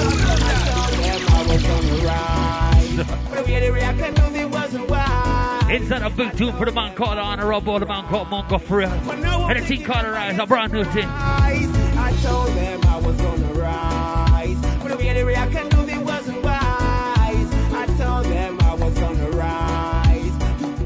Inside 5.74 6.02
a 6.02 6.10
big 6.10 6.36
tune 6.36 6.52
for 6.52 6.66
the 6.66 6.70
man 6.70 6.94
called 6.94 7.18
Honorable, 7.18 7.80
the 7.80 7.86
man 7.86 8.04
called 8.04 8.28
Munga 8.28 8.60
for 8.60 8.76
real. 8.76 8.92
And 8.92 9.58
the 9.58 9.66
team 9.66 9.84
called 9.84 10.06
Rise, 10.06 10.38
a 10.38 10.46
brand 10.46 10.72
new 10.72 10.84
thing. 10.84 11.08
I 11.08 12.16
told 12.22 12.50
them 12.50 12.80
I 12.84 13.00
was 13.00 13.20
gonna 13.20 13.52
rise. 13.54 14.56
But 14.80 14.90
the 14.90 14.96
way 14.96 15.12
they 15.12 15.34
I 15.34 15.73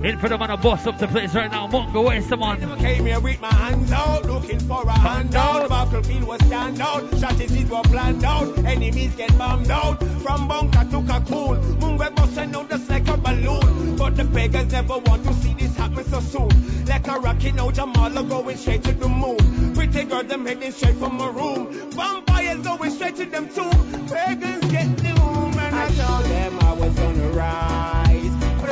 In 0.05 0.17
for 0.19 0.29
the 0.29 0.39
man, 0.39 0.51
a 0.51 0.57
boss 0.57 0.87
up 0.87 0.97
the 0.99 1.09
place 1.09 1.35
right 1.35 1.51
now. 1.51 1.67
Munga, 1.67 2.05
where's 2.05 2.23
the 2.25 2.31
someone? 2.31 2.79
Came 2.79 3.07
here 3.07 3.19
with 3.19 3.41
my 3.41 3.53
hands 3.53 3.91
out, 3.91 4.25
looking 4.27 4.61
for 4.61 4.83
a 4.83 4.93
handout. 4.93 5.63
The 5.65 5.69
battlefield 5.69 6.23
was 6.23 6.41
stand 6.47 6.81
out, 6.81 7.13
strategies 7.15 7.69
were 7.69 7.83
planned 7.83 8.23
out. 8.23 8.59
Enemies 8.59 9.17
get 9.17 9.37
bombed 9.37 9.71
out. 9.71 10.01
From 10.23 10.47
bunker 10.47 10.85
to 10.85 11.03
cocoon, 11.03 11.79
moon 11.81 11.99
web 11.99 12.15
busting 12.15 12.55
out 12.55 12.71
just 12.71 12.89
like 12.89 13.09
a 13.09 13.17
balloon. 13.17 13.97
But 13.97 14.17
the 14.17 14.25
beggars 14.25 14.71
never 14.71 14.99
want 14.99 15.25
to 15.25 15.35
see 15.35 15.55
this 15.55 15.77
happen 15.77 16.05
so 16.05 16.21
soon. 16.21 16.85
Like 16.87 17.09
a 17.09 17.19
rocket, 17.19 17.57
now 17.57 17.71
Jamala 17.71 18.29
going 18.29 18.57
straight 18.57 18.85
to 18.85 18.93
the 18.93 19.09
moon. 19.09 19.75
Pretty 19.75 20.05
girl, 20.05 20.23
them 20.23 20.47
heading 20.47 20.71
straight 20.71 20.95
from 20.95 21.17
my 21.17 21.29
room. 21.29 21.73
Vampires 21.91 22.61
going 22.61 22.91
straight 22.93 23.17
to 23.17 23.25
them 23.25 23.49
too. 23.49 23.71
Pagans 24.15 24.71
get 24.71 24.97
doom, 24.97 25.59
and 25.59 25.75
I 25.75 25.89
told 25.89 26.25
them 26.27 26.59
I 26.61 26.73
was 26.75 26.95
gonna 26.95 27.29
rise. 27.31 27.69
But 27.69 27.77
the 27.79 28.05
way 28.05 28.08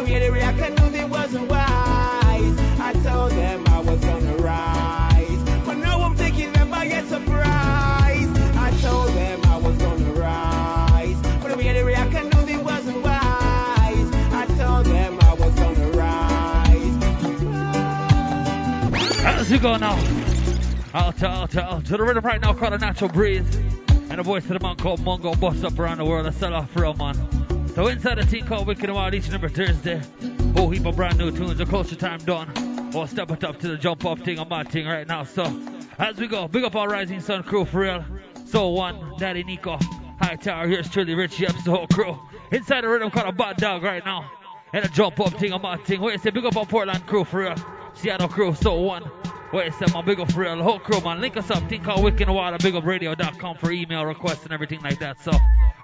they 0.06 0.30
react, 0.30 0.60
I 0.60 0.68
knew 0.68 0.90
they 0.90 1.04
wasn't 1.04 1.50
wise. 1.50 2.58
I 2.80 2.92
told 3.02 3.32
them 3.32 3.64
I 3.68 3.80
was 3.80 4.00
gonna 4.00 4.36
rise. 4.36 5.42
But 5.66 5.78
now 5.78 6.00
I'm 6.00 6.14
taking 6.16 6.52
them 6.52 6.70
by 6.70 6.84
a 6.84 7.04
surprise. 7.06 8.28
I 8.56 8.70
told 8.80 9.08
them 9.10 9.40
I 9.44 9.56
was 9.58 9.76
gonna 9.78 10.12
rise. 10.12 11.16
But 11.42 11.58
they 11.58 11.82
react, 11.82 12.14
I 12.14 12.22
knew 12.22 12.46
they 12.46 12.56
wasn't 12.56 13.02
wise. 13.02 14.10
I 14.32 14.46
told 14.56 14.86
them 14.86 15.18
I 15.22 15.34
was 15.34 15.54
gonna 15.54 15.90
rise. 15.90 17.02
How's 19.22 19.50
it 19.50 19.60
go 19.60 19.76
now? 19.76 19.98
Out 20.94 21.22
out 21.22 21.56
out 21.56 21.84
to 21.86 21.96
the 21.96 22.04
rhythm 22.04 22.24
right 22.24 22.40
now 22.40 22.54
called 22.54 22.74
a 22.74 22.78
natural 22.78 23.10
breeze. 23.10 23.56
And 24.08 24.20
a 24.20 24.22
voice 24.22 24.46
to 24.46 24.52
the 24.52 24.60
man 24.60 24.76
called 24.76 25.00
Munga 25.00 25.38
Bust 25.40 25.64
up 25.64 25.78
around 25.78 25.98
the 25.98 26.04
world. 26.04 26.26
I 26.26 26.30
sell 26.30 26.54
off 26.54 26.74
real, 26.76 26.94
man. 26.94 27.16
So 27.76 27.88
inside 27.88 28.16
the 28.16 28.24
team 28.24 28.46
called 28.46 28.66
Wicked 28.66 28.84
and 28.84 28.94
Wild 28.94 29.12
each 29.12 29.30
every 29.30 29.50
Thursday. 29.50 30.00
Whole 30.56 30.70
heap 30.70 30.86
of 30.86 30.96
brand 30.96 31.18
new 31.18 31.30
tunes. 31.30 31.58
The 31.58 31.66
closer 31.66 31.94
time 31.94 32.18
done. 32.20 32.90
We'll 32.90 33.06
step 33.06 33.30
it 33.30 33.44
up 33.44 33.60
to 33.60 33.68
the 33.68 33.76
jump 33.76 34.02
off 34.06 34.20
thing 34.20 34.38
on 34.38 34.48
my 34.48 34.64
thing 34.64 34.86
right 34.86 35.06
now. 35.06 35.24
So 35.24 35.44
as 35.98 36.16
we 36.16 36.26
go, 36.26 36.48
big 36.48 36.64
up 36.64 36.74
our 36.74 36.88
Rising 36.88 37.20
Sun 37.20 37.42
crew 37.42 37.66
for 37.66 37.80
real. 37.80 38.02
So 38.46 38.68
one, 38.68 39.12
Daddy 39.18 39.44
Nico, 39.44 39.76
High 40.22 40.36
Tower, 40.36 40.66
here's 40.66 40.88
truly 40.88 41.14
Richie 41.14 41.46
Epps, 41.46 41.64
the 41.64 41.72
whole 41.72 41.86
crew. 41.88 42.18
Inside 42.50 42.80
the 42.80 42.88
rhythm 42.88 43.10
called 43.10 43.28
a 43.28 43.32
bad 43.32 43.58
dog 43.58 43.82
right 43.82 44.02
now. 44.06 44.30
And 44.72 44.82
a 44.82 44.88
jump 44.88 45.20
up 45.20 45.34
thing 45.34 45.52
on 45.52 45.60
my 45.60 45.76
thing. 45.76 46.00
Wait, 46.00 46.18
say 46.22 46.30
big 46.30 46.46
up 46.46 46.56
our 46.56 46.64
Portland 46.64 47.04
crew 47.04 47.24
for 47.24 47.40
real. 47.40 47.56
Seattle 47.92 48.28
crew, 48.28 48.54
so 48.54 48.72
one. 48.80 49.02
Wait, 49.52 49.72
say 49.74 49.86
my 49.94 50.02
big 50.02 50.18
up 50.18 50.30
for 50.32 50.40
real. 50.40 50.56
The 50.56 50.62
whole 50.62 50.78
crew, 50.78 51.00
man. 51.00 51.20
Link 51.20 51.36
us 51.36 51.50
up. 51.50 51.68
Think 51.68 51.84
called 51.84 52.02
Wicked 52.02 52.22
and 52.22 52.34
Wild, 52.34 52.60
bigupradio.com 52.60 53.56
for 53.58 53.70
email 53.70 54.04
requests 54.04 54.44
and 54.44 54.52
everything 54.52 54.80
like 54.82 54.98
that. 54.98 55.20
So, 55.20 55.30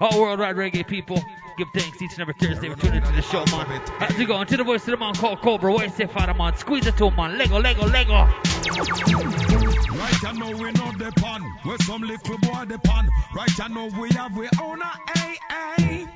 all 0.00 0.20
worldwide 0.20 0.56
reggae 0.56 0.86
people, 0.86 1.22
give 1.56 1.68
thanks 1.74 2.02
each 2.02 2.12
and 2.12 2.20
every 2.20 2.34
Thursday 2.34 2.68
for 2.68 2.80
tuning 2.80 3.02
into 3.02 3.12
the 3.12 3.22
show, 3.22 3.44
man. 3.46 3.80
As 4.00 4.16
we 4.18 4.24
go 4.24 4.40
into 4.40 4.56
the 4.56 4.64
voice 4.64 4.82
of 4.82 4.92
the 4.92 4.96
man 4.96 5.14
called 5.14 5.40
Cobra. 5.40 5.72
Wait, 5.72 5.92
say 5.92 6.06
Father, 6.06 6.34
man. 6.34 6.56
Squeeze 6.56 6.86
it 6.86 6.96
to 6.96 7.06
him, 7.06 7.16
man. 7.16 7.38
Lego, 7.38 7.60
Lego, 7.60 7.86
Lego. 7.86 8.12
Right, 8.12 10.24
I 10.24 10.32
know 10.36 10.50
we 10.50 10.72
know 10.72 10.92
the 10.98 11.12
pan. 11.16 11.42
Where 11.62 11.78
some 11.78 12.02
little 12.02 12.38
boy 12.38 12.64
the 12.66 12.78
pan. 12.82 13.08
Right, 13.34 13.60
I 13.60 13.68
know 13.68 13.88
we 14.00 14.10
have 14.10 14.36
we 14.36 14.48
own 14.60 14.80
a 14.82 14.92
AA. 15.16 16.06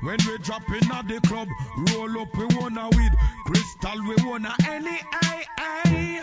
When 0.00 0.16
we 0.26 0.38
drop 0.38 0.68
in 0.68 0.90
at 0.90 1.06
the 1.06 1.20
club, 1.26 1.48
roll 1.92 2.20
up 2.22 2.36
we 2.36 2.46
wanna 2.56 2.88
weed. 2.96 3.12
Crystal 3.46 4.00
we 4.08 4.16
wanna 4.28 4.54
any 4.66 4.98
AA. 5.12 6.22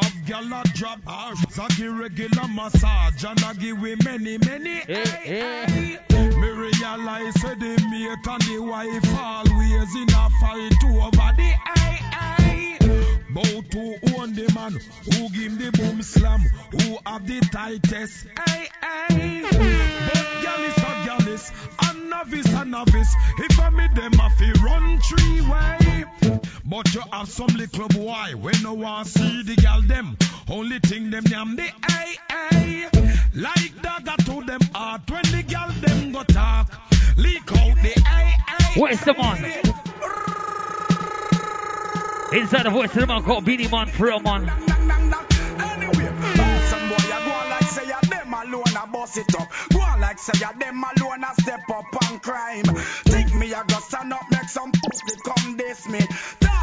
Have 0.00 0.26
gal 0.26 0.52
a 0.52 0.62
drop 0.74 1.00
our 1.06 1.36
Saki 1.50 1.88
regular 1.88 2.48
massage 2.48 3.24
and 3.24 3.44
I 3.44 3.52
give 3.54 3.78
we 3.80 3.96
many 4.04 4.38
many 4.38 4.82
eh, 4.88 5.04
AA. 5.04 5.96
Eh. 6.08 6.28
Me 6.40 6.48
realize 6.48 7.40
say 7.40 7.54
the 7.54 7.86
mate 7.90 8.26
and 8.26 8.42
the 8.42 8.58
wife 8.62 9.18
always 9.18 9.94
in 9.96 10.08
a 10.08 10.30
fight 10.40 10.84
over 10.84 11.30
the 11.36 11.52
AA. 11.66 12.00
Bow 13.30 13.62
to 13.70 14.18
own 14.18 14.32
the 14.34 14.50
man 14.54 14.72
who 15.04 15.28
give 15.30 15.58
the 15.58 15.70
boom 15.72 16.02
slam, 16.02 16.40
who 16.70 16.98
have 17.06 17.26
the 17.26 17.40
tightest. 17.52 18.26
Hey, 18.46 18.68
hey. 18.82 20.26
novice. 22.70 23.14
If 23.38 23.60
I 23.60 23.70
meet 23.70 23.94
them, 23.94 24.12
I 24.20 24.28
feel 24.30 24.54
run 24.64 24.98
three 25.00 25.40
way. 25.40 26.04
But 26.64 26.94
you 26.94 27.02
have 27.12 27.28
some 27.28 27.48
little 27.48 27.88
boy 27.88 28.36
when 28.38 28.62
no 28.62 28.74
one 28.74 29.04
see 29.04 29.42
the 29.42 29.56
gal 29.56 29.82
them. 29.82 30.16
Only 30.48 30.78
thing 30.78 31.10
them 31.10 31.24
name 31.24 31.56
the 31.56 31.70
hey, 31.90 32.16
hey. 32.30 32.88
Like 33.34 33.82
dagger 33.82 34.16
to 34.24 34.44
them 34.44 34.60
heart 34.72 35.10
when 35.10 35.22
the 35.22 35.42
gal 35.46 35.68
them 35.68 36.12
go 36.12 36.22
talk. 36.22 36.70
Leak 37.16 37.50
out 37.52 37.76
the 37.82 38.02
hey, 38.06 38.34
hey. 38.46 38.80
Where's 38.80 39.00
the 39.00 39.14
man? 39.14 39.44
Inside 42.32 42.62
the 42.62 42.70
voice 42.70 42.94
of 42.94 43.00
the 43.00 43.06
man 43.08 43.22
called 43.24 43.44
Beenie 43.44 43.66
Man, 43.68 43.88
for 43.88 44.06
real, 44.06 44.20
man. 44.20 44.46
Some 46.70 46.88
boy 46.88 46.96
a 46.96 47.18
go 47.24 47.32
like 47.50 47.64
say 47.64 48.09
alone 48.42 48.76
a 48.76 48.86
bust 48.86 49.18
it 49.18 49.34
up. 49.34 49.48
Go 49.72 49.80
on 49.80 50.00
like 50.00 50.18
say 50.18 50.38
ya 50.40 50.52
them 50.52 50.82
alone 50.82 51.24
a 51.24 51.34
step 51.42 51.68
up 51.68 51.84
on 52.10 52.18
crime. 52.20 52.64
Think 52.64 53.34
me 53.34 53.52
a 53.52 53.64
go 53.66 53.78
stand 53.80 54.12
up 54.12 54.24
make 54.30 54.48
some 54.48 54.72
pussy 54.72 55.16
come 55.24 55.56
this 55.56 55.88
me. 55.88 56.00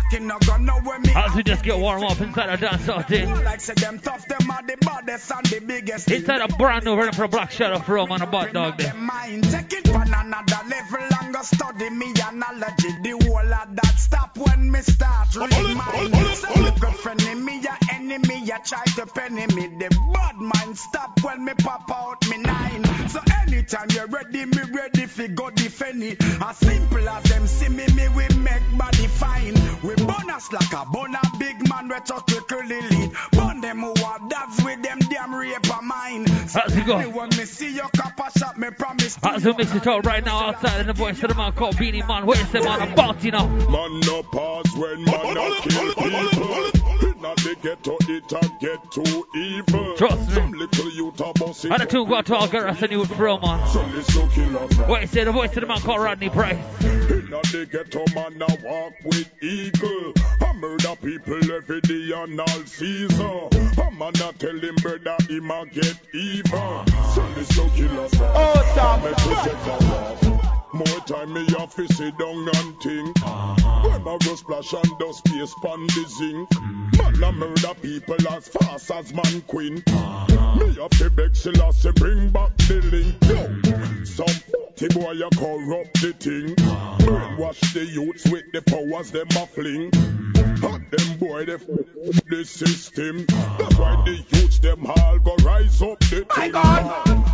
Talking 0.09 0.27
no 0.27 0.37
gonna 0.39 0.63
know 0.63 0.79
when 0.79 1.01
me. 1.01 1.13
As 1.15 1.35
we 1.35 1.43
just 1.43 1.63
get 1.63 1.77
warm 1.77 2.03
up 2.03 2.19
inside 2.21 2.49
our 2.49 2.57
dance 2.57 2.87
out 2.87 3.07
there. 3.09 3.25
Go 3.25 3.41
like 3.41 3.59
say 3.59 3.73
them 3.73 3.99
tough 3.99 4.25
them 4.27 4.49
are 4.49 4.63
the 4.63 4.77
baddest 4.77 5.31
and 5.31 5.45
the 5.47 5.59
biggest. 5.59 6.09
Inside 6.09 6.41
a 6.41 6.47
brand 6.47 6.85
new 6.85 6.95
version 6.95 7.13
for 7.13 7.27
Black 7.27 7.51
Shadow 7.51 7.79
for 7.79 7.95
real, 7.95 8.07
man, 8.07 8.21
a 8.21 8.27
bad 8.27 8.53
dog 8.53 8.77
there. 8.77 8.93
Mind 8.93 9.43
take 9.51 9.73
it 9.73 9.89
on 9.89 10.07
another 10.07 10.69
level 10.69 11.07
and 11.21 11.33
go 11.33 11.41
study 11.41 11.89
me 11.89 12.13
analogy. 12.25 12.91
The 13.03 13.19
whole 13.25 13.53
of 13.53 13.75
that 13.75 13.95
stop 13.97 14.37
when 14.37 14.71
me 14.71 14.79
start 14.79 15.35
read 15.35 15.75
mine. 15.75 16.25
So 16.35 16.61
look 16.61 16.83
a 16.83 16.91
friend 16.93 17.21
in 17.23 17.43
me 17.43 17.61
a 17.65 17.93
enemy 17.93 18.45
ya 18.45 18.59
try 18.63 18.83
to 18.95 19.05
penny 19.07 19.45
me. 19.47 19.67
The 19.67 19.89
bad 20.13 20.37
mind 20.37 20.77
stop 20.77 21.21
when 21.21 21.43
me 21.43 21.53
pop 21.57 21.91
out 21.91 22.25
me 22.29 22.37
nine. 22.37 23.09
So 23.09 23.19
anytime 23.41 23.87
you're 23.93 24.07
ready, 24.07 24.45
me 24.45 24.61
ready 24.71 25.05
fi 25.05 25.27
go 25.27 25.49
defend 25.49 26.01
it. 26.03 26.23
As 26.41 26.57
simple 26.57 27.09
as 27.09 27.23
them 27.23 27.45
see 27.45 27.69
me, 27.69 27.85
me 27.93 28.07
we 28.09 28.27
make 28.37 28.77
body 28.77 29.07
fine. 29.07 29.55
We 29.83 29.96
burn 30.05 30.29
a 30.29 30.39
slacker. 30.39 30.89
Bun 30.91 31.15
a 31.15 31.37
big 31.37 31.67
man 31.69 31.87
we 31.87 31.95
talk 32.01 32.25
quickly 32.27 32.81
lead. 32.81 33.11
Bun 33.31 33.61
them 33.61 33.79
who 33.79 33.93
have 34.03 34.29
dads 34.29 34.63
with 34.63 34.81
them 34.83 34.99
damn 35.09 35.33
rape 35.33 35.57
of 35.69 35.83
mine. 35.83 36.25
How's 36.25 36.75
it 36.75 36.85
go? 36.85 36.99
Me 36.99 37.05
when 37.07 37.29
me 37.29 37.45
see 37.45 37.73
your 37.75 37.89
copper 37.95 38.29
shop, 38.37 38.57
me 38.57 38.69
promise 38.71 39.15
to 39.15 39.33
As 39.33 39.45
we 39.45 39.53
mix 39.53 39.73
it 39.73 39.87
out 39.87 40.05
right 40.05 40.23
now 40.23 40.49
outside 40.49 40.81
in 40.81 40.87
the 40.87 40.93
voice 40.93 41.21
of 41.23 41.29
the 41.29 41.35
man 41.35 41.51
called 41.53 41.77
Beenie 41.77 42.03
Man. 42.03 42.25
Where's 42.25 42.49
the 42.51 42.61
man 42.61 42.91
about, 42.91 43.23
you 43.23 43.31
know? 43.31 43.47
Man 43.47 43.99
no 44.01 44.23
pause 44.23 44.75
when 44.75 45.03
man 45.03 45.37
a 45.37 45.61
kill 45.61 45.93
people. 45.93 47.16
Inna 47.18 47.34
the 47.36 47.55
ghetto 47.63 47.97
it 48.09 48.32
a 48.32 48.51
get 48.59 48.91
too 48.91 49.28
evil. 49.34 49.95
Trust 49.97 50.28
me. 50.28 50.36
Some 50.36 50.51
little 50.51 50.91
youth 50.91 51.20
a 51.20 51.34
boss 51.34 51.65
it. 51.65 51.72
And 51.72 51.82
the 51.82 51.86
two 51.88 52.05
got 52.05 52.28
to 52.28 52.36
all 52.36 52.47
girls 52.47 52.82
and 52.82 52.91
you 52.91 52.99
would 52.99 53.09
throw, 53.09 53.39
man. 53.39 53.68
So 53.70 53.84
listen 53.86 54.30
killers. 54.30 54.78
Where's 54.88 55.11
the 55.11 55.32
voice 55.32 55.49
of 55.55 55.61
the 55.61 55.65
man 55.65 55.80
called 55.80 56.01
Rodney 56.01 56.30
Price? 56.30 56.57
Inna 56.84 57.41
the 57.41 57.68
ghetto 57.72 58.05
man 58.13 58.39
a 58.39 58.68
walk 58.68 58.93
with 59.03 59.32
eagle. 59.41 60.13
I 60.41 60.53
murder 60.53 60.95
people 61.01 61.51
every 61.51 61.82
day 61.82 62.11
and 62.13 62.39
all 62.39 62.65
season. 62.65 63.49
A 63.82 63.91
man 63.91 64.13
a 64.22 64.34
tell 64.34 64.59
him 64.59 64.76
brother 64.76 65.18
him 65.28 65.49
a 65.49 65.65
get 65.65 65.97
even. 66.13 66.88
So 67.15 67.28
listen 67.36 67.70
killers. 67.72 68.11
Oh, 68.20 68.63
stop. 68.74 70.36
Make 70.74 70.86
we 70.86 70.86
take 70.86 71.09
a 71.09 71.18
walk. 71.18 71.18
More 71.18 71.20
time 71.20 71.34
me 71.34 71.45
have 71.57 71.76
to 71.76 71.93
sit 71.93 72.18
down 72.18 72.49
and 72.53 72.82
think. 72.82 73.24
Uh-huh. 73.24 73.89
When 73.89 74.03
my 74.03 74.18
go 74.18 74.36
splash 74.36 74.74
and 74.74 74.99
dust 74.99 75.28
space 75.28 75.53
pan 75.61 75.88
the 75.88 76.05
zinc. 76.07 76.49
Mm-hmm. 76.49 77.22
Man 77.22 77.24
a 77.24 77.32
murder 77.32 77.74
people 77.82 78.28
as 78.30 78.47
fast 78.47 78.91
as 78.91 79.13
man 79.13 79.41
queen. 79.47 79.84
Uh-huh. 79.88 80.55
Me 80.55 80.74
have 80.76 80.89
to 80.91 81.09
beg 81.09 81.36
Selassie 81.36 81.91
bring 81.91 82.30
back 82.30 82.55
the 82.57 82.82
link. 82.82 83.15
Yo, 83.24 83.47
mm-hmm. 83.47 84.03
some 84.03 84.26
the 84.78 84.89
boy 84.93 85.13
a 85.13 85.30
corrupt 85.36 86.01
the 86.01 86.13
thing. 86.13 86.53
Uh-huh. 86.68 86.97
Brainwash 86.99 87.74
the 87.74 87.86
youths 87.86 88.30
with 88.30 88.51
the 88.53 88.61
powers 88.61 89.11
them 89.11 89.28
a 89.30 89.47
fling. 89.47 89.91
Mm-hmm. 89.91 90.36
And 90.63 90.91
them 90.91 91.17
boy 91.19 91.45
they 91.45 91.53
f- 91.53 91.61
the 92.29 92.43
system. 92.45 93.25
That's 93.27 93.77
why 93.77 94.01
the 94.05 94.15
youths 94.29 94.59
them 94.59 94.85
all 94.85 95.19
go 95.19 95.35
rise 95.43 95.81
up 95.81 95.99
the 95.99 96.25
thing. 96.25 96.53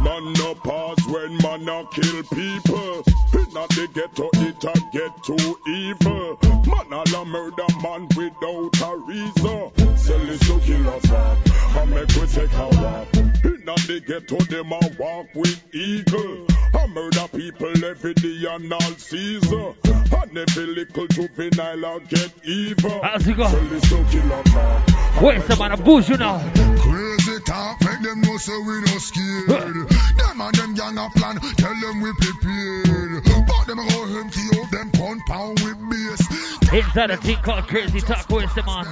Man 0.04 0.34
no 0.34 0.56
pause 0.56 0.98
when 1.08 1.38
man 1.38 1.68
a 1.70 1.86
kill 1.92 2.24
people. 2.24 3.04
Inna 3.34 3.68
the 3.70 3.88
ghetto 3.94 4.30
it 4.34 4.64
a 4.64 4.74
get 4.92 5.24
too 5.24 5.58
evil. 5.68 6.38
Man 6.68 6.94
all 6.94 7.22
a 7.22 7.26
murder 7.26 7.68
man 7.82 8.08
without 8.16 8.82
a 8.82 8.98
reason. 8.98 9.98
Sell 9.98 10.30
it 10.30 10.42
to 10.42 10.60
kill 10.60 10.90
us. 10.90 11.12
I 11.12 11.86
make 11.86 12.16
we 12.16 12.28
take 12.28 12.54
a 12.54 12.70
walk. 12.82 13.33
Inna 13.44 13.76
the 13.88 14.02
ghetto 14.06 14.38
them 14.38 14.72
a 14.72 14.80
walk 15.00 15.28
with 15.34 15.64
eagle. 15.74 16.48
I 16.74 16.88
murder 16.88 17.28
people 17.30 17.86
every 17.86 18.14
day 18.14 18.46
and 18.50 18.74
all 18.74 18.82
season. 18.98 19.76
And 19.84 20.38
every 20.38 20.66
little 20.68 21.08
juvenile 21.08 21.86
a 21.86 22.00
get 22.02 22.34
evil. 22.46 23.00
How's 23.02 23.28
it 23.28 23.38
go? 23.38 23.48
Sell 23.48 23.74
it 23.74 23.84
to 23.84 24.06
kill 24.12 24.34
us 24.34 24.56
up. 24.56 25.22
Where's 25.22 25.48
the 25.48 25.56
man 25.58 25.72
a 25.72 25.78
booze, 25.78 26.10
you 26.10 26.18
know? 26.18 26.40
Crazy 26.80 27.40
talk, 27.46 27.82
make 27.82 28.02
them 28.02 28.22
know 28.22 28.38
so 28.38 28.60
we 28.62 28.82
no 28.82 28.98
scared. 28.98 29.90
them 29.90 30.42
and 30.42 30.56
them 30.56 30.74
gang 30.74 30.98
a 30.98 31.10
plan, 31.16 31.40
tell 31.58 31.76
them 31.80 32.02
we 32.02 32.12
prepared. 32.14 33.24
But 33.48 33.68
them 33.68 33.78
go 33.78 34.20
empty 34.20 34.42
out 34.60 34.72
them 34.72 34.92
pound 34.92 35.14
compound 35.28 35.60
with 35.62 35.78
bass. 35.90 36.53
Inside 36.74 37.12
a 37.12 37.18
thing 37.18 37.36
called 37.38 37.68
Crazy 37.68 38.02
Talk. 38.02 38.28
Where's 38.32 38.52
the 38.56 38.64
man? 38.64 38.90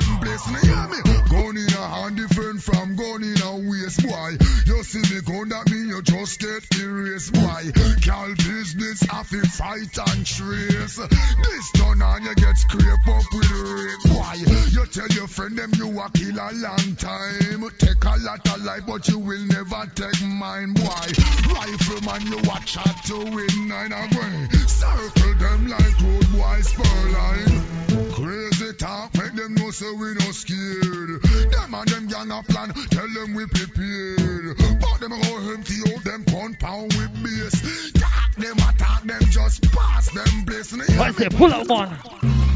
Gun 1.32 1.57
in 1.57 1.73
a 1.73 1.88
hand 1.88 2.15
different 2.15 2.61
from 2.61 2.95
gun 2.95 3.23
in 3.23 3.41
a 3.41 3.57
waist, 3.57 4.05
boy. 4.05 4.38
You 4.67 4.84
see 4.84 5.01
me 5.01 5.21
gun, 5.25 5.49
that 5.49 5.65
mean 5.71 5.89
you 5.89 6.01
just 6.03 6.39
get 6.39 6.61
erased, 6.77 7.34
boy. 7.34 7.71
Cal 8.05 8.29
business, 8.36 9.01
I 9.09 9.23
fi 9.23 9.41
fight 9.41 9.97
and 9.97 10.25
trace. 10.27 10.97
This 10.97 11.71
done 11.73 12.03
and 12.03 12.25
you 12.25 12.36
get 12.36 12.57
scrape 12.57 13.07
up 13.07 13.25
with 13.34 13.49
rape, 13.49 14.13
boy. 14.13 14.38
You 14.77 14.86
tell 14.86 15.07
your 15.17 15.27
friend 15.27 15.57
them 15.57 15.71
you 15.73 15.89
a 15.89 16.05
kill 16.13 16.38
a 16.38 16.53
long 16.53 16.95
time. 17.01 17.65
Take 17.79 18.05
a 18.05 18.15
lot 18.21 18.45
of 18.45 18.61
life, 18.63 18.86
but 18.86 19.07
you 19.07 19.17
will 19.17 19.45
never 19.47 19.89
take 19.95 20.21
mine, 20.21 20.73
boy. 20.73 21.07
Rifleman, 21.49 22.29
you 22.29 22.45
a 22.45 22.57
chat 22.61 22.93
to 23.09 23.17
win 23.25 23.67
nine 23.67 23.91
away. 23.91 24.49
Circle 24.69 25.34
them 25.39 25.67
like 25.67 25.97
road 25.97 26.29
boy 26.29 26.61
spur 26.61 27.09
line. 27.09 27.70
Crazy 28.14 28.74
talk, 28.74 29.14
make 29.18 29.34
them 29.36 29.55
know 29.55 29.72
so 29.72 29.93
we 29.95 30.14
no 30.14 30.32
scared. 30.32 31.22
Them 31.24 31.74
and 31.74 31.88
them 31.88 32.07
gang 32.07 32.32
a 32.32 32.43
plan, 32.43 32.74
tell 32.89 33.07
them 33.07 33.34
we 33.34 33.45
prepared. 33.47 34.57
But 34.80 34.99
them 34.99 35.12
go 35.12 35.51
empty 35.53 35.80
out 35.93 36.03
them 36.03 36.26
compound 36.26 36.93
with 36.93 37.24
bass. 37.24 37.91
Talk 37.93 38.36
them 38.36 38.57
attack 38.57 39.03
them, 39.03 39.22
just 39.30 39.72
pass 39.72 40.09
them 40.12 40.45
place. 40.45 40.99
I 40.99 41.12
say 41.12 41.30
pull 41.30 41.53
out, 41.53 41.68
man. 41.68 41.97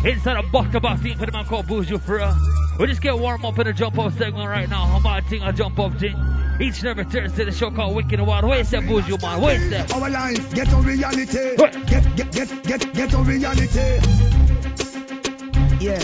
Inside 0.06 0.38
a 0.38 0.44
buck 0.44 0.72
to 0.72 0.80
box 0.80 1.02
team 1.02 1.18
for 1.18 1.26
the 1.26 1.32
man 1.32 1.46
called 1.46 1.68
for 1.68 2.22
uh, 2.22 2.36
We 2.80 2.88
just 2.88 3.02
get 3.02 3.18
warm 3.18 3.46
up 3.46 3.58
in 3.58 3.68
the 3.68 3.74
jump 3.74 3.98
up 3.98 4.14
segment 4.14 4.50
right 4.50 4.70
now. 4.70 4.84
I'm 4.84 5.02
about 5.02 5.26
thing 5.30 5.42
a 5.42 5.54
jump 5.54 5.80
up 5.80 5.98
thing. 6.00 6.16
Each 6.60 6.80
and 6.80 6.88
every 6.88 7.06
Thursday, 7.06 7.46
the 7.46 7.52
show 7.52 7.72
called 7.72 7.96
Wicked 7.96 8.20
Wild. 8.22 8.46
Where's 8.46 8.70
that 8.70 8.84
You, 8.84 9.18
man? 9.22 9.42
Where's 9.42 9.70
that? 9.72 9.94
Our 9.94 10.10
life, 10.10 10.54
get 10.54 10.74
on 10.74 10.84
reality. 10.86 11.58
Get, 11.58 11.88
get, 11.88 12.32
get, 12.32 12.64
get, 12.64 12.94
get 12.94 13.14
on 13.14 13.26
reality. 13.26 14.55
Yeah. 15.80 16.00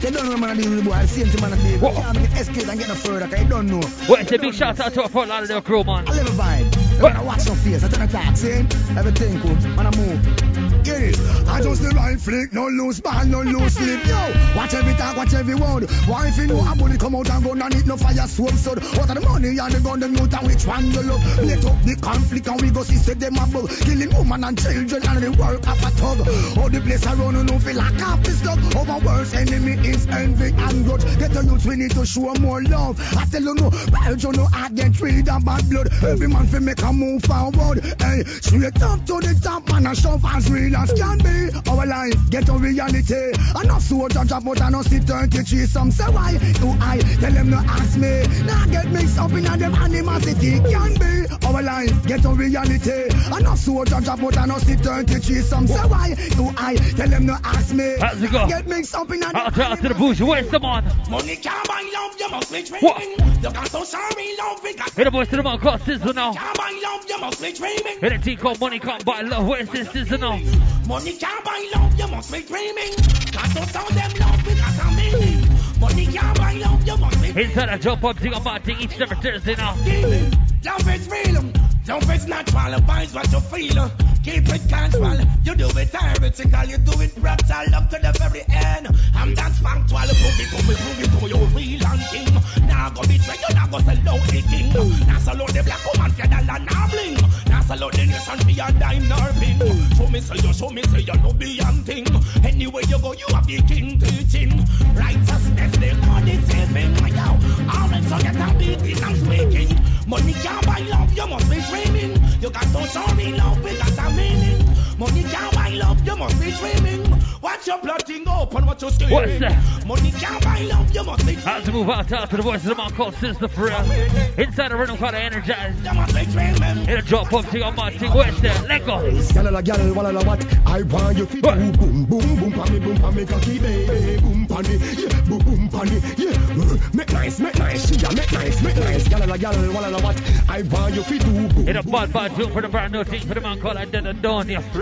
They 0.00 0.10
don't 0.10 0.30
know 0.30 0.36
man 0.36 0.56
deal 0.56 0.70
with 0.70 0.84
the 0.84 0.90
boy. 0.90 1.04
Same 1.06 1.26
thing 1.26 1.40
man 1.40 1.58
deal 1.58 1.80
with. 1.80 1.98
Yeah, 1.98 2.12
man, 2.12 2.24
escape 2.36 2.68
and 2.68 2.78
get 2.78 2.88
no 2.88 2.94
further. 2.94 3.20
Cause 3.20 3.30
they 3.30 3.44
don't 3.44 3.66
know. 3.66 3.80
Where's 4.06 4.28
the 4.28 4.38
big 4.38 4.54
shout 4.54 4.80
out 4.80 4.94
to 4.94 5.02
our 5.02 5.08
Fort 5.08 5.28
Lauderdale 5.28 5.62
crew, 5.62 5.84
man? 5.84 6.08
I 6.08 6.12
live 6.12 6.26
a 6.26 6.30
vibe. 6.30 6.79
When 7.00 7.16
I 7.16 7.22
watch 7.22 7.40
some 7.40 7.56
face, 7.56 7.82
I 7.82 7.88
turn 7.88 8.02
a 8.02 8.08
talk, 8.08 8.36
see? 8.36 8.50
Everything 8.50 9.40
cool. 9.40 9.54
Man, 9.74 9.86
I 9.86 9.96
move. 9.96 10.60
It. 10.86 11.16
I 11.48 11.60
just 11.62 11.82
the 11.82 11.90
right 11.90 12.20
flick, 12.20 12.52
no 12.52 12.66
loose 12.68 13.00
ball, 13.00 13.24
no 13.24 13.42
loose 13.42 13.74
slip. 13.74 14.04
Yo, 14.06 14.16
watch 14.56 14.74
every 14.74 14.94
talk, 14.94 15.16
watch 15.16 15.34
every 15.34 15.54
word. 15.54 15.90
Why 16.08 16.28
if 16.28 16.36
you 16.36 16.46
know 16.46 16.60
a 16.60 16.74
bullet 16.76 16.98
come 16.98 17.14
out 17.14 17.30
and 17.30 17.44
go 17.44 17.54
down, 17.54 17.72
it 17.72 17.86
no 17.86 17.96
fire 17.96 18.26
sword 18.26 18.54
sword. 18.54 18.82
What 18.96 19.08
are 19.08 19.14
the 19.14 19.20
money 19.20 19.56
and 19.56 19.72
the 19.72 19.80
gun, 19.80 20.00
the 20.00 20.08
youth 20.08 20.34
and 20.34 20.46
which 20.46 20.66
one 20.66 20.90
you 20.90 21.02
love? 21.02 21.20
Let 21.40 21.64
up 21.64 21.82
the 21.84 21.96
conflict 22.00 22.48
and 22.48 22.60
we 22.60 22.70
go 22.70 22.82
see 22.82 22.96
say 22.96 23.14
them 23.14 23.36
above. 23.36 23.70
Killing 23.80 24.12
woman 24.14 24.44
and 24.44 24.58
children 24.58 25.02
and 25.08 25.22
the 25.24 25.30
work 25.40 25.64
of 25.68 25.80
a 25.80 25.90
thug. 25.96 26.20
All 26.58 26.68
the 26.68 26.80
place 26.80 27.06
around 27.06 27.36
you 27.36 27.44
know 27.44 27.58
feel 27.58 27.76
like 27.76 28.28
is 28.28 28.38
stuck. 28.40 28.58
Our 28.76 29.00
worst 29.00 29.34
enemy 29.36 29.72
is 29.86 30.06
envy 30.08 30.52
and 30.56 30.84
grudge. 30.84 31.04
Get 31.18 31.32
the 31.32 31.44
youth, 31.44 31.64
we 31.66 31.76
need 31.76 31.92
to 31.92 32.04
show 32.04 32.34
more 32.40 32.62
love. 32.62 33.00
I 33.16 33.24
tell 33.26 33.42
you 33.42 33.54
no, 33.54 33.70
wild 33.92 34.22
you 34.22 34.32
know 34.32 34.48
I 34.52 34.68
get 34.70 35.00
rid 35.00 35.28
of 35.28 35.44
bad 35.44 35.68
blood. 35.68 35.88
Every 36.02 36.28
man 36.28 36.46
fi 36.46 36.58
make 36.58 36.82
a 36.82 36.89
move 36.92 37.22
forward. 37.22 37.84
Hey, 38.00 38.24
straight 38.24 38.82
up 38.82 39.04
to 39.06 39.20
the 39.20 39.38
top 39.42 39.68
man 39.70 39.86
and 39.86 39.96
shove 39.96 40.24
as 40.24 40.50
real 40.50 40.76
as 40.76 40.92
can 40.92 41.18
be. 41.18 41.70
Our 41.70 41.86
life 41.86 42.30
get 42.30 42.48
a 42.48 42.52
reality. 42.52 43.32
Enough 43.62 43.82
soldier 43.82 44.24
drop 44.24 44.46
out 44.46 44.60
and 44.60 44.72
no 44.72 44.82
see 44.82 44.98
33. 44.98 45.66
Some 45.66 45.90
say 45.90 46.04
why 46.10 46.36
do 46.38 46.68
I 46.80 46.98
tell 47.20 47.32
them 47.32 47.50
no 47.50 47.58
ask 47.58 47.96
me. 47.98 48.24
Now 48.46 48.66
get 48.66 48.88
mixed 48.90 49.18
up 49.18 49.32
in 49.32 49.46
a 49.46 49.56
them 49.56 49.74
animosity 49.74 50.58
can 50.60 50.94
be. 50.94 51.46
Our 51.46 51.62
life 51.62 52.06
get 52.06 52.24
a 52.24 52.30
reality. 52.30 53.04
Enough 53.36 53.58
soldier 53.58 54.00
drop 54.00 54.22
out 54.22 54.36
and 54.36 54.48
no 54.48 54.58
see 54.58 54.76
33. 54.76 55.40
Some 55.42 55.66
say 55.66 55.74
why 55.86 56.14
do 56.14 56.50
I 56.56 56.76
tell 56.76 57.08
them 57.08 57.26
no 57.26 57.36
ask 57.44 57.74
me. 57.74 57.96
How's 58.00 58.22
it 58.22 58.30
go? 58.32 58.46
Get 58.48 58.66
mixed 58.66 58.94
up 58.94 59.10
in 59.10 59.22
a 59.22 59.26
them 59.26 59.36
Out 59.36 59.54
to, 59.54 59.62
out 59.62 59.80
to 59.80 59.88
the 59.88 59.94
Booze 59.94 60.18
You. 60.20 60.26
Where's 60.26 60.48
the 60.50 60.60
man? 60.60 60.84
Money 61.10 61.36
can't 61.36 61.66
buy 61.68 61.88
love, 61.92 62.18
you 62.18 62.28
must 62.30 62.52
be 62.52 62.62
What? 62.86 62.96
dreaming. 62.98 63.36
You 63.42 63.50
got 63.52 63.68
so 63.68 63.84
sorry, 63.84 64.36
love, 64.38 64.62
because 64.62 64.92
Hit 64.94 65.04
the 65.04 65.10
voice 65.10 65.28
to 65.28 65.36
the 65.36 65.42
man 65.42 65.58
called 65.58 65.80
Sizzla 65.80 66.14
now. 66.14 66.32
Can't 66.70 66.82
buy 66.82 66.88
love, 66.88 67.08
you 67.08 67.18
must 67.18 67.42
be 67.42 67.52
dreaming. 67.52 68.00
Hit 68.00 68.12
the 68.12 68.18
team 68.18 68.38
called 68.38 68.60
Money 68.60 68.78
Can't 68.78 69.04
Buy 69.04 69.22
Love. 69.22 69.46
Where's 69.46 69.68
this 69.70 69.88
Sizzla 69.88 70.20
now? 70.20 70.86
Money 70.86 71.12
can't 71.16 71.44
buy 71.44 71.70
love, 71.74 71.98
you 71.98 72.06
must 72.08 72.32
be 72.32 72.42
dreaming. 72.42 72.92
So 72.92 73.62
sound 73.64 73.94
them 73.94 74.12
love 74.20 74.44
because 74.44 74.80
I'm 74.80 74.96
meaning. 74.96 75.48
Money 75.80 76.06
can't 76.06 76.38
buy 76.38 76.52
love, 76.54 76.86
you 76.86 76.96
must 76.96 77.22
be 77.22 77.42
Inside 77.42 77.68
a 77.70 77.78
jump 77.78 78.04
up 78.04 78.18
thing, 78.18 78.34
about 78.34 78.64
thing 78.64 78.78
each 78.80 78.92
and 78.94 79.02
every 79.02 79.16
Thursday 79.16 79.56
now. 79.56 79.74
dreaming. 79.82 80.32
Love 80.64 80.88
is 80.88 81.08
real. 81.08 81.69
Love 81.88 82.10
is 82.10 82.26
natural. 82.26 82.80
Vibes 82.80 83.14
what 83.14 83.32
you 83.32 83.40
feel. 83.40 83.90
Keep 84.22 84.48
it 84.48 84.68
casual. 84.68 85.16
You 85.44 85.54
do 85.54 85.68
it 85.78 85.88
heretical. 85.88 86.64
You 86.64 86.78
do 86.78 86.92
it 87.00 87.14
brutal 87.16 87.74
up 87.74 87.90
to 87.90 87.98
the 87.98 88.12
very 88.20 88.44
end. 88.48 88.86
I'm 89.14 89.34
that 89.34 89.52
factual. 89.56 89.98
Prove 89.98 90.40
it, 90.40 90.48
prove 90.52 90.70
it, 90.70 90.78
prove 90.78 91.00
it 91.00 91.10
to 91.10 91.26
you 91.28 91.40
real 91.56 91.86
and 91.86 92.02
king. 92.12 92.68
Now 92.68 92.90
go 92.90 93.02
betray 93.02 93.36
you. 93.40 93.54
Now 93.54 93.66
go 93.66 93.78
sell 93.80 94.08
out 94.08 94.20
the 94.28 94.42
king. 94.50 94.72
Now 95.08 95.16
out 95.16 95.52
the 95.52 95.62
black 95.64 95.82
woman. 95.88 96.12
Get 96.16 96.30
a 96.30 96.44
land 96.44 96.66
now 96.68 96.86
bling. 96.92 97.16
Now 97.48 97.64
out 97.64 97.92
the 97.92 98.04
nation. 98.06 98.38
Be 98.46 98.60
a 98.60 98.70
dime 98.76 99.08
nor 99.08 99.32
pin. 99.40 99.58
Show 99.96 100.06
me 100.08 100.20
say 100.20 100.36
you. 100.36 100.52
Show 100.52 100.70
me 100.70 100.82
say 100.84 101.00
you 101.00 101.16
no 101.24 101.32
beyond 101.32 101.86
thing. 101.86 102.06
Anywhere 102.44 102.84
you 102.86 102.98
go, 103.00 103.12
you 103.14 103.26
have 103.32 103.46
the 103.46 103.56
king 103.66 103.98
teaching. 103.98 104.52
Righteousness, 104.94 105.76
they 105.80 105.96
call 106.04 106.28
it 106.28 106.44
saving. 106.44 106.92
Yo, 107.16 107.26
all 107.72 107.88
men 107.88 108.04
so 108.04 108.18
get 108.20 108.36
a 108.36 108.52
beating 108.58 109.02
and 109.02 109.16
speaking. 109.16 109.70
Money 110.10 110.32
can't 110.32 110.66
buy 110.66 110.80
love, 110.90 111.16
you 111.16 111.24
must 111.28 111.48
be 111.48 111.60
dreaming. 111.70 112.20
You 112.40 112.50
got 112.50 112.64
so 112.64 113.14
me 113.14 113.32
love, 113.32 113.62
we 113.62 113.78
got 113.78 113.96
a 113.96 114.10
meaning. 114.16 114.59
Money 115.00 115.22
can't 115.22 115.54
buy 115.54 115.70
love, 115.70 116.06
you 116.06 116.14
must 116.14 116.38
be 116.38 116.50
dreaming. 116.50 117.10
Watch 117.40 117.66
your 117.66 117.78
plotting 117.78 118.28
open, 118.28 118.66
what 118.66 118.82
you 118.82 118.90
screaming. 118.90 119.14
What's 119.14 119.38
that? 119.38 119.86
Money 119.86 120.10
can't 120.10 120.44
buy 120.44 120.60
love, 120.60 120.94
you 120.94 121.02
must 121.02 121.26
be 121.26 121.34
How's 121.36 121.66
it 121.66 121.72
move 121.72 121.88
out 121.88 122.06
to, 122.08 122.26
to 122.26 122.36
the 122.36 122.42
voice 122.42 122.62
of 122.64 122.68
the 122.68 122.74
man 122.74 122.90
called 122.90 123.14
Sister 123.14 123.48
Pharrell? 123.48 124.38
Inside 124.38 124.68
the 124.68 124.76
rhythm 124.76 124.98
called 124.98 125.14
Energize. 125.14 125.74
You 125.82 125.94
must 125.94 126.14
be 126.14 126.92
In 126.92 126.98
a 126.98 127.00
drop 127.00 127.32
up 127.32 127.46
thing 127.46 127.62
on 127.62 127.76
my 127.76 127.90
thing. 127.92 128.12
Where's 128.12 128.38
that? 128.42 128.68
Let 128.68 128.84
go. 128.84 128.98
Gyal 128.98 129.58
a 129.58 129.62
gyal, 129.62 130.26
what? 130.26 130.66
I 130.66 130.82
want 130.82 131.16
you 131.16 131.24
fi 131.24 131.40
do 131.40 131.72
boom 131.72 132.04
boom 132.04 132.36
boom 132.36 132.52
pa 132.52 132.70
me 132.70 132.78
boom 132.78 132.96
pa 132.98 133.10
me 133.10 133.24
cocky 133.24 133.58
baby 133.58 134.20
boom 134.20 134.46
pa 134.46 134.60
me 134.60 134.76
yeah 134.76 135.20
boom 135.22 135.38
boom 135.38 135.68
pa 135.68 135.82
me 135.84 135.98
yeah 136.16 136.30
uh, 136.30 136.76
make 136.92 137.12
nice 137.12 137.40
make 137.40 137.58
nice 137.58 137.88
she 137.88 138.04
a 138.04 138.12
make 138.14 138.30
nice 138.32 138.62
make 138.62 138.76
nice 138.76 139.08
gyal 139.08 139.34
a 139.34 139.38
gyal, 139.38 140.02
what? 140.02 140.50
I 140.50 140.62
want 140.62 140.94
you 140.94 141.02
fi 141.02 141.18
do 141.18 141.48
boom 141.48 141.68
In 141.68 141.76
a 141.76 141.82
bad 141.82 142.12
bad 142.12 142.36
tune 142.36 142.52
for 142.52 142.60
the 142.60 142.68
brand 142.68 142.92
new 142.92 143.02
thing 143.02 143.22
for 143.22 143.34
the 143.34 143.40
man 143.40 143.60
called 143.60 143.78
I 143.78 143.86
did 143.86 144.04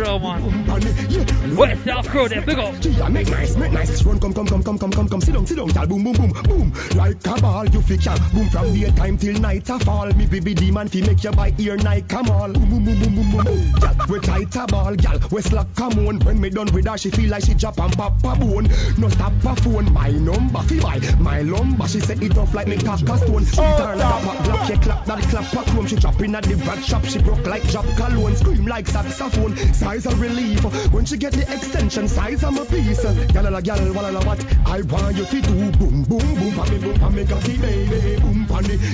a 0.09 0.19
dawn 0.19 0.43
yeah 0.43 0.67
man. 0.67 1.57
Where's 1.57 1.85
that 1.85 2.07
crew 2.07 2.29
there? 2.29 2.43
Big 2.43 2.59
up. 2.59 2.83
She 2.83 2.99
a 2.99 3.11
make 3.11 3.29
nice. 3.29 3.57
Make 3.57 3.73
nice 3.73 4.03
run 4.05 4.21
come 4.21 4.33
come 4.33 4.47
come 4.47 4.63
come 4.63 4.79
come 4.79 4.91
come 4.91 5.09
come. 5.09 5.21
Sit 5.21 5.35
down 5.35 5.47
sit 5.47 5.57
down 5.57 5.69
gyal 5.69 5.89
boom 5.89 6.05
boom 6.05 6.15
boom 6.15 6.33
boom. 6.43 6.73
Like 6.97 7.27
a 7.27 7.41
ball 7.41 7.67
you 7.69 7.83
fi 7.83 7.97
can 7.97 8.19
boom 8.33 8.49
from 8.49 8.73
daytime 8.73 9.19
till 9.19 9.41
night 9.41 9.69
a 9.69 9.79
fall. 9.79 10.07
Me 10.13 10.27
baby 10.27 10.55
demon 10.55 10.89
fi 10.89 11.03
make 11.03 11.23
you 11.23 11.31
buy 11.33 11.55
ear 11.59 11.77
night 11.77 12.09
come 12.09 12.31
all 12.31 12.53
boom 12.53 12.69
boom 12.71 12.85
boom 12.85 12.99
boom 13.01 13.15
boom 13.15 13.31
boom. 13.31 13.45
Boom 13.45 13.73
gyal 13.81 14.09
we 14.09 14.21
tight 14.21 14.57
a 14.57 14.67
ball 14.67 14.95
gyal 14.95 15.33
we 15.33 15.43
slack 15.43 15.67
come 15.75 16.07
on 16.07 16.19
when 16.21 16.41
me 16.41 16.51
done 16.51 16.73
with 16.73 16.87
her 16.87 16.99
she 16.99 17.11
feel 17.11 17.31
like 17.31 17.45
she 17.45 17.55
drop 17.55 17.79
and 17.79 17.93
pop 17.93 18.19
a 18.25 18.37
bone. 18.39 18.69
No 18.99 19.09
stop 19.09 19.33
her 19.33 19.57
phone. 19.57 19.93
My 19.93 20.11
number 20.11 20.63
fi 20.63 20.81
buy 20.81 21.01
my 21.19 21.43
lumber. 21.43 21.89
She 21.89 22.01
say 22.01 22.15
it 22.15 22.37
off 22.39 22.55
like 22.55 22.69
me 22.69 22.79
cock 22.79 23.03
a 23.03 23.19
stone. 23.19 23.45
She 23.45 23.61
oh, 23.61 23.79
turn 23.79 23.99
like 23.99 24.23
a 24.23 24.27
pop 24.27 24.45
block 24.45 24.67
she 24.67 24.77
clap 24.77 25.05
that 25.07 25.23
clap 25.25 25.53
a 25.53 25.71
chrome. 25.71 25.87
She 25.87 25.97
drop 25.97 26.21
in 26.21 26.35
at 26.35 26.45
the 26.45 26.57
back 26.57 26.83
shop. 26.83 27.05
She 27.05 27.19
broke 27.19 27.47
like 27.47 27.63
drop 27.71 27.87
cologne. 27.97 28.37
Scream 28.37 28.67
like 28.67 28.87
saxophone 28.87 29.57
size 30.01 30.13
a 30.13 30.17
relief 30.17 30.93
when 30.93 31.05
she 31.05 31.17
get 31.17 31.33
the 31.33 31.43
extension 31.43 32.09
size 32.09 32.45
I'm 32.45 32.57
a 32.59 32.65
piece 32.65 33.05
gyal 33.05 33.59
a 33.59 33.63
gyal 33.63 33.95
walla 33.95 34.25
what 34.25 34.45
I 34.67 34.83
want 34.83 35.17
you 35.17 35.25
fi 35.25 35.41
do 35.41 35.73
boom 35.73 36.03
boom 36.03 36.35
boom 36.35 36.55
pa 36.55 36.65
me 36.71 36.79
boom 36.79 36.99
pa 36.99 37.09
me 37.11 37.25
cocky 37.25 37.59
baby 37.59 38.21
boom 38.21 38.47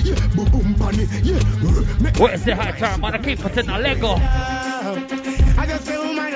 yeah 0.03 0.27
boom 0.35 0.51
boom 0.51 0.95
yeah 1.23 2.01
make 2.01 2.17
Where's 2.17 2.43
the 2.43 2.55
high 2.55 2.71
time 2.71 3.01
man? 3.01 3.15
I 3.15 3.17
keep 3.19 3.39
putting 3.39 3.69
a 3.69 3.77
Lego. 3.79 4.15
I 4.17 5.65
just 5.67 5.87
feel 5.87 6.13
my. 6.13 6.29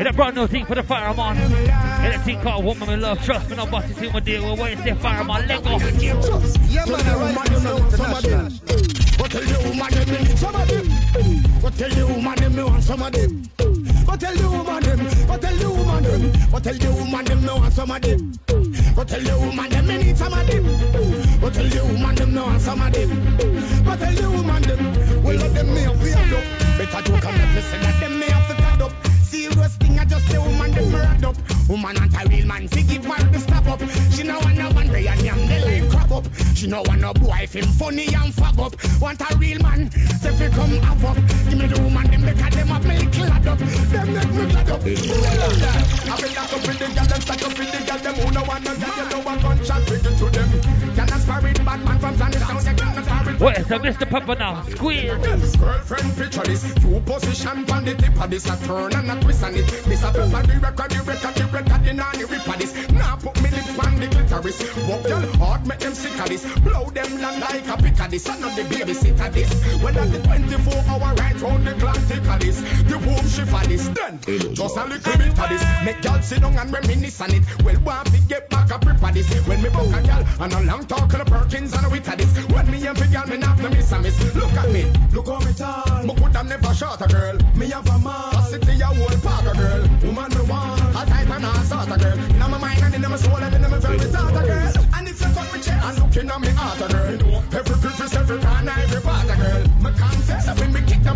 In 0.00 0.08
a 0.08 0.12
brand 0.12 0.34
new 0.34 0.46
thing 0.48 0.66
for 0.66 0.74
the 0.74 0.82
fireman. 0.82 1.36
In 1.36 2.12
a 2.12 2.18
thing 2.24 2.40
called 2.40 2.64
Woman 2.64 2.90
in 2.90 3.00
Love. 3.00 3.24
Trust 3.24 3.48
me, 3.48 3.56
nobody 3.56 3.94
see 3.94 4.10
my 4.10 4.20
deal 4.20 4.50
with 4.50 4.58
Where's 4.58 4.82
the 4.82 4.94
fireman? 4.96 5.46
Lego. 5.46 5.78
Yeah, 5.78 6.84
man, 6.86 7.00
I 7.00 7.34
write 7.34 7.50
them 7.50 7.62
down 7.62 7.80
international. 7.86 8.50
Go 9.16 9.26
tell 9.26 9.42
the 9.42 9.68
woman 9.68 9.94
them 9.94 10.08
me 10.10 10.36
some 10.36 10.54
of 10.54 10.68
them. 10.68 11.53
Go 11.64 11.70
tell 11.70 11.88
the 11.88 12.06
woman 12.06 12.36
them 12.36 12.56
me 12.56 12.62
want 12.62 12.82
some 12.82 13.02
of 13.02 13.10
them. 13.10 13.42
Go 13.56 14.16
tell 14.16 14.36
the 14.36 14.50
woman 14.50 14.82
them. 14.82 14.98
Go 15.26 15.36
tell 15.38 15.56
the 15.56 15.70
woman 15.70 16.02
them. 16.04 16.32
Go 16.52 16.58
tell 16.60 16.74
the 16.74 16.92
woman 16.92 17.24
them 17.24 17.40
me 17.40 17.48
want 17.48 17.72
some 17.72 17.90
of 17.90 18.02
them. 18.02 18.32
Go 18.94 19.04
tell 19.04 19.20
the 19.24 19.38
woman 19.40 19.70
them 19.70 19.86
me 19.86 19.96
need 19.96 20.18
some 20.18 20.34
of 20.34 20.46
them. 20.46 20.64
Go 21.40 21.48
tell 21.48 21.64
the 21.64 21.80
woman 21.88 22.14
them 22.16 22.34
me 22.34 22.40
want 22.42 22.60
some 22.60 22.82
of 22.82 22.92
them. 22.92 23.08
Go 23.82 23.96
tell 23.96 24.12
the 24.12 24.30
woman 24.30 24.60
them. 24.60 25.24
Well, 25.24 25.36
let 25.36 25.54
them 25.54 25.72
me 25.72 25.80
have 25.80 25.98
to 25.98 26.12
add 26.12 26.32
up. 26.36 26.44
Better 26.76 27.00
joke 27.00 27.24
and 27.24 27.38
let 27.40 27.54
me 27.54 27.60
say 27.62 27.78
that 27.80 27.98
them 27.98 28.18
me 28.20 28.26
Serious 29.34 29.74
thing, 29.78 29.98
I 29.98 30.04
just 30.04 30.30
say 30.30 30.38
woman 30.38 30.70
them 30.70 30.92
murad 30.92 31.24
up. 31.24 31.36
Woman 31.68 31.96
and 31.98 32.14
a 32.14 32.22
real 32.28 32.46
man, 32.46 32.68
fi 32.68 32.82
give 32.82 33.04
her 33.04 33.18
the 33.32 33.40
stop 33.40 33.66
up. 33.66 33.80
She 34.14 34.22
no 34.22 34.38
want 34.38 34.56
no 34.56 34.70
one 34.70 34.86
day 34.86 35.08
and 35.08 35.20
yam 35.22 35.40
the 35.50 35.58
line 35.66 35.90
crop 35.90 36.12
up. 36.12 36.24
She 36.54 36.68
no 36.68 36.82
want 36.82 37.00
no 37.00 37.12
boy 37.14 37.42
if 37.42 37.52
him 37.52 37.66
funny 37.74 38.06
and 38.14 38.30
fag 38.30 38.58
up. 38.62 38.78
Want 39.02 39.20
a 39.20 39.36
real 39.36 39.58
man, 39.58 39.90
say 39.90 40.30
fi 40.38 40.48
come 40.54 40.78
have 40.86 41.04
up. 41.04 41.16
Give 41.50 41.58
me 41.58 41.66
the 41.66 41.82
woman 41.82 42.06
them 42.12 42.22
because 42.22 42.54
them 42.54 42.68
have 42.68 42.86
me 42.86 43.06
glad 43.10 43.46
up. 43.48 43.58
Them 43.58 44.14
make 44.14 44.30
me 44.38 44.44
glad 44.54 44.70
up. 44.70 44.74
Up. 44.74 44.86
I 44.86 46.14
been 46.20 46.34
lock 46.38 46.52
up 46.54 46.62
with 46.62 46.78
the 46.78 46.86
girl, 46.94 47.06
them 47.10 47.20
stack 47.20 47.42
up 47.42 47.58
with 47.58 47.72
the 47.74 47.80
girl, 47.90 47.98
them 47.98 48.14
who 48.14 48.30
no 48.30 48.42
want 48.44 48.62
no 48.62 48.72
girl, 48.78 48.94
you 48.94 49.06
know 49.10 49.20
one 49.26 49.40
gunshot 49.42 49.82
bring 49.86 50.04
it 50.04 50.14
to 50.14 50.26
them. 50.30 50.48
Can 50.94 51.10
I 51.10 51.18
spar 51.18 51.42
it, 51.42 51.58
bad 51.64 51.80
man 51.82 51.98
from 51.98 52.14
Spanish 52.14 52.38
Town, 52.38 52.62
you 52.62 52.74
can 52.78 53.13
spar 53.36 53.52
it. 53.52 53.66
Mr. 53.66 54.08
Pepper 54.08 54.34
now? 54.36 54.62
Squeeze. 54.62 55.56
Girlfriend 55.56 56.16
picture 56.16 56.42
this, 56.42 56.64
position 57.00 57.70
on 57.70 57.84
the 57.84 57.94
tip 57.94 58.20
of 58.20 58.30
this, 58.30 58.46
a 58.46 58.56
turn 58.66 58.94
and 58.94 59.10
a 59.10 59.20
twist 59.22 59.42
on 59.42 59.54
it. 59.54 59.66
Miss 59.86 60.02
a 60.02 60.12
the 60.12 60.58
record, 60.62 60.90
the 60.90 61.02
record, 61.02 61.34
the 61.34 61.44
record, 61.52 61.84
the 61.84 62.26
rip 62.26 62.46
this. 62.58 62.72
Now 62.90 63.16
put 63.16 63.36
me 63.42 63.48
on 63.84 64.00
the 64.00 64.06
clitoris. 64.08 64.58
Walk 65.38 65.66
make 65.66 65.78
them 65.78 65.94
sick 65.94 66.18
of 66.20 66.28
this. 66.28 66.44
Blow 66.60 66.90
them 66.90 67.20
land 67.20 67.40
like 67.40 67.66
a 67.66 67.76
pick 67.82 68.00
of 68.00 68.10
this. 68.10 68.24
The 68.24 68.62
babysitter 68.70 69.32
this. 69.32 69.50
The 69.50 70.20
24 70.22 70.83
this. 73.76 73.88
Then, 73.88 74.54
just 74.54 74.76
a 74.76 74.84
little 74.84 75.18
bit 75.18 75.38
of 75.38 75.48
this. 75.48 75.64
Make 75.84 76.02
girl 76.02 76.22
sit 76.22 76.40
down 76.40 76.56
and 76.56 76.72
reminisce 76.72 77.20
on 77.20 77.32
it. 77.32 77.42
Well, 77.64 77.80
want 77.80 78.06
to 78.12 78.20
get 78.28 78.48
back 78.50 78.68
grip 78.80 79.02
of 79.02 79.14
this. 79.14 79.28
When 79.46 79.62
me 79.62 79.68
book 79.68 79.92
a 79.92 80.02
girl, 80.02 80.24
and 80.40 80.52
a 80.52 80.60
long 80.62 80.84
talk 80.86 81.12
on 81.14 81.18
the 81.18 81.24
Perkins 81.24 81.72
and 81.74 81.86
a 81.86 81.90
wit 81.90 82.08
of 82.08 82.16
this. 82.18 82.32
When 82.48 82.70
me 82.70 82.86
and 82.86 82.98
girl, 82.98 83.26
me 83.26 83.36
not 83.36 83.58
to 83.58 83.70
miss 83.70 83.92
a 83.92 84.00
miss. 84.00 84.34
Look 84.34 84.52
at 84.52 84.70
me, 84.70 84.84
look 85.12 85.26
how 85.26 85.40
me 85.40 85.52
tall. 85.54 86.02
Me 86.04 86.14
could 86.14 86.36
have 86.36 86.48
never 86.48 86.74
shot 86.74 87.02
a 87.02 87.08
girl. 87.08 87.36
Me 87.56 87.66
have 87.70 87.88
a 87.88 87.98
man. 87.98 88.34
A 88.34 88.42
city 88.42 88.80
a 88.80 88.86
whole 88.86 89.18
park 89.20 89.46
a 89.46 89.56
girl. 89.56 89.82
Woman 90.04 90.30
me 90.30 90.42
want. 90.50 90.80
A 90.94 91.02
type 91.06 91.30
and 91.30 91.44
a 91.44 91.52
sort 91.64 91.90
a 91.90 91.98
girl. 91.98 92.18
In 92.18 92.38
my 92.38 92.58
mind 92.58 92.82
and 92.82 92.94
in 92.94 93.10
my 93.10 93.16
soul 93.16 93.36
and 93.36 93.54
in 93.54 93.62
my 93.70 93.78
very 93.78 93.98
thought 93.98 94.36
a 94.42 94.46
girl. 94.46 94.72
And 94.94 95.08
if 95.08 95.20
you 95.20 95.26
cut 95.34 95.52
me 95.52 95.60
chest 95.60 95.84
and 95.84 95.98
looking 95.98 96.30
at 96.30 96.40
me 96.40 96.48
heart 96.50 96.80
a 96.80 96.92
girl. 96.92 97.23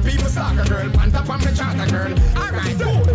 People 0.08 0.26
a 0.58 0.68
girl. 0.68 0.90
Pant 0.90 1.14
up 1.14 1.28
on 1.28 1.40
me 1.40 1.52
chart 1.54 1.76
a 1.76 1.90
girl. 1.90 2.14
Alright, 2.36 2.78
dude. 2.78 3.07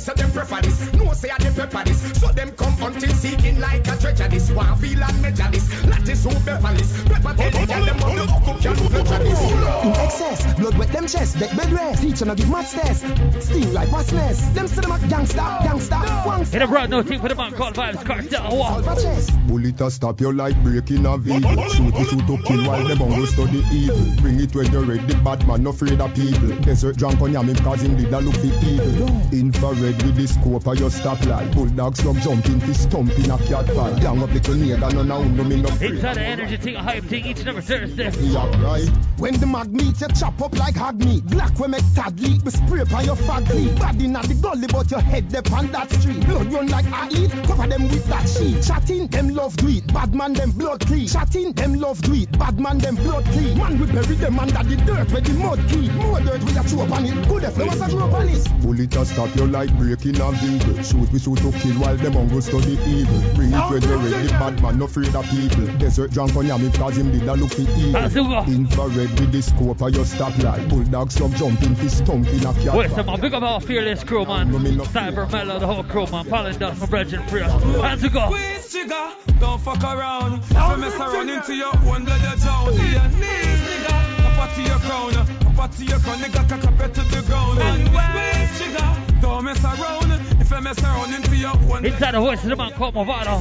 The 0.00 0.14
them 0.14 0.16
say 0.16 0.22
them 0.22 0.32
prefer 0.32 0.60
this. 0.62 0.92
No 0.94 1.12
say 1.12 1.30
I 1.30 1.36
them 1.38 1.54
pepper 1.54 1.84
this. 1.84 2.20
So 2.20 2.28
them 2.28 2.50
come 2.52 2.72
hunting 2.72 3.10
seeking 3.10 3.60
like 3.60 3.86
a 3.86 3.96
treasure 3.96 4.28
this. 4.28 4.50
One 4.50 4.76
feel 4.78 5.02
and 5.02 5.22
measure 5.22 5.50
this. 5.50 5.84
Lattice 5.84 6.24
who 6.24 6.30
pepper 6.30 6.72
this. 6.74 7.02
Pepper 7.04 7.34
tell 7.36 7.50
the 7.50 7.66
girl 7.66 7.84
them 7.84 8.02
on 8.02 8.16
the 8.16 8.24
hook 8.24 8.48
up 8.48 8.60
can 8.60 8.92
measure 8.92 9.24
this. 9.24 9.40
In 9.84 9.92
excess, 10.00 10.54
blood 10.54 10.78
wet 10.78 10.88
them 10.92 11.06
chest, 11.06 11.38
deck 11.38 11.56
bed 11.56 11.72
rest. 11.72 12.02
Teacher 12.02 12.24
no 12.24 12.34
give 12.34 12.50
maths 12.50 12.72
test. 12.72 13.04
Steal 13.44 13.68
like 13.70 13.92
what's 13.92 14.12
nest. 14.12 14.54
Them 14.54 14.68
say 14.68 14.80
them 14.80 14.90
a 14.92 14.98
gangsta, 14.98 15.58
gangsta, 15.60 16.00
gangsta. 16.24 16.54
In 16.54 16.62
a 16.62 16.66
brand 16.66 16.90
new 16.90 17.02
thing 17.02 17.20
for 17.20 17.28
the 17.28 17.34
man 17.34 17.52
called 17.52 17.74
Vybz 17.74 18.04
Kartel. 18.04 19.48
Bullet 19.48 19.80
a 19.80 19.90
stop 19.90 20.20
you 20.20 20.32
like 20.32 20.62
breaking 20.62 21.04
a 21.04 21.18
vehicle. 21.18 21.68
Shoot 21.68 21.94
to 21.94 22.04
shoot 22.04 22.26
to 22.26 22.38
kill 22.44 22.66
while 22.66 22.88
them 22.88 23.02
on 23.02 23.10
go 23.10 23.24
study 23.26 23.62
evil. 23.70 23.98
Bring 24.22 24.40
it 24.40 24.54
when 24.54 24.72
you're 24.72 24.84
ready, 24.84 25.14
bad 25.22 25.46
man, 25.46 25.62
no 25.62 25.70
afraid 25.70 26.00
of 26.00 26.14
people. 26.14 26.56
Desert 26.62 26.96
drunk 26.96 27.20
on 27.20 27.32
yamin 27.32 27.62
cause 27.62 27.82
him 27.82 27.96
did 27.96 28.12
a 28.12 28.20
look 28.20 28.34
the 28.36 28.48
evil. 28.64 29.08
Infrared 29.32 29.89
with 29.96 30.16
the 30.16 30.26
scope 30.26 30.66
of 30.66 30.78
your 30.78 30.90
stoplight. 30.90 31.54
Bulldog 31.54 31.96
slug 31.96 32.16
jumping, 32.20 32.60
fist 32.60 32.82
stomping 32.82 33.30
a 33.30 33.38
cat 33.38 33.66
fight. 33.70 34.02
Young 34.02 34.22
up 34.22 34.32
little 34.32 34.54
nigga, 34.54 34.92
no 34.92 35.02
now 35.02 35.22
no 35.22 35.44
me 35.44 35.60
no 35.60 35.68
afraid. 35.68 35.92
Inside 35.92 36.16
the 36.16 36.22
energy 36.22 36.56
thing, 36.56 36.76
a 36.76 36.82
hype 36.82 37.04
thing 37.04 37.26
each 37.26 37.40
and 37.40 37.48
every 37.48 37.62
Thursday. 37.62 38.10
Yeah, 38.20 38.62
right. 38.62 38.88
When 39.18 39.34
the 39.34 39.46
mag 39.46 39.72
meet 39.72 40.00
you 40.00 40.08
chop 40.08 40.40
up 40.40 40.56
like 40.58 40.76
hog 40.76 40.98
meat. 41.04 41.24
Black 41.26 41.58
we 41.58 41.68
make 41.68 41.84
tad 41.94 42.18
leak, 42.20 42.44
we 42.44 42.50
spray 42.50 42.80
upon 42.80 43.04
your 43.04 43.16
fag 43.16 43.48
leak. 43.54 43.76
Bad 43.76 44.00
inna 44.00 44.22
the 44.22 44.34
gully, 44.34 44.66
but 44.66 44.90
your 44.90 45.00
head 45.00 45.28
dep 45.28 45.50
on 45.52 45.70
that 45.72 45.90
street. 45.90 46.24
Blood 46.26 46.52
run 46.52 46.68
like 46.68 46.86
athlete, 46.86 47.30
cover 47.44 47.66
them 47.66 47.88
with 47.88 48.06
that 48.06 48.28
sheet. 48.28 48.62
Chatting, 48.62 49.08
them 49.08 49.28
love 49.34 49.56
do 49.56 49.68
it. 49.68 49.86
Bad 49.92 50.14
man, 50.14 50.32
them 50.32 50.50
blood 50.52 50.80
clean. 50.86 51.06
Chatting, 51.06 51.52
them 51.52 51.74
love 51.74 52.00
do 52.02 52.14
it. 52.14 52.38
Bad 52.38 52.58
man, 52.58 52.78
them 52.78 52.96
blood 52.96 53.24
clean. 53.26 53.58
Man, 53.58 53.78
we 53.78 53.86
bury 53.86 54.16
them 54.16 54.38
under 54.38 54.62
the 54.62 54.76
dirt 54.84 55.10
where 55.12 55.20
the 55.20 55.32
mud 55.34 55.60
keep. 55.68 55.92
More 55.92 56.20
dirt 56.20 56.42
we 56.44 56.56
a 56.56 56.62
throw 56.62 56.82
up 56.82 56.92
on 56.92 57.06
it. 57.06 57.28
Good 57.28 57.44
if 57.44 57.54
there 57.54 57.66
was 57.66 57.80
a 57.80 57.88
throw 57.88 58.06
up 58.06 58.14
on 58.14 58.28
it. 58.28 58.62
Bullet 58.62 58.96
a 58.96 59.04
stop 59.04 59.36
you 59.36 59.46
like 59.46 59.70
breaking 59.80 60.20
a 60.20 60.30
vehicle. 60.32 60.82
Shoot 60.82 61.10
we 61.12 61.18
shoot 61.18 61.38
to 61.38 61.50
kill 61.58 61.76
while 61.80 61.96
them 61.96 62.16
on 62.16 62.28
go 62.28 62.40
study 62.40 62.76
evil. 62.86 63.20
Bring 63.34 63.52
it 63.52 63.70
when 63.70 63.82
you're 63.82 63.98
ready, 63.98 64.28
bad 64.28 64.62
man, 64.62 64.78
no 64.78 64.84
afraid 64.84 65.14
of 65.14 65.24
people. 65.30 65.66
Desert 65.78 66.10
drunk 66.10 66.36
on 66.36 66.44
yami 66.44 66.72
cause 66.76 66.96
him 66.96 67.10
did 67.10 67.22
a 67.22 67.34
look 67.34 67.50
for 67.50 67.62
evil. 67.62 68.44
Infrared 68.44 69.10
with 69.18 69.32
the 69.32 69.42
scope 69.42 69.80
of 69.80 69.94
your 69.94 70.04
stoplight. 70.04 70.68
Bulldog 70.68 71.10
slug 71.10 71.34
jumping, 71.36 71.74
fist 71.74 71.98
stomping 71.98 72.44
a 72.44 72.52
cat. 72.52 72.76
Where's 72.76 72.94
the 72.94 73.04
man? 73.04 73.20
Big 73.20 73.34
up 73.34 73.42
our 73.42 73.60
fearless 73.60 74.04
crew, 74.04 74.24
man. 74.24 74.50
Cyber 74.50 75.30
Mellow, 75.30 75.58
the 75.58 75.66
whole 75.66 75.84
crew, 75.84 76.06
man. 76.06 76.26
Pollen 76.26 76.58
Dust, 76.58 76.80
my 76.80 76.86
brethren, 76.86 77.26
free. 77.28 77.42
Hands 77.42 78.02
to 78.02 78.08
go. 78.10 78.26
Squeeze 78.26 78.70
trigger, 78.70 79.12
don't 79.38 79.60
fuck 79.60 79.82
around. 79.82 80.42
If 80.42 80.50
you 80.50 80.76
mess 80.76 80.94
around 80.94 81.30
into 81.30 81.54
your 81.54 81.74
own 81.74 82.04
blood, 82.04 82.20
you 82.20 82.42
drown. 82.42 82.66
To 82.66 82.72
your 82.72 83.08
knees, 83.18 83.60
nigga. 83.66 83.99
Up 84.40 84.48
out 84.48 84.56
to 84.56 84.62
your 84.62 84.78
crown. 84.78 85.16
Up 85.16 85.58
out 85.58 85.78
your 85.80 85.98
crown, 85.98 86.18
nigga. 86.18 86.48
Cock 86.48 86.64
up 86.64 86.92
to 86.94 87.02
the 87.02 87.22
ground. 87.26 87.58
And 87.60 87.86
squeeze 87.88 88.58
trigger, 88.58 89.20
don't 89.20 89.44
mess 89.44 89.62
around. 89.62 90.12
If 90.40 90.50
you 90.50 90.60
mess 90.62 90.82
around 90.82 91.14
into 91.14 91.36
your 91.36 91.50
own 91.50 91.84
Inside 91.84 92.12
the 92.12 92.20
voice 92.20 92.42
of 92.42 92.48
the 92.48 92.56
man 92.56 92.72
called 92.72 92.94
Mavado. 92.94 93.36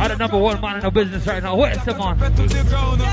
I'm 0.00 0.08
the 0.08 0.16
number 0.16 0.38
one 0.38 0.60
man 0.60 0.76
in 0.76 0.82
the 0.82 0.90
business 0.92 1.26
right 1.26 1.42
now. 1.42 1.56
Where's 1.56 1.84
the 1.84 1.98
man? 1.98 2.16
to 2.16 2.42
the 2.46 2.64
ground. 2.68 3.00
Real 3.00 3.08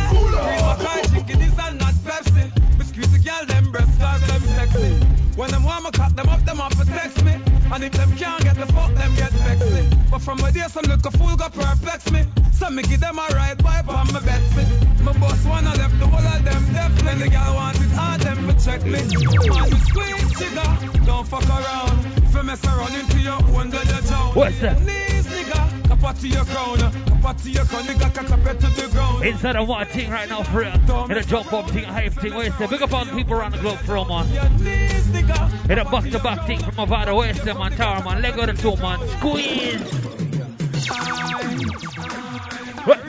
Makai 0.61 1.11
chicken 1.11 1.41
is 1.41 1.57
not 1.57 1.73
Pepsi. 2.05 2.85
Squeeze 2.85 3.11
the 3.11 3.17
girl, 3.17 3.45
them 3.47 3.71
breasts, 3.71 3.97
them 3.97 4.41
sexy. 4.53 4.93
When 5.35 5.49
them 5.49 5.63
want 5.63 5.85
me 5.85 5.91
cut 5.91 6.15
them 6.15 6.29
up, 6.29 6.45
them 6.45 6.61
off 6.61 6.79
to 6.79 6.85
text 6.85 7.25
me. 7.25 7.54
And 7.73 7.83
if 7.83 7.91
them 7.93 8.15
can't 8.15 8.43
get 8.43 8.55
the 8.55 8.67
fuck, 8.67 8.93
them 8.93 9.15
get 9.15 9.31
vexy. 9.31 9.87
But 10.11 10.19
from 10.19 10.39
my 10.41 10.51
day, 10.51 10.67
some 10.69 10.85
little 10.85 11.11
fool 11.11 11.35
got 11.35 11.53
perplex 11.53 12.11
me. 12.11 12.23
So 12.53 12.69
me 12.69 12.83
give 12.83 13.01
them 13.01 13.19
a 13.19 13.27
ride, 13.33 13.61
wipe 13.63 13.89
on 13.89 14.13
my 14.13 14.21
Betsy. 14.21 14.65
My 15.03 15.11
boss 15.13 15.43
wanna 15.45 15.75
left 15.75 15.99
the 15.99 16.07
whole 16.07 16.25
of 16.25 16.45
them 16.45 16.73
deaf. 16.73 17.03
When 17.03 17.19
the 17.19 17.29
girl 17.29 17.55
want 17.55 17.77
it 17.77 17.91
hard, 17.91 18.21
them 18.21 18.47
for 18.47 18.57
check 18.63 18.83
me. 18.85 18.91
Man, 18.91 19.09
you 19.09 19.77
squeeze 19.89 20.31
trigger, 20.31 21.05
don't 21.05 21.27
fuck 21.27 21.47
around. 21.49 22.05
If 22.17 22.33
you 22.33 22.43
mess 22.43 22.63
around 22.63 22.95
into 22.95 23.19
your 23.19 23.33
own, 23.33 23.69
then 23.71 23.85
you 23.87 24.01
drown. 24.07 24.33
What's 24.35 24.59
that? 24.61 24.79
Knees, 24.81 25.27
nigga, 25.27 25.74
cap 26.05 26.15
out 26.15 26.21
to 26.21 26.27
your 26.27 26.45
crown. 26.45 26.77
Cap 26.77 27.25
out 27.25 27.37
to 27.39 27.49
your 27.49 27.65
crown, 27.65 27.83
nigga, 27.83 28.13
cap 28.13 28.47
up 28.47 28.59
to 28.59 28.67
the 28.67 28.89
ground. 28.91 29.25
Inside 29.25 29.55
of 29.55 29.67
one 29.67 29.85
thing 29.87 30.09
right 30.09 30.29
now 30.29 30.43
for 30.43 30.59
real. 30.59 31.05
In 31.09 31.17
a 31.17 31.23
jump 31.23 31.51
up 31.53 31.69
thing, 31.69 31.85
a 31.85 31.91
hype 31.91 32.13
thing. 32.13 32.35
Wait 32.35 32.49
a 32.49 32.51
second. 32.51 32.69
Big 32.69 32.81
up 32.81 32.93
all 32.93 33.05
the 33.05 33.11
people 33.11 33.33
around 33.33 33.53
the 33.53 33.57
globe 33.57 33.79
for 33.79 33.93
real, 33.93 34.05
man. 34.05 34.27
In 35.69 35.79
a 35.79 35.85
back 35.85 36.09
to 36.11 36.19
back 36.19 36.45
thing 36.45 36.59
from 36.59 36.75
Avada 36.75 37.15
West, 37.15 37.45
man. 37.45 37.71
Tower, 37.71 38.03
man. 38.03 38.21
Lego 38.21 38.45
the 38.45 38.53
two, 38.53 38.75
man. 38.77 38.99
Squeeze. 39.17 39.81
What? 42.85 42.99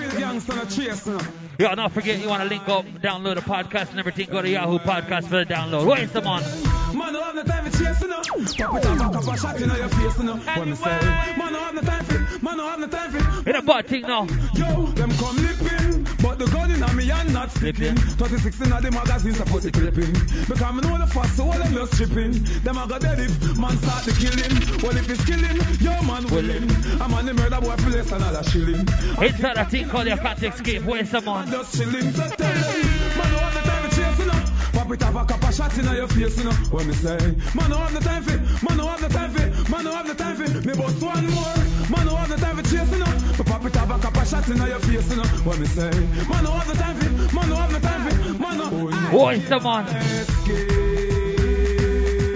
Yo, 1.58 1.74
don't 1.74 1.92
forget 1.92 2.18
you 2.18 2.28
want 2.28 2.42
to 2.42 2.48
link 2.48 2.68
up, 2.68 2.84
download 3.00 3.36
the 3.36 3.40
podcast 3.40 3.90
and 3.90 3.98
everything. 3.98 4.28
Go 4.30 4.42
to 4.42 4.48
Yahoo 4.48 4.78
Podcast 4.78 5.24
for 5.24 5.36
the 5.36 5.46
download. 5.46 5.86
Wait 5.86 6.14
a 6.14 6.20
man. 6.22 6.42
Man, 6.96 7.12
don't 7.12 7.22
have 7.22 7.34
no 7.34 7.42
time 7.42 7.64
for 7.64 7.78
chasing 7.78 8.05
Pop 8.36 8.76
it 8.76 8.86
up, 8.86 8.98
back 8.98 9.16
up 9.16 9.34
a 9.34 9.38
shot 9.38 9.60
in 9.60 9.70
your 9.70 9.88
face, 9.88 10.18
no. 10.18 10.36
What 10.36 10.68
me 10.68 10.76
say? 10.76 10.84
Man, 11.38 11.52
don't 11.52 11.62
have 11.62 11.74
no 11.74 11.80
time 11.80 12.04
for. 12.04 12.44
Man, 12.44 12.56
don't 12.58 12.68
have 12.68 12.80
no 12.80 12.86
time 12.86 13.10
for. 13.10 13.48
In 13.48 13.56
a 13.56 13.62
bad 13.62 13.86
thing 13.86 14.02
now. 14.02 14.26
Yo, 14.54 14.86
them 14.92 15.10
come 15.12 15.36
lipping, 15.36 16.06
but 16.20 16.38
the 16.38 16.46
gun 16.52 16.70
in 16.70 16.96
me 16.96 17.06
hand 17.06 17.32
not 17.32 17.50
slipping. 17.50 17.96
26 17.96 18.60
in 18.60 18.70
the 18.70 18.90
magazine, 18.90 19.34
put 19.46 19.64
it 19.64 19.72
clipping. 19.72 20.12
Because 20.12 20.62
I 20.62 20.70
know 20.72 20.98
the 20.98 21.06
fast, 21.06 21.36
so 21.36 21.44
all 21.44 21.58
them 21.58 21.72
just 21.72 21.94
tripping. 21.94 22.32
Them 22.62 22.76
a 22.76 22.86
go 22.86 22.98
dead 22.98 23.20
if 23.20 23.58
man 23.58 23.76
start 23.78 24.04
the 24.04 24.12
killing. 24.12 24.52
Well, 24.82 24.96
if 24.96 25.08
it's 25.08 25.24
killing, 25.24 25.56
yo 25.80 25.96
man 26.04 26.26
willing. 26.28 26.68
I'm 27.00 27.14
on 27.14 27.24
the 27.24 27.32
murder 27.32 27.60
boy 27.60 27.76
place 27.76 28.12
another 28.12 28.44
shilling. 28.44 28.86
Inside 29.16 29.56
a 29.56 29.64
thing 29.64 29.88
called 29.88 30.08
your 30.08 30.18
can't 30.18 30.42
escape. 30.42 30.82
Wait 30.82 31.12
a 31.14 31.20
man. 31.22 31.50
Just 31.50 31.78
chilling, 31.78 32.12
so 32.12 32.28
tell 32.28 32.36
them. 32.36 32.82
Man, 33.16 33.32
don't 33.32 33.40
have 33.40 33.65
up. 34.86 34.92
Pop 34.92 34.94
it 34.94 35.02
up, 35.02 35.14
a 35.14 35.26
couple 35.26 35.50
shots 35.50 35.78
in 35.78 35.84
your 35.84 36.08
face, 36.08 36.38
you 36.38 36.44
know. 36.44 36.52
What 36.70 36.86
me 36.86 36.92
say? 36.92 37.16
Man, 37.54 37.70
don't 37.70 37.80
have 37.80 37.92
the 37.94 38.00
time 38.00 38.22
for. 38.22 38.38
Man, 38.64 38.78
don't 38.78 38.88
have 38.88 39.00
the 39.00 39.08
time 39.08 39.30
for. 39.32 39.70
Man, 39.70 39.84
don't 39.84 39.94
have 39.94 40.06
the 40.06 40.14
time 40.14 40.36
for. 40.36 40.48
Me 40.66 40.74
bust 40.74 41.02
one 41.02 41.26
more. 41.26 41.56
Man, 41.90 42.06
don't 42.06 42.16
have 42.16 42.28
the 42.28 42.36
time 42.36 42.56
for 42.56 42.62
chasing 42.62 43.02
up. 43.02 43.36
But 43.36 43.46
pop 43.46 43.64
it 43.64 43.76
up, 43.76 43.90
a 43.90 43.98
couple 43.98 44.24
shots 44.24 44.48
in 44.48 44.56
your 44.56 44.78
face, 44.78 45.10
you 45.10 45.16
know. 45.16 45.24
What 45.44 45.58
me 45.58 45.66
say? 45.66 45.90
Man, 45.90 46.44
don't 46.44 46.58
have 46.58 46.68
the 46.68 46.74
time 46.74 46.96
for. 46.96 47.10
Man, 47.34 47.48
don't 47.48 47.58
have 47.58 47.72
the 47.72 47.80
time 47.80 48.10
for. 48.10 48.14
Man, 48.40 48.58
don't. 48.58 49.12
Wait 49.12 49.50
a 49.50 49.60
man. 49.60 49.84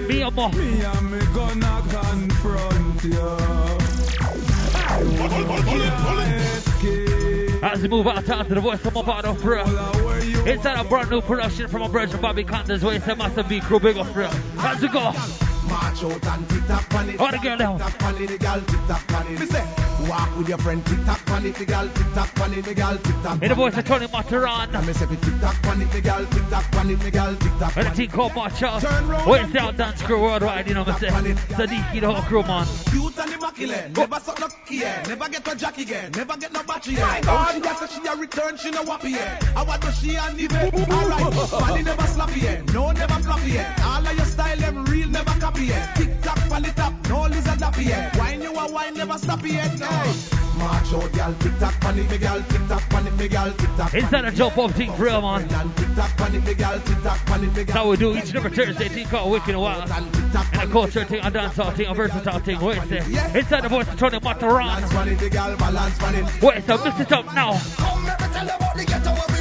Me 0.07 0.21
and 0.21 0.35
more. 0.35 0.51
Me 0.51 0.83
and 0.83 1.11
me 1.11 1.19
gonna 1.33 1.83
confront 1.89 3.03
you. 3.03 3.71
As 7.71 7.81
we 7.81 7.87
move 7.87 8.05
out 8.05 8.25
to 8.25 8.53
the 8.53 8.59
voice 8.59 8.85
of 8.85 8.93
Mavado 8.93 9.33
for 9.39 9.51
real. 9.55 10.45
Inside 10.45 10.77
a 10.77 10.83
brand 10.83 11.09
new 11.09 11.21
production 11.21 11.69
from 11.69 11.83
a 11.83 11.87
brother 11.87 12.17
Bobby 12.17 12.43
Konders, 12.43 12.83
where 12.83 12.95
it's 12.95 13.07
a 13.07 13.15
massive 13.15 13.47
big 13.47 13.63
crew, 13.63 13.79
big 13.79 13.95
up 13.95 14.13
real. 14.13 14.29
As 14.57 14.81
we 14.81 14.89
go. 14.89 15.50
March 15.69 16.03
out 16.03 16.25
and 16.25 16.49
tick 16.49 16.65
tock 16.67 16.93
on 16.95 17.09
it. 17.09 17.15
Oh, 17.19 17.31
the 17.31 17.37
girl 17.37 17.57
down. 17.57 17.79
Tick 17.79 17.97
tock 17.97 18.19
it, 18.19 18.27
the 18.27 18.37
girl 18.37 18.61
tick 18.61 18.79
tock 18.87 19.29
it. 19.29 19.39
Me 19.39 19.45
say, 19.45 19.65
walk 20.07 20.37
with 20.37 20.49
your 20.49 20.57
friend, 20.57 20.85
tick 20.85 20.99
tock 21.05 21.43
it, 21.45 21.55
the 21.55 21.65
girl 21.65 21.87
tick 21.87 22.07
tock 22.13 22.57
it, 22.57 22.65
the 22.65 22.73
girl 22.73 22.97
tick 22.97 23.15
tock. 23.23 23.41
In 23.41 23.49
the 23.49 23.55
voice 23.55 23.77
of 23.77 23.85
Tony 23.85 24.07
Matterhorn. 24.07 24.75
And 24.75 24.87
me 24.87 24.93
say, 24.93 25.05
tick 25.05 25.19
tock 25.39 25.55
it, 25.65 25.91
the 25.91 26.01
girl 26.01 26.25
tick 26.25 26.49
tock 26.49 26.85
it, 26.85 26.99
the 26.99 27.11
girl 27.11 27.35
tick 27.35 27.51
tock 27.59 27.77
And 27.77 27.87
a 27.87 27.91
team 27.91 28.09
called 28.09 28.35
March 28.35 28.63
Out. 28.63 29.27
Wait 29.27 29.53
down 29.53 29.75
dance 29.75 30.01
crew 30.01 30.21
worldwide, 30.21 30.67
you 30.67 30.73
know 30.73 30.83
what 30.83 31.03
I'm 31.03 31.23
saying? 31.23 31.35
Sadiqi, 31.35 32.01
the 32.01 32.11
whole 32.11 32.21
crew, 32.23 32.43
man. 32.43 32.67
Cute 32.91 33.17
and 33.19 33.33
immaculate, 33.33 33.97
never 33.97 34.19
suck 34.19 34.39
no 34.39 34.47
key, 34.65 34.79
never 34.79 35.29
get 35.29 35.47
a 35.47 35.55
jack 35.55 35.77
again, 35.77 36.11
never 36.15 36.37
get 36.37 36.53
no 36.53 36.63
battery. 36.63 36.95
My 36.95 37.21
God, 37.21 37.53
she 37.53 37.61
just 37.61 37.93
she 37.93 38.07
a 38.07 38.15
return, 38.15 38.57
she 38.57 38.71
no 38.71 38.83
wappy 38.83 39.11
yet. 39.11 39.43
I 39.55 39.63
want 39.63 39.81
to 39.83 39.91
she 39.91 40.15
and 40.15 40.37
the 40.37 40.47
Alright, 40.91 41.51
body 41.51 41.83
never 41.83 42.07
sloppy 42.07 42.41
no 42.73 42.91
never 42.91 43.13
floppy. 43.21 43.59
All 43.59 44.07
of 44.07 44.15
your 44.15 44.25
style, 44.25 44.57
them 44.57 44.85
real, 44.85 45.09
never 45.09 45.39
copy 45.39 45.50
yet. 45.59 45.95
Tick 45.95 46.21
tock, 46.21 46.37
up, 46.79 47.09
no 47.09 47.21
lizard 47.23 47.61
yet. 47.79 48.15
Wine 48.17 48.41
you 48.41 48.53
a 48.53 48.71
wine, 48.71 48.93
never 48.93 49.17
stop. 49.17 49.41
Hey. 49.41 49.69
March 50.57 50.93
out, 50.93 51.39
tick 51.39 51.57
tock, 51.59 51.95
me 51.95 52.17
girl, 52.17 52.43
tick 52.49 52.67
tock, 52.67 53.17
me 53.17 53.27
girl, 53.27 53.51
tick 53.53 53.69
tock. 53.77 53.93
Inside 53.93 54.25
a 54.25 54.31
jump 54.31 54.57
up 54.57 54.71
thing 54.71 54.91
for 54.93 55.03
real, 55.05 55.21
man. 55.21 55.47
Tick 55.47 55.95
tock, 55.95 56.17
pan 56.17 56.35
it, 56.35 56.45
me 56.45 56.53
girl, 56.53 56.79
tick 56.79 57.01
tock, 57.01 57.25
pan 57.25 57.43
it, 57.43 57.47
me 57.47 57.63
That's 57.63 57.71
how 57.71 57.89
we 57.89 57.97
do 57.97 58.15
each 58.15 58.29
and 58.29 58.35
every 58.37 58.51
Thursday 58.51 58.89
thing 58.89 59.07
called 59.07 59.31
Wicked 59.31 59.55
Wild. 59.55 59.89
And 59.89 60.15
a 60.55 60.67
culture 60.67 61.05
thing, 61.05 61.21
a 61.21 61.31
dancehall 61.31 61.75
thing, 61.75 61.87
a 61.87 61.93
versatile 61.93 62.39
thing. 62.39 62.57
A 62.57 62.87
second. 62.87 63.35
Inside 63.35 63.61
the 63.63 63.69
voice 63.69 63.87
of 63.87 63.97
Tony 63.97 64.19
Matterhorn. 64.21 64.67
Wait, 66.41 66.63
so 66.65 66.83
mix 66.83 66.99
it 66.99 67.11
up 67.11 67.25
now. 67.33 67.57
Come, 67.77 68.05
tell 68.05 68.45
about 68.45 68.77
the 68.77 68.85
ghetto 68.85 69.40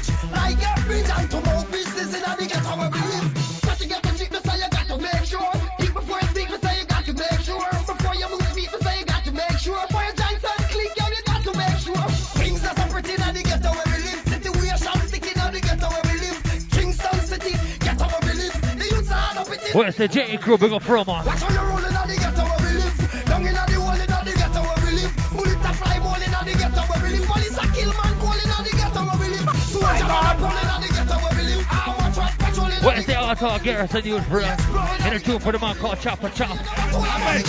rich, 0.00 0.32
like 0.32 0.60
get 0.60 0.88
rich, 0.88 1.10
and 1.10 1.30
to 1.30 1.40
more 1.40 1.64
business 1.70 2.14
in 2.14 2.22
the 2.22 2.46
ghetto 2.48 2.76
where 2.76 2.90
we 2.90 3.00
live. 3.00 3.62
Got 3.62 3.78
to 3.78 3.88
get 3.88 4.02
the 4.02 4.10
cheap, 4.18 4.34
so 4.34 4.54
you 4.54 4.70
got 4.70 4.86
to 4.88 4.96
make 4.98 5.24
sure. 5.24 5.52
Think 5.78 5.94
before 5.94 6.20
you 6.20 6.28
speak, 6.28 6.48
so 6.48 6.70
you 6.70 6.84
got 6.86 7.04
to 7.04 7.12
make 7.12 7.40
sure. 7.40 7.70
Before 7.86 8.14
you 8.14 8.28
move 8.30 8.48
feet, 8.52 8.70
so 8.70 8.90
you 8.90 9.04
got 9.04 9.24
to 9.24 9.32
make 9.32 9.58
sure. 9.58 9.80
Before 9.86 10.04
you 10.04 10.14
giant 10.14 10.44
and 10.44 10.66
click, 10.70 10.92
yo, 10.96 11.04
you 11.06 11.22
got 11.26 11.42
to 11.44 11.52
make 11.56 11.78
sure. 11.78 12.06
Things 12.40 12.64
are 12.64 12.76
so 12.76 12.84
pretty 12.88 13.12
in 13.12 13.34
the 13.34 13.42
ghetto 13.44 13.70
we 13.70 13.84
live. 14.00 14.20
Situation 14.28 15.08
sticky 15.08 15.32
in 15.36 15.52
the 15.52 15.60
ghetto 15.60 15.88
where 15.88 16.04
we. 16.08 16.20
Kingston 16.70 17.20
City, 17.20 17.54
ghetto 17.80 18.04
where 18.08 18.22
we 18.24 18.32
live. 18.40 18.56
The 18.78 18.86
youths 18.88 19.10
are 19.12 19.38
up 19.38 19.50
it. 19.50 19.74
Where's 19.74 19.96
the 19.96 20.08
J 20.08 20.36
crew? 20.38 20.58
Big 20.58 20.72
up 20.72 20.82
from 20.82 21.06
man. 21.06 21.24
Watch 21.26 21.40
how 21.40 21.52
you 21.52 21.58
on 21.58 21.66
the 21.66 21.69
Altar 33.30 33.62
Garrison 33.62 34.04
youth 34.04 34.26
for 34.26 34.38
real? 34.38 34.56
In 35.06 35.12
a 35.12 35.20
tune 35.20 35.38
for 35.38 35.52
the 35.52 35.58
man 35.60 35.76
called 35.76 36.00
Chopper 36.00 36.30
Chop. 36.30 36.58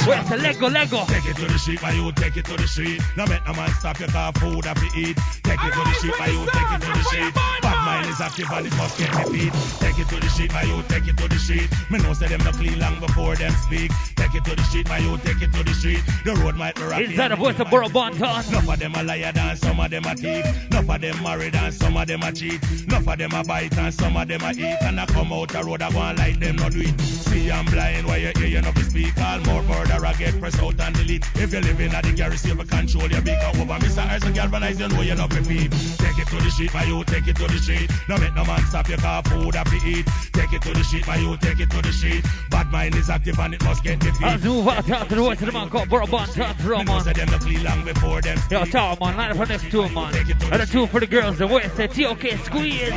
Where's 0.05 0.29
the 0.29 0.37
Lego 0.37 0.69
Lego? 0.69 1.05
Take 1.05 1.25
it 1.25 1.35
to 1.37 1.45
the 1.45 1.57
street, 1.57 1.81
my 1.81 1.91
youth, 1.91 2.13
take 2.15 2.37
it 2.37 2.45
to 2.45 2.55
the 2.55 2.67
street. 2.67 3.01
No 3.17 3.25
make 3.25 3.43
no 3.47 3.53
man 3.53 3.69
stop 3.79 3.99
your 3.99 4.09
car 4.09 4.31
food 4.33 4.65
have 4.65 4.77
to 4.77 4.99
eat. 4.99 5.17
Take 5.41 5.63
it 5.63 5.73
to 5.73 5.79
the 5.79 5.93
street, 5.93 6.13
my 6.19 6.27
youth, 6.27 6.51
take 6.51 6.71
it 6.71 6.81
to 6.81 6.87
the 6.87 7.03
street. 7.03 7.60
Mind 7.85 8.07
is 8.07 8.21
active 8.21 8.51
and 8.51 8.67
it 8.67 8.75
must 8.77 8.97
get 8.97 9.11
defeat. 9.11 9.53
Take 9.79 9.99
it 9.99 10.07
to 10.09 10.19
the 10.19 10.29
street, 10.29 10.53
my 10.53 10.63
youth, 10.63 10.87
take 10.87 11.07
it 11.07 11.17
to 11.17 11.27
the 11.27 11.39
street. 11.39 11.69
Me 11.89 11.97
know 11.99 12.13
say 12.13 12.27
them 12.27 12.43
no 12.43 12.51
clean 12.51 12.79
long 12.79 12.99
before 12.99 13.35
them 13.35 13.51
speak. 13.65 13.91
Take 14.15 14.35
it 14.35 14.45
to 14.45 14.55
the 14.55 14.63
street, 14.63 14.87
my 14.87 14.99
youth, 14.99 15.23
take 15.23 15.41
it 15.41 15.51
to 15.53 15.63
the 15.63 15.73
street. 15.73 16.01
The 16.23 16.35
road 16.35 16.55
might 16.55 16.75
be 16.75 16.83
rocky. 16.83 17.05
Inside 17.05 17.29
the 17.29 17.35
voice 17.37 17.59
of 17.59 17.67
Buju 17.67 17.89
Banton. 17.89 18.49
Enough 18.49 18.69
of 18.69 18.79
them 18.79 18.95
a 18.95 19.03
liar 19.03 19.31
and 19.35 19.57
some 19.57 19.79
of 19.79 19.89
them 19.89 20.05
a 20.05 20.15
thief. 20.15 20.45
Enough 20.71 20.89
of 20.89 21.01
them 21.01 21.23
married 21.23 21.55
and 21.55 21.73
some 21.73 21.97
of 21.97 22.07
them 22.07 22.21
a 22.23 22.31
cheat. 22.31 22.61
Enough 22.83 23.07
of 23.07 23.17
them 23.17 23.33
a 23.33 23.43
bite 23.43 23.77
and 23.77 23.93
some 23.93 24.15
of 24.15 24.27
them 24.27 24.41
a 24.41 24.51
eat. 24.51 24.77
And 24.81 24.99
I 24.99 25.05
come 25.07 25.33
out 25.33 25.49
the 25.49 25.63
road, 25.63 25.81
I 25.81 25.91
go 25.91 25.99
and 26.01 26.17
like 26.19 26.39
them 26.39 26.57
not 26.57 26.71
do 26.71 26.81
it. 26.81 27.01
See 27.01 27.49
I'm 27.49 27.65
blind, 27.65 28.05
why 28.05 28.17
you 28.17 28.31
hear 28.37 28.47
you 28.47 28.61
not 28.61 28.77
speak. 28.77 29.17
All 29.21 29.39
more 29.39 29.63
murder, 29.63 30.05
I 30.05 30.13
get 30.13 30.39
press 30.39 30.59
out 30.59 30.79
and 30.79 30.95
delete. 30.95 31.25
If 31.35 31.51
you're 31.51 31.61
living 31.61 31.93
at 31.93 32.03
the 32.03 32.11
garrison, 32.11 32.59
you 32.59 32.65
control 32.65 33.09
your 33.09 33.21
big 33.21 33.39
over. 33.43 33.65
Mr. 33.79 34.05
Erson 34.13 34.33
galvanize, 34.33 34.79
you 34.79 34.87
know 34.89 35.01
you're 35.01 35.15
not 35.15 35.29
prepared. 35.29 35.71
Take 35.71 36.19
it 36.19 36.27
to 36.27 36.37
the 36.37 36.51
street, 36.51 36.73
my 36.73 36.83
youth, 36.83 37.07
take 37.07 37.27
it 37.27 37.35
to 37.37 37.47
the 37.47 37.57
street. 37.57 37.80
No 38.07 38.17
make 38.17 38.35
no 38.35 38.45
man 38.45 38.61
stop 38.65 38.87
your 38.89 38.97
car, 38.97 39.23
food 39.23 39.55
have 39.55 39.69
to 39.69 39.87
eat. 39.87 40.05
Take 40.33 40.53
it 40.53 40.61
to 40.63 40.73
the 40.73 40.83
street, 40.83 41.07
my 41.07 41.17
youth, 41.17 41.39
take 41.39 41.59
it 41.59 41.69
to 41.71 41.81
the 41.81 41.91
street. 41.91 42.25
Bad 42.49 42.71
mind 42.71 42.95
is 42.95 43.09
active 43.09 43.39
and 43.39 43.53
it 43.53 43.63
must 43.63 43.83
get 43.83 43.99
defeat. 43.99 44.23
As 44.25 44.43
move 44.43 44.67
out 44.67 44.85
to 44.85 45.15
the 45.15 45.21
voice 45.21 45.39
of 45.39 45.45
the 45.47 45.51
man 45.51 45.69
called 45.69 45.89
Buju 45.89 46.07
Banton 46.07 46.55
for 46.55 46.69
real, 46.69 46.79
Me 46.79 46.85
know 46.85 46.99
them 46.99 47.63
long 47.63 47.85
before 47.85 48.21
them 48.21 48.37
Yo, 48.49 48.65
Tower 48.65 48.97
man, 48.99 49.17
line 49.17 49.31
up 49.31 49.37
for 49.37 49.45
next 49.45 49.69
two 49.71 49.87
man. 49.89 50.13
And 50.51 50.61
a 50.61 50.65
two 50.65 50.87
for 50.87 50.99
the 50.99 51.07
girls. 51.07 51.37
The 51.37 51.47
West 51.47 51.75
the 51.77 51.87
TOK 51.87 52.45
squeeze. 52.45 52.91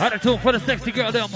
And 0.00 0.14
a 0.14 0.18
two 0.18 0.38
for 0.38 0.52
the 0.52 0.60
sexy 0.60 0.92
girl 0.92 1.10
them. 1.10 1.28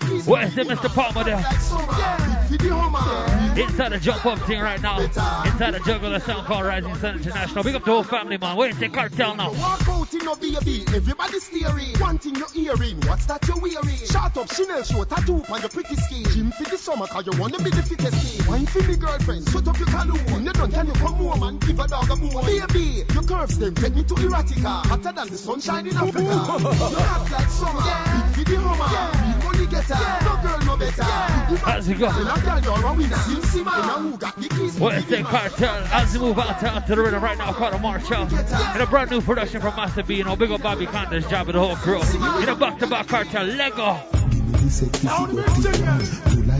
Keys. 0.00 0.26
Where's 0.26 0.54
the 0.54 0.62
Mr. 0.62 0.94
Palmer 0.94 1.24
there? 1.24 1.38
Yeah. 1.38 2.40
The 2.50 3.62
Inside 3.62 3.92
the 3.92 3.98
jump 3.98 4.26
up 4.26 4.38
thing 4.40 4.60
right 4.60 4.80
now. 4.80 5.00
Inside 5.00 5.72
the 5.72 5.80
juggle, 5.80 6.14
a 6.14 6.20
song 6.20 6.44
called 6.44 6.66
Rising 6.66 6.94
Sun 6.96 7.16
International. 7.16 7.64
Big 7.64 7.74
up 7.74 7.84
the 7.84 7.90
whole 7.90 8.02
family, 8.02 8.38
man. 8.38 8.56
Where's 8.56 8.78
the 8.78 8.88
Kartel 8.88 9.36
now? 9.36 9.52
Walk 9.52 9.88
out 9.88 10.12
in 10.14 10.24
no 10.24 10.34
baby, 10.36 10.84
everybody 10.94 11.38
staring. 11.40 11.98
One 11.98 12.18
thing 12.18 12.36
you're 12.36 12.50
hearing, 12.50 13.00
what's 13.02 13.26
that 13.26 13.46
you're 13.46 13.58
wearing? 13.58 13.96
Shut 14.06 14.36
up, 14.36 14.52
Chanel 14.52 14.82
show, 14.82 15.04
tattoo 15.04 15.42
on 15.48 15.60
your 15.60 15.68
pretty 15.68 15.96
skin. 15.96 16.24
Gym 16.24 16.50
for 16.52 16.64
the 16.64 16.78
summer, 16.78 17.06
cause 17.06 17.26
you 17.26 17.38
wanna 17.40 17.58
be 17.58 17.70
the 17.70 17.82
fittest 17.82 18.38
kid. 18.38 18.46
Wine 18.46 18.66
for 18.66 18.82
me 18.82 18.96
girlfriend, 18.96 19.48
shut 19.48 19.66
up 19.68 19.78
your 19.78 19.88
caloon. 19.88 20.44
You 20.44 20.52
done, 20.52 20.70
can 20.70 20.86
you 20.86 20.92
come 20.94 21.14
home 21.14 21.42
and 21.42 21.60
give 21.60 21.78
a 21.78 21.86
dog 21.88 22.10
a 22.10 22.16
bone? 22.16 22.44
Baby, 22.46 23.04
your 23.12 23.22
curves 23.24 23.58
them 23.58 23.74
take 23.74 23.94
me 23.94 24.04
to 24.04 24.14
erotica. 24.14 24.86
Hotter 24.86 25.12
than 25.12 25.28
the 25.28 25.38
sunshine 25.38 25.86
in 25.86 25.96
Africa. 25.96 27.00
act 27.10 27.30
like 27.32 27.48
summer, 27.48 27.80
yeah. 27.80 28.32
for 28.32 28.44
the 28.44 28.56
Hummer. 28.56 28.88
Yeah. 28.90 29.40
money 29.44 29.66
getter, 29.66 29.94
no 30.24 30.34
girl 30.42 30.58
no 30.66 30.76
better. 30.76 31.02
How's 31.02 31.88
it 31.88 31.98
go? 31.98 32.08
When 32.10 32.26
a 32.26 32.40
girl 32.40 32.60
you're 32.60 32.86
a 32.86 32.94
winner, 32.94 33.16
Sim 33.16 33.42
Simma. 33.42 33.72
When 33.80 33.90
a 33.90 33.92
who 33.92 34.16
got 34.16 34.36
the 34.36 34.48
keys? 34.48 34.78
Where's 34.78 35.06
the 35.06 35.16
Kartel? 35.18 35.88
As 35.92 36.12
we 36.14 36.20
move 36.20 36.38
out 36.38 36.60
to, 36.60 36.94
the 36.94 37.02
rhythm 37.02 37.22
right 37.22 37.38
now, 37.38 37.52
called 37.52 37.80
march. 37.80 38.10
In 38.10 38.80
a 38.80 38.86
brand 38.86 39.10
new 39.10 39.20
production 39.20 39.60
from 39.60 39.76
Massive 39.76 40.06
B, 40.06 40.16
you 40.16 40.24
know, 40.24 40.36
big 40.36 40.50
up 40.50 40.62
Bobby 40.62 40.86
Konders 40.86 41.28
job 41.28 41.46
with 41.46 41.54
the 41.54 41.60
whole 41.60 41.76
crew. 41.76 42.00
In 42.42 42.48
a 42.48 42.54
back 42.54 42.78
to 42.78 42.86
back 42.86 43.06
Kartel, 43.06 43.46
Lego. 43.56 44.00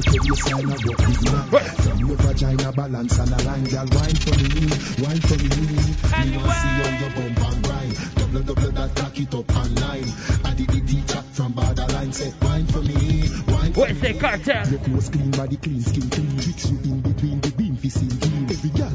When 0.07 0.25
you 0.25 0.35
sign 0.35 0.67
work 0.67 0.81
with 0.81 1.33
man. 1.33 1.49
From 1.77 1.99
your 1.99 2.17
vagina 2.17 2.73
balance 2.73 3.19
and 3.19 3.33
a 3.33 3.37
girl, 3.69 3.89
wine 3.93 4.17
for 4.17 4.35
me, 4.41 4.49
wine 5.05 5.21
for 5.21 5.37
me. 5.37 5.51
Me 5.51 6.37
want 6.37 6.57
see 6.57 6.73
how 6.73 6.89
your 7.01 7.11
bump 7.11 7.41
and 7.53 7.65
grind. 7.65 8.15
Double, 8.17 8.41
double 8.41 8.71
that, 8.73 8.97
cock 8.97 9.19
it 9.21 9.35
up 9.35 9.57
online. 9.57 10.09
I 10.45 10.55
did 10.55 10.69
the 10.69 10.81
teacher 10.87 11.23
from 11.33 11.53
borderline, 11.53 12.13
say 12.13 12.33
wine 12.41 12.67
for 12.67 12.81
me, 12.81 13.29
wine 13.49 13.73
for 13.75 13.81
Where's 13.81 14.01
the 14.01 14.15
Kartel? 14.15 14.71
Your 14.71 14.81
clothes 14.81 15.09
clean, 15.11 15.31
body 15.33 15.57
clean, 15.57 15.83
skin 15.83 16.09
clean. 16.09 16.39
Tricks 16.39 16.71
you 16.71 16.79
in 16.85 17.01
between 17.01 17.41
the 17.41 17.51
beam, 17.53 17.77
fi 17.77 17.89
seen 17.89 18.11
clean. 18.11 18.45
Every 18.45 18.71
girl 18.71 18.95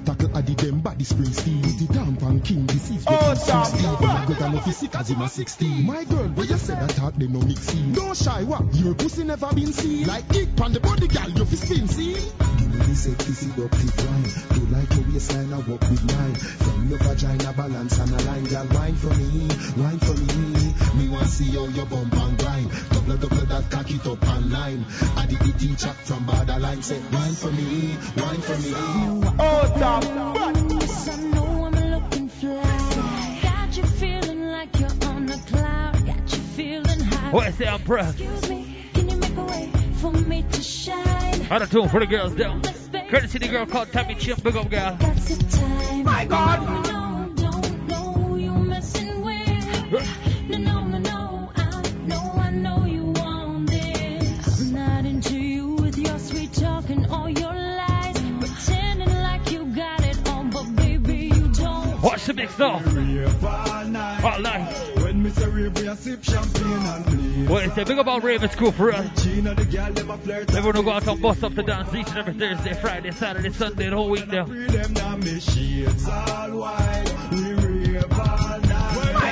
them 0.66 0.80
body 0.80 1.04
spring 1.04 1.32
steam. 1.32 1.62
The 1.62 1.88
damp 1.94 2.22
and 2.24 2.44
king, 2.44 2.66
this 2.66 2.90
is 2.90 3.06
Oh, 3.08 3.18
king 3.18 3.46
damn. 3.46 3.66
16. 3.66 3.92
My 3.92 4.26
girl, 4.26 4.44
I 4.44 4.52
know 4.52 4.60
fi 4.60 4.72
sick 4.72 4.96
as 4.96 5.10
him 5.10 5.22
a 5.22 5.30
16. 5.30 5.86
My 5.86 6.04
girl, 6.06 6.28
where 6.30 6.46
you 6.46 6.58
say 6.58 6.74
that 6.74 6.90
talk, 6.92 7.14
they 7.16 7.28
no 7.28 7.40
mixing. 7.40 7.94
Don't 7.94 8.18
shy, 8.18 8.44
what? 8.44 8.74
Your 8.74 8.96
pussy 8.96 9.24
never 9.24 9.54
been 9.54 9.74
seen. 9.74 10.08
Like 10.08 10.28
kick 10.30 10.50
on 10.62 10.74
the 10.74 10.80
body, 10.80 11.08
girl, 11.08 11.30
you 11.30 11.46
fi 11.46 11.56
spin, 11.56 11.88
see? 11.88 12.14
Me 12.16 12.94
say 12.94 13.12
kissy 13.12 13.54
seductive 13.54 13.94
wine. 14.06 14.60
You 14.60 14.66
like 14.74 14.92
your 14.96 15.06
waistline, 15.14 15.54
I 15.54 15.58
walk 15.70 15.82
with 15.82 16.04
mine. 16.04 16.36
From 16.36 16.90
your 16.90 17.00
vagina 17.00 17.54
balance 17.54 18.00
and 18.00 18.12
a 18.12 18.24
line, 18.26 18.44
girl, 18.46 18.68
wine 18.74 18.96
for 18.96 19.14
me, 19.14 19.48
wine 19.78 20.00
for 20.00 20.18
me. 20.18 20.74
Me 20.98 21.10
want 21.10 21.28
see 21.28 21.52
how 21.56 21.66
your 21.68 21.86
bump 21.86 22.14
and 22.14 22.38
grind. 22.38 22.72
Double, 22.90 23.18
double 23.18 23.46
that, 23.48 23.70
cock 23.70 23.90
it 23.92 24.06
up 24.08 24.28
online. 24.28 24.86
I 25.16 25.26
did 25.28 25.40
the 25.40 25.54
teacher 25.58 25.94
from 26.04 26.26
borderline, 26.26 26.82
say 26.82 27.00
wine 27.14 27.34
for 27.34 27.52
me, 27.52 27.96
wine 28.18 28.42
for 28.42 28.58
me. 28.58 28.74
Oh, 29.40 29.74
stop. 29.76 30.55
Yes, 30.86 31.10
I 31.10 31.18
know 31.34 31.66
I'm 31.66 31.74
looking 31.90 32.30
fly. 32.30 33.40
Got 33.42 33.76
you 33.76 33.84
feeling 33.84 34.42
like 34.52 34.80
you're 34.80 35.10
on 35.10 35.28
a 35.32 35.38
cloud. 35.40 36.06
Got 36.06 36.32
you 36.32 36.44
feeling 36.58 37.00
high. 37.00 37.32
Where's 37.32 37.58
the 37.58 37.74
umbrella? 37.74 38.10
Excuse 38.10 38.50
me, 38.50 38.76
can 38.94 39.10
you 39.10 39.18
make 39.18 39.36
a 39.36 39.44
way 39.46 39.72
for 39.96 40.12
me 40.12 40.44
to 40.44 40.62
shine? 40.62 41.48
Out 41.50 41.64
of 41.64 41.72
tune 41.72 41.90
for 41.90 42.00
the 42.00 42.06
girls 42.06 42.36
down. 42.36 42.62
Courtesy 43.10 43.40
the 43.40 43.48
girl 43.48 43.66
called 43.66 43.88
Tami 43.88 44.16
Chynn, 44.16 44.44
big 44.44 44.56
up 44.56 44.70
girl. 44.70 46.04
My 46.04 46.26
God. 46.26 46.86
No, 46.88 47.34
don't 47.34 47.88
know 47.88 48.36
you 48.36 48.54
messing 48.54 49.24
with. 49.24 49.92
No, 49.92 49.98
no, 49.98 50.25
Watch 62.06 62.26
the 62.26 62.34
mix 62.36 62.60
now. 62.60 62.74
All 64.24 64.40
night. 64.40 64.72
When 65.02 65.24
me 65.24 65.32
rave, 65.32 65.76
we 65.76 65.96
sip 65.96 66.24
champagne 66.24 66.72
and 66.72 67.04
the 67.74 67.84
big 67.84 67.98
about 67.98 68.24
Raven 68.24 68.48
School 68.52 68.72
for 68.72 68.92
flirt. 68.92 70.54
Everyone 70.54 70.76
who 70.76 70.84
go 70.84 70.92
out 70.92 71.08
and 71.08 71.20
bust 71.20 71.44
up 71.44 71.56
the 71.56 71.64
dance 71.64 71.92
each 71.96 72.08
and 72.10 72.20
every 72.20 72.36
Thursday, 72.36 72.74
Friday, 72.76 73.10
Saturday, 73.10 73.50
Sunday, 73.50 73.90
the 73.90 73.96
whole 73.96 74.12
week 74.12 74.28
now. 74.28 74.46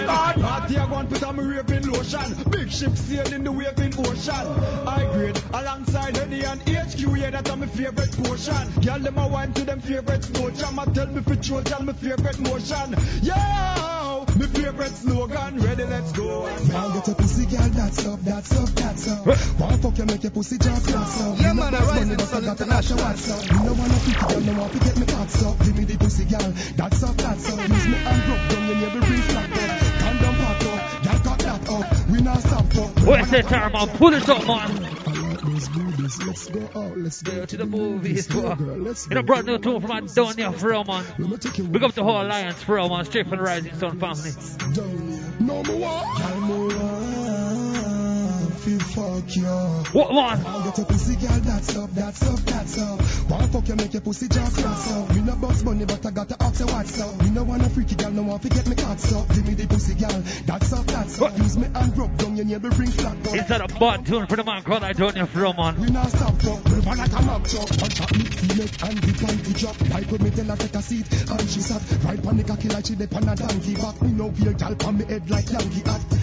God. 0.05 0.35
Party 0.41 0.77
I 0.77 0.99
and 0.99 1.09
put 1.09 1.23
on 1.23 1.35
me 1.35 1.43
raving 1.43 1.87
lotion. 1.91 2.49
Big 2.49 2.71
ship 2.71 2.95
sailing 2.95 3.43
the 3.43 3.51
waving 3.51 3.93
ocean. 3.99 4.45
I 4.87 5.09
grade 5.13 5.41
alongside 5.53 6.17
Henny 6.17 6.43
and 6.43 6.61
HQ, 6.61 6.99
yeah, 7.17 7.29
that's 7.31 7.55
my 7.55 7.65
favorite 7.67 8.11
portion. 8.23 8.81
Girl, 8.81 8.99
them 8.99 9.17
a 9.17 9.27
wine 9.27 9.53
to 9.53 9.63
them 9.63 9.81
favorite 9.81 10.23
slow 10.23 10.49
jam. 10.51 10.79
I 10.79 10.85
tell 10.85 11.07
me 11.07 11.21
for 11.21 11.35
true, 11.35 11.61
tell 11.63 11.83
me 11.83 11.93
favorite 11.93 12.39
motion. 12.39 12.95
Yo, 13.21 14.25
me 14.37 14.45
favorite 14.47 14.95
slogan. 14.95 15.59
Ready, 15.59 15.83
let's 15.85 16.11
go. 16.11 16.45
Now 16.67 16.93
get 16.93 17.07
a 17.07 17.15
pussy, 17.15 17.45
girl, 17.45 17.69
that's 17.69 18.05
up, 18.05 18.19
that's 18.21 18.57
up, 18.57 18.69
that's 18.69 19.07
up. 19.11 19.59
Wanna 19.59 19.77
fuck 19.77 19.97
you, 19.97 20.05
make 20.05 20.23
your 20.23 20.31
pussy 20.31 20.57
just 20.57 20.85
that's 20.85 21.21
up. 21.21 21.39
Yeah, 21.39 21.53
man, 21.53 21.75
I 21.75 21.79
rise 21.79 22.09
in 22.09 22.17
the 22.17 22.25
sun 22.25 22.45
international. 22.45 23.03
What's 23.03 23.31
up? 23.31 23.51
Me 23.51 23.65
no 23.65 23.73
wanna 23.73 23.99
pick 24.05 24.21
it, 24.21 24.29
girl, 24.29 24.41
no 24.41 24.59
want 24.59 24.73
to 24.73 24.79
get 24.79 24.97
me 24.97 25.05
caught 25.05 25.43
up. 25.43 25.59
Give 25.59 25.77
me 25.77 25.85
the 25.85 25.97
pussy, 25.97 26.25
girl, 26.25 26.53
that's 26.75 27.03
up, 27.03 27.15
that's 27.17 27.51
up. 27.51 27.69
Use 27.69 27.87
me 27.87 27.95
and 27.95 28.23
drop 28.23 28.49
down, 28.49 28.67
you 28.67 28.75
never 28.75 28.99
bring 28.99 29.72
girl, 31.73 31.81
that 31.81 32.03
up. 32.03 32.09
We 32.09 32.21
not 32.21 32.39
stop 32.39 32.75
up. 32.75 32.99
Where's 33.01 33.29
the 33.29 33.41
time, 33.41 33.71
man? 33.73 33.87
Pull 33.89 34.13
it 34.13 34.29
up, 34.29 34.47
man. 34.47 35.03
Let's 35.99 36.23
let's 36.23 36.49
go 36.49 36.69
out, 36.75 36.97
let's 36.97 37.21
go 37.21 37.45
to 37.45 37.57
the 37.57 37.65
movies. 37.65 38.33
In 39.09 39.17
a 39.17 39.23
brand 39.23 39.45
new 39.45 39.57
tune 39.57 39.81
from 39.81 39.91
Aidonia 39.91 40.53
for 40.55 40.69
real, 40.69 40.83
man. 40.83 41.03
Big 41.71 41.83
up 41.83 41.93
the 41.93 42.03
whole 42.03 42.21
alliance 42.21 42.61
for 42.63 42.75
real, 42.75 42.89
man. 42.89 43.05
Straight 43.05 43.27
from 43.27 43.37
the 43.37 43.43
Rising 43.43 43.73
Sun 43.75 43.99
family. 43.99 44.31
No 45.39 45.63
more. 45.63 47.52
Feel 48.63 48.79
fuck 48.79 49.35
you. 49.35 49.43
What 49.91 50.13
man? 50.13 50.39
I'll 50.47 50.63
get 50.63 50.79
a 50.79 50.85
pussy 50.85 51.15
girl, 51.17 51.37
that's 51.41 51.75
up, 51.75 51.89
that's 51.91 52.23
up, 52.23 52.39
that's 52.39 52.79
up. 52.79 53.29
Wanna 53.29 53.47
fuck 53.49 53.67
you, 53.67 53.75
make 53.75 53.91
your 53.91 54.01
pussy 54.01 54.29
just 54.29 54.55
cross 54.57 54.91
up. 54.93 55.09
Boss 55.43 55.63
money, 55.63 55.83
but 55.83 56.05
I 56.05 56.11
got 56.11 56.29
to 56.29 56.41
ask 56.41 56.61
you 56.61 56.67
what's 56.67 57.01
up. 57.01 57.21
Me 57.21 57.29
no 57.31 57.43
wanna 57.43 57.67
freaky 57.67 57.95
girl, 57.95 58.11
no 58.11 58.23
want 58.23 58.41
to 58.43 58.47
get 58.47 58.65
me 58.65 58.75
caught 58.75 59.13
up. 59.13 59.27
Give 59.27 59.45
me 59.45 59.55
the 59.55 59.67
pussy 59.67 59.95
girl, 59.95 60.23
that's 60.45 60.71
up, 60.71 60.85
that's 60.85 61.21
up. 61.21 61.37
Use 61.37 61.57
me 61.57 61.67
and 61.75 61.97
rub 61.97 62.17
down 62.17 62.37
your 62.37 62.45
neighbor 62.45 62.69
bring 62.69 62.91
flat 62.91 63.27
up. 63.27 63.35
Inside 63.35 63.61
a 63.61 63.67
bad 63.67 64.05
tune 64.05 64.27
for 64.27 64.37
the 64.37 64.45
man 64.45 64.63
called 64.63 64.83
Aidonia 64.83 65.27
for 65.27 65.39
real, 65.39 65.53
man. 65.53 65.81
We 65.81 65.87
stop 65.87 66.41
we 66.43 66.79
wanna 66.79 67.09
come 67.09 67.29
up 67.29 67.43
up. 67.43 67.71
On 67.83 67.89
top 67.91 68.11
me, 68.15 68.23
and 68.23 68.97
the 69.03 69.13
panty 69.19 69.59
drop. 69.59 69.89
Like 69.89 70.07
when 70.07 70.23
me 70.23 70.29
tell 70.29 70.45
her 70.45 70.55
take 70.55 70.75
a 70.75 70.81
seat, 70.81 71.11
and 71.11 71.49
she 71.49 71.59
sat 71.59 71.81
right 72.05 72.25
on 72.25 72.37
the 72.37 72.43
cocky 72.45 72.69
like 72.69 72.85
she 72.85 72.93
a 72.93 73.07
donkey 73.07 73.75
back. 73.75 74.01
Me 74.01 74.11
no 74.13 74.27
weird 74.27 74.57
gal 74.57 74.75
on 74.87 74.97
me 74.97 75.03
head 75.03 75.29
like 75.29 75.49
hat. 75.49 75.65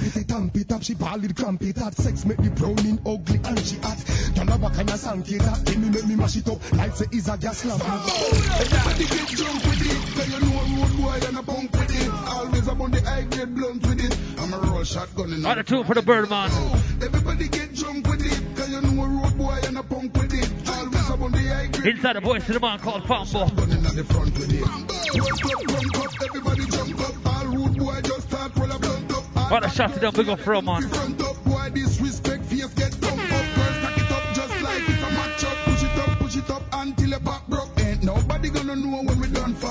If 0.01 0.17
it 0.17 0.29
tamp 0.29 0.57
it 0.57 0.73
up, 0.73 0.83
she 0.83 0.95
ball 0.95 1.23
it, 1.23 1.37
cramp 1.37 1.63
it 1.63 1.77
at. 1.77 1.95
Sex 1.95 2.25
make 2.31 2.39
me 2.39 2.49
browning 2.51 2.99
ugly 3.05 3.41
and 3.43 3.59
she 3.59 3.77
hot. 3.79 3.99
Tell 4.35 4.47
her 4.47 4.59
what 4.59 4.75
kind 4.75 4.89
of 4.89 4.99
song 4.99 5.21
it 5.27 5.43
that. 5.43 5.67
Then 5.67 5.83
me 5.83 5.91
make 5.91 6.07
me 6.07 6.15
mash 6.15 6.37
it 6.37 6.49
up 6.49 6.61
like 6.73 6.95
say 6.95 7.07
is 7.11 7.29
a 7.29 7.37
gas 7.37 7.65
lamp. 7.65 7.83
Oh, 7.85 8.31
everybody 8.61 9.05
get 9.11 9.27
drunk 9.35 9.65
with 9.67 9.83
it, 9.83 10.01
cause 10.15 10.29
you 10.31 10.39
know 10.39 10.55
a 10.55 10.65
road 10.79 10.93
boy 11.01 11.27
and 11.27 11.39
a 11.39 11.43
punk 11.43 11.73
with 11.73 11.91
it. 11.91 12.11
Always 12.31 12.69
up 12.69 12.81
on 12.81 12.91
the 12.93 13.01
high 13.03 13.23
grade 13.23 13.55
blunt 13.55 13.83
with 13.87 14.05
it. 14.05 14.15
I'm 14.39 14.53
a 14.55 14.59
roll 14.59 14.85
shotgun 14.85 15.33
in 15.33 15.45
Out 15.45 15.59
of 15.59 15.67
tune 15.67 15.85
for 15.85 15.95
the 15.95 16.03
Birdman. 16.03 16.51
Oh, 16.53 16.85
everybody 17.03 17.49
get 17.49 17.75
drunk 17.75 18.07
with 18.07 18.25
it, 18.25 18.57
cause 18.57 18.71
you 18.71 18.81
know 18.81 19.03
a 19.03 19.09
road 19.09 19.37
boy 19.37 19.59
and 19.67 19.79
a 19.79 19.83
punk 19.83 20.15
with 20.17 20.33
it. 20.33 20.69
Always 20.71 21.11
up 21.11 21.21
on 21.21 21.33
the 21.33 21.39
high 21.39 21.67
grade. 21.67 21.97
Inside 21.97 22.15
the 22.15 22.21
voice 22.21 22.47
of 22.47 22.55
the 22.55 22.61
man 22.61 22.79
called 22.79 23.03
Fambo. 23.05 23.57
Gunning 23.57 23.85
at 23.85 23.95
the 23.97 24.05
front 24.05 24.39
with 24.39 24.55
it. 24.55 24.63
Wake 25.19 25.99
up, 25.99 26.13
everybody 26.23 26.65
jump 26.67 27.01
up. 27.01 27.15
All 27.27 27.47
road 27.57 27.77
boy 27.77 28.01
just 28.03 28.31
start 28.31 28.57
roll 28.57 28.71
a 28.71 28.79
blunt 28.79 29.13
up. 29.15 29.51
What 29.51 29.67
a 29.67 29.69
shot 29.69 29.93
to 29.95 29.99
them, 29.99 30.15
big 30.15 30.29
up 30.29 30.39
for 30.39 30.53
real, 30.53 30.63
man. 30.63 30.89
front 30.89 31.21
up, 31.23 31.45
boy 31.45 31.71
disrespect, 31.75 32.20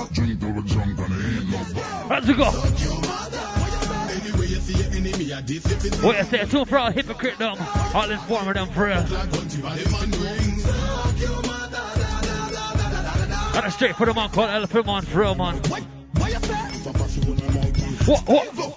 we. 0.08 0.14
Drink 0.14 0.40
till 0.40 0.52
we 0.52 0.62
drunk 0.62 0.98
and 0.98 1.12
it 1.12 1.40
ain't 1.40 1.50
no 1.50 1.58
fuck. 1.58 2.10
Let's 2.10 2.26
go. 2.26 2.50
What 6.06 6.16
you 6.18 6.24
say? 6.24 6.76
All 6.76 6.90
hypocrite 6.90 7.38
them. 7.38 7.56
All 7.94 8.10
informer 8.10 8.54
them 8.54 8.68
for 8.68 8.86
real. 8.86 8.98
And 13.56 13.66
a 13.66 13.70
straight 13.70 13.96
for 13.96 14.06
the 14.06 14.14
man 14.14 14.30
called 14.30 14.50
Elephant 14.50 14.86
Man 14.86 15.02
for 15.02 15.20
real, 15.20 15.34
man. 15.34 15.56
What, 18.06 18.26
what? 18.26 18.70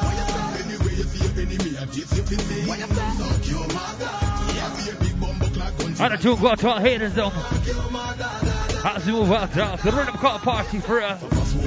Anyway 0.64 0.94
you 0.94 1.04
see 1.04 1.24
your 1.24 1.32
enemy, 1.40 1.76
and 1.80 1.90
this 1.90 2.12
you 2.12 2.22
fi 2.22 2.36
see. 2.36 2.64
Suck 2.64 3.46
your 3.48 3.66
mother. 3.72 4.12
Yeah, 4.54 4.72
see 4.76 4.90
a 4.90 4.94
big 5.00 5.20
bumbo 5.20 5.46
clock 5.48 5.78
gun. 5.78 5.94
And 5.98 6.12
the 6.12 6.18
tune 6.20 6.40
go 6.40 6.48
out 6.48 6.58
to 6.60 6.68
all 6.68 6.78
haters 6.78 7.14
though. 7.14 7.32
As 7.32 8.53
we 8.84 9.12
move 9.12 9.32
out 9.32 9.50
to 9.50 9.78
the 9.82 9.92
rhythm 9.96 10.14
call 10.16 10.38
party 10.38 10.78
for 10.78 11.00
us. 11.02 11.22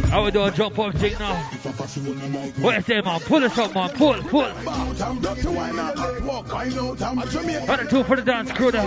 How 0.09 0.23
we 0.23 0.31
do 0.31 0.43
a 0.43 0.51
jump 0.51 0.77
up 0.77 0.93
thing 0.95 1.13
now? 1.17 1.35
What 2.61 2.75
you 2.75 2.81
say 2.83 3.01
man? 3.01 3.19
Pull 3.21 3.43
us 3.43 3.57
up 3.57 3.73
man, 3.73 3.89
pull, 3.89 4.21
pull. 4.23 4.43
And 4.43 4.57
the 7.79 7.87
two 7.89 8.03
for 8.03 8.15
the 8.15 8.21
dance 8.21 8.51
crew 8.51 8.69
though. 8.71 8.85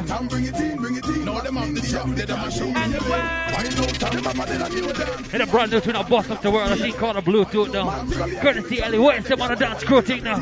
In 5.34 5.40
a 5.40 5.46
brand 5.46 5.72
new 5.72 5.80
tune, 5.80 5.96
I 5.96 6.02
bust 6.08 6.30
up 6.30 6.40
the 6.42 6.50
world, 6.52 6.70
I 6.70 6.76
think 6.76 6.96
called 6.96 7.16
a 7.16 7.22
Bluetooth 7.22 7.72
now. 7.72 8.06
Courtesy 8.40 8.80
Ellie, 8.80 8.98
what 8.98 9.16
you 9.16 9.22
say 9.22 9.34
man, 9.34 9.48
the 9.50 9.56
dance 9.56 9.82
crew 9.82 10.02
thing 10.02 10.22
now? 10.22 10.40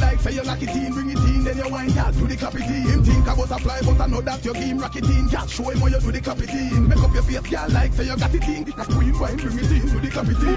Like 0.00 0.20
say 0.20 0.32
you 0.32 0.42
knock 0.44 0.62
it 0.62 0.70
in, 0.70 0.92
bring 0.92 1.10
it 1.10 1.18
in, 1.18 1.44
then 1.44 1.58
you 1.58 1.68
wine 1.68 1.88
gal 1.90 2.12
to 2.12 2.26
the 2.26 2.36
clap 2.36 2.54
it 2.54 2.62
in. 2.62 2.68
Then 2.68 3.04
you 3.04 3.12
leave 3.12 3.28
and 3.28 3.38
the 3.38 3.38
don't 3.38 3.38
like 3.38 3.38
say 3.38 3.38
you 3.38 3.38
knock 3.38 3.38
it 3.38 3.38
in, 3.38 3.38
bring 3.38 3.38
it 3.38 3.38
in, 3.38 3.38
then 3.38 3.38
you 3.38 3.38
wine 3.38 3.38
gal 3.38 3.38
to 3.38 3.38
the 3.38 3.38
clap 3.38 3.38
it 3.38 3.38
in. 3.38 3.38
Him 3.38 3.38
think 3.38 3.38
was 3.38 3.50
a 3.50 3.58
fly, 3.58 3.80
but 3.82 4.00
I 4.00 4.06
know 4.06 4.20
that 4.20 4.44
you 4.44 4.54
give 4.54 4.62
him 4.62 4.78
rock 4.78 4.96
it 4.96 5.04
in. 5.04 5.28
Gal 5.28 5.46
show 5.46 5.70
him 5.70 5.78
how 5.78 5.86
you 5.86 6.00
do 6.00 6.12
the 6.12 6.20
clap 6.20 6.38
it 6.38 6.50
in. 6.50 6.88
Make 6.88 6.98
up 6.98 7.14
your 7.14 7.22
face, 7.22 7.40
gal 7.50 7.68
like 7.70 7.92
say 7.92 8.04
you 8.06 8.16
got 8.16 8.34
it 8.34 8.48
in. 8.48 8.64
That 8.64 8.88
queen 8.88 9.18
wine, 9.18 9.36
bring 9.36 9.58
it 9.58 9.70
in, 9.70 9.80
to 9.88 9.98
the 9.98 10.10
clap 10.10 10.28
it 10.28 10.38
in. 10.38 10.56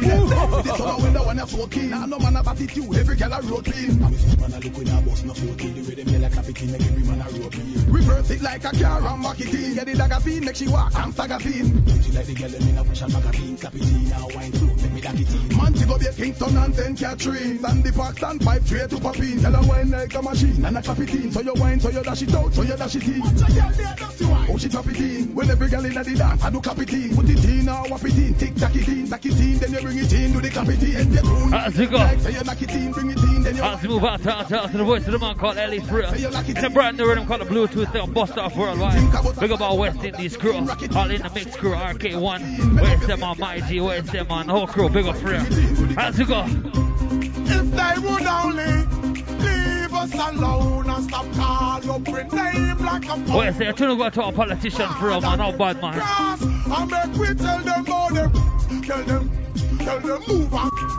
This 0.63 0.77
summer 0.77 0.97
when 1.01 1.13
the 1.13 1.21
one 1.23 1.47
so 1.47 1.67
keen, 1.67 1.89
nah, 1.89 2.05
no 2.05 2.19
man 2.19 2.35
have 2.35 2.47
attitude, 2.47 2.95
every 2.95 3.15
gal 3.15 3.33
a 3.33 3.41
road 3.41 3.65
clean. 3.65 4.01
And 4.01 4.39
man 4.41 4.53
a 4.53 4.59
look 4.59 4.77
when 4.77 4.89
I 4.89 5.01
bust 5.01 5.25
no 5.25 5.33
14, 5.33 5.73
the 5.73 5.81
way 5.89 5.95
them 5.95 6.07
yell 6.07 6.23
a 6.23 6.29
clap 6.29 6.49
it 6.49 6.61
in, 6.61 6.71
make 6.71 6.81
every 6.81 7.03
man 7.03 7.21
a 7.21 7.29
road 7.39 7.51
clean. 7.51 7.91
Reverse 7.91 8.29
it 8.31 8.41
like 8.41 8.63
a 8.65 8.71
car 8.71 9.01
and 9.01 9.23
back 9.23 9.39
it 9.39 9.53
in. 9.53 9.73
Get 9.75 9.85
the 9.87 9.95
magazine, 9.95 10.45
make 10.45 10.55
she 10.55 10.67
walk 10.67 10.95
and 10.95 11.13
sagazine. 11.13 12.03
She 12.03 12.11
like 12.11 12.25
the 12.25 12.33
girl 12.35 12.49
them 12.49 12.67
in 12.67 12.77
a 12.77 12.83
fashion 12.83 13.11
magazine, 13.11 13.57
clap 13.57 13.75
it 13.75 13.81
in, 13.81 14.09
now 14.09 14.27
wine 14.35 14.51
through, 14.51 14.75
make 14.75 14.93
me 14.93 15.01
lock 15.01 15.19
it 15.19 15.29
in. 15.31 15.57
Man, 15.57 15.73
she 15.73 15.85
go 15.85 15.97
be 15.97 16.05
Kingston 16.15 16.57
and 16.57 16.75
St. 16.75 16.97
Catherine. 16.97 17.65
And 17.65 17.83
the 17.83 17.91
Fox 17.91 18.21
and 18.23 18.41
pipe 18.41 18.65
tray 18.65 18.87
to 18.87 18.99
pop 18.99 19.17
in. 19.31 19.41
Tell 19.41 19.53
her 19.53 19.67
wine 19.67 19.91
like 19.91 20.13
a 20.13 20.21
machine 20.21 20.65
and 20.65 20.77
a 20.77 20.81
clap 20.81 20.99
it 20.99 21.13
in. 21.13 21.31
So 21.31 21.41
you 21.41 21.53
wine, 21.55 21.79
so 21.79 21.89
you 21.89 22.03
dash 22.03 22.21
it 22.21 22.33
out, 22.33 22.53
so 22.53 22.61
you 22.61 22.75
dash 22.75 22.95
it 22.95 23.07
in. 23.07 23.21
Oh, 24.49 24.57
she 24.57 24.69
drop 24.69 24.87
it 24.87 24.99
in. 24.99 25.33
When 25.35 25.49
every 25.49 25.69
girl 25.69 25.85
in 25.85 25.93
the 25.93 26.03
dance, 26.03 26.43
I 26.43 26.49
do 26.49 26.59
clap 26.61 26.79
it 26.79 26.93
in. 26.93 27.15
Put 27.15 27.29
it 27.29 27.45
in, 27.45 27.65
now 27.65 27.83
whap 27.85 28.03
it 28.03 28.17
in. 28.17 28.33
Tick 28.35 28.55
tack 28.55 28.75
it 28.75 28.87
in, 28.87 29.07
tack 29.09 29.25
it 29.25 29.39
in. 29.39 29.57
Then 29.59 29.71
you 29.73 29.81
bring 29.81 29.97
it 29.97 30.13
in, 30.13 30.33
do 30.33 30.41
the 30.41 30.49
clap 30.49 30.67
it 30.67 30.83
in. 30.83 30.95
And 30.95 31.13
you 31.13 31.21
tune 31.21 31.53
As 31.53 31.77
we 31.77 31.85
go. 31.87 31.97
Like, 31.97 32.19
say 32.19 32.33
you 32.33 32.43
knock 32.43 32.61
it 32.61 32.71
in, 32.71 32.91
bring 32.91 33.09
it 33.11 33.17
in. 33.19 33.43
Then 33.43 33.55
you 33.55 33.63
ah, 33.63 33.75
As 33.75 33.81
we 33.81 33.89
move 33.89 34.03
out 34.03 34.21
to, 34.23 34.45
to, 34.49 34.67
to 34.71 34.77
the 34.77 34.83
voice 34.83 35.05
of 35.05 35.13
the 35.13 35.19
man 35.19 35.37
called 35.37 35.57
Ellie 35.57 35.79
Frill. 35.79 36.13
In 36.13 36.65
a 36.65 36.69
brand 36.69 36.97
new 36.97 37.07
rhythm 37.07 37.25
called 37.25 37.41
the 37.41 37.45
Bluetooth 37.45 37.91
thing, 37.91 38.11
bust 38.11 38.37
off 38.37 38.55
worldwide. 38.55 39.39
Big 39.39 39.51
about 39.51 39.77
West 39.77 40.03
Indies 40.03 40.37
crew. 40.37 40.53
All 40.53 41.11
in 41.11 41.21
the 41.21 41.31
mix 41.33 41.55
crew, 41.55 41.73
RK1. 41.73 42.81
Where's 42.81 43.07
them 43.07 43.23
on 43.23 43.39
Mighty? 43.39 43.79
Where's 43.79 44.05
them 44.11 44.31
on 44.31 44.47
the 44.47 44.53
whole 44.53 44.67
crew? 44.67 44.89
Big 44.89 45.05
up 45.05 45.17
Frill. 45.17 45.45
As 45.97 46.17
we 46.17 46.25
go. 46.25 46.45
If 47.53 47.71
they 47.71 48.07
would 48.07 48.25
only 48.25 49.00
leave 50.01 50.15
us 50.15 50.29
alone 50.31 50.89
and 50.89 51.03
stop 51.03 51.31
call 51.33 51.91
up 51.91 52.07
with 52.07 52.33
name 52.33 52.77
like 52.79 53.05
a 53.05 53.11
oh, 53.11 53.35
What 53.35 53.45
you 53.45 53.53
say? 53.53 53.71
Trying 53.71 53.89
to 53.89 53.95
go 53.95 54.09
to 54.09 54.23
a 54.25 54.31
politician 54.31 54.89
Frill, 54.99 55.21
man. 55.21 55.39
How 55.39 55.51
bad, 55.51 55.81
man. 55.81 55.93
grass 55.93 56.41
and 56.41 56.91
make 56.91 57.19
we 57.19 57.35
tell 57.35 57.59
them 57.59 57.85
tell 57.85 59.03
them, 59.03 59.31
tell 59.79 59.99
them 59.99 60.23
move 60.27 60.53
on. 60.53 60.90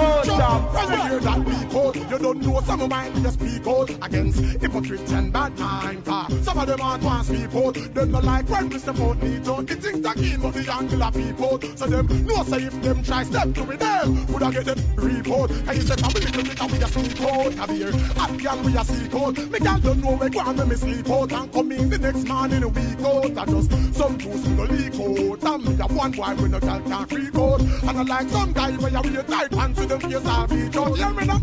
Oh, 0.00 0.22
stop. 0.22 0.74
When 0.74 0.92
you 0.92 1.08
hear 1.08 1.20
that 1.20 1.46
people, 1.46 1.96
you 1.96 2.18
don't 2.18 2.40
know 2.42 2.60
some 2.60 2.80
of 2.82 2.88
mine 2.88 3.22
just 3.22 3.40
people 3.40 3.82
against 3.82 4.38
hypocrites 4.62 5.10
and 5.12 5.32
bad 5.32 5.58
mind. 5.58 6.02
ah. 6.06 6.28
Some 6.42 6.58
of 6.58 6.66
them 6.68 6.80
aren't 6.80 7.02
once 7.02 7.30
people, 7.30 7.72
them 7.72 8.12
not 8.12 8.22
like 8.24 8.48
when 8.48 8.70
Mr. 8.70 8.96
Ford 8.96 9.20
needs 9.22 9.48
on. 9.48 9.66
The 9.66 9.74
things 9.74 10.00
that 10.02 10.16
give 10.16 10.44
of 10.44 10.54
the 10.54 11.06
of 11.06 11.14
people. 11.14 11.60
So 11.76 11.86
them 11.86 12.26
know 12.26 12.42
say 12.44 12.62
if 12.64 12.80
them 12.82 13.02
try 13.02 13.24
step 13.24 13.52
to 13.54 13.70
it, 13.72 13.80
them 13.80 14.26
would 14.28 14.42
I 14.42 14.50
get 14.52 14.64
them 14.66 14.78
report. 14.96 15.50
And 15.50 15.76
you 15.76 15.94
I'm 15.98 16.04
a 16.04 16.18
little 16.18 16.42
bit 16.44 16.60
and 16.62 16.72
we 16.72 16.78
a 16.78 16.86
sleep 16.86 17.20
out. 17.20 17.54
Have 17.54 17.70
here, 17.70 17.92
hot 17.92 18.38
girl 18.38 18.62
we 18.62 18.76
a 18.76 18.84
sleep 18.84 19.14
out. 19.14 19.36
Me 19.36 19.58
girl 19.58 19.78
don't 19.80 19.98
know 19.98 20.16
where 20.16 20.28
go 20.30 20.40
and 20.40 20.68
me 20.68 20.76
sleep 20.76 21.10
out. 21.10 21.32
And 21.32 21.52
come 21.52 21.72
in 21.72 21.90
the 21.90 21.98
next 21.98 22.28
morning 22.28 22.62
a 22.62 22.68
week 22.68 23.00
out. 23.00 23.24
And 23.24 23.50
just 23.50 23.94
some 23.96 24.18
juice 24.18 24.46
will 24.46 24.66
leak 24.66 24.94
out. 24.94 25.42
And 25.42 25.64
me 25.64 25.74
have 25.76 25.96
one 25.96 26.12
boy 26.12 26.34
when 26.40 26.50
no 26.52 26.60
girl 26.60 26.80
can't 26.82 27.10
freak 27.10 27.34
out. 27.34 27.60
And 27.60 27.98
I 27.98 28.02
like 28.02 28.28
some 28.28 28.52
guy 28.52 28.70
where 28.76 28.90
you 28.90 29.12
wear 29.12 29.22
tight 29.24 29.50
pants 29.50 29.87
out. 29.90 30.50
Hear 30.50 31.10
me 31.10 31.26
now? 31.26 31.40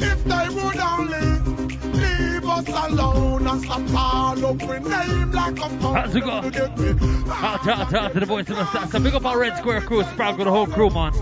If 0.00 0.24
they 0.24 0.48
would 0.48 0.76
only 0.78 1.39
leave 2.00 2.44
us 2.44 2.68
alone 2.68 3.46
and 3.46 3.62
stop 3.62 3.86
call 3.88 4.46
up 4.46 4.62
with 4.68 4.86
name 4.86 5.32
like 5.32 5.58
a 5.58 5.68
How's 5.68 6.16
it 6.16 6.20
go? 6.20 6.30
Out 6.30 6.50
to, 6.50 7.70
out 7.70 7.90
to, 7.90 8.00
out 8.00 8.12
to 8.12 8.20
the 8.20 8.26
voice 8.26 8.48
of 8.50 8.56
the 8.56 8.66
Sasa. 8.72 9.00
Big 9.00 9.14
up 9.14 9.24
our 9.24 9.38
Red 9.38 9.56
Square 9.58 9.82
crew, 9.82 10.02
Spraggle, 10.02 10.44
the 10.44 10.50
whole 10.50 10.66
crew, 10.66 10.90
man. 10.90 11.12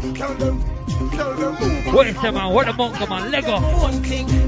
Where 1.93 2.07
is 2.07 2.21
the 2.21 2.33
man? 2.33 2.53
Where 2.55 2.65
the 2.65 2.73
monka, 2.73 3.09
man? 3.09 3.31
Lego. 3.31 3.61
One 3.61 4.03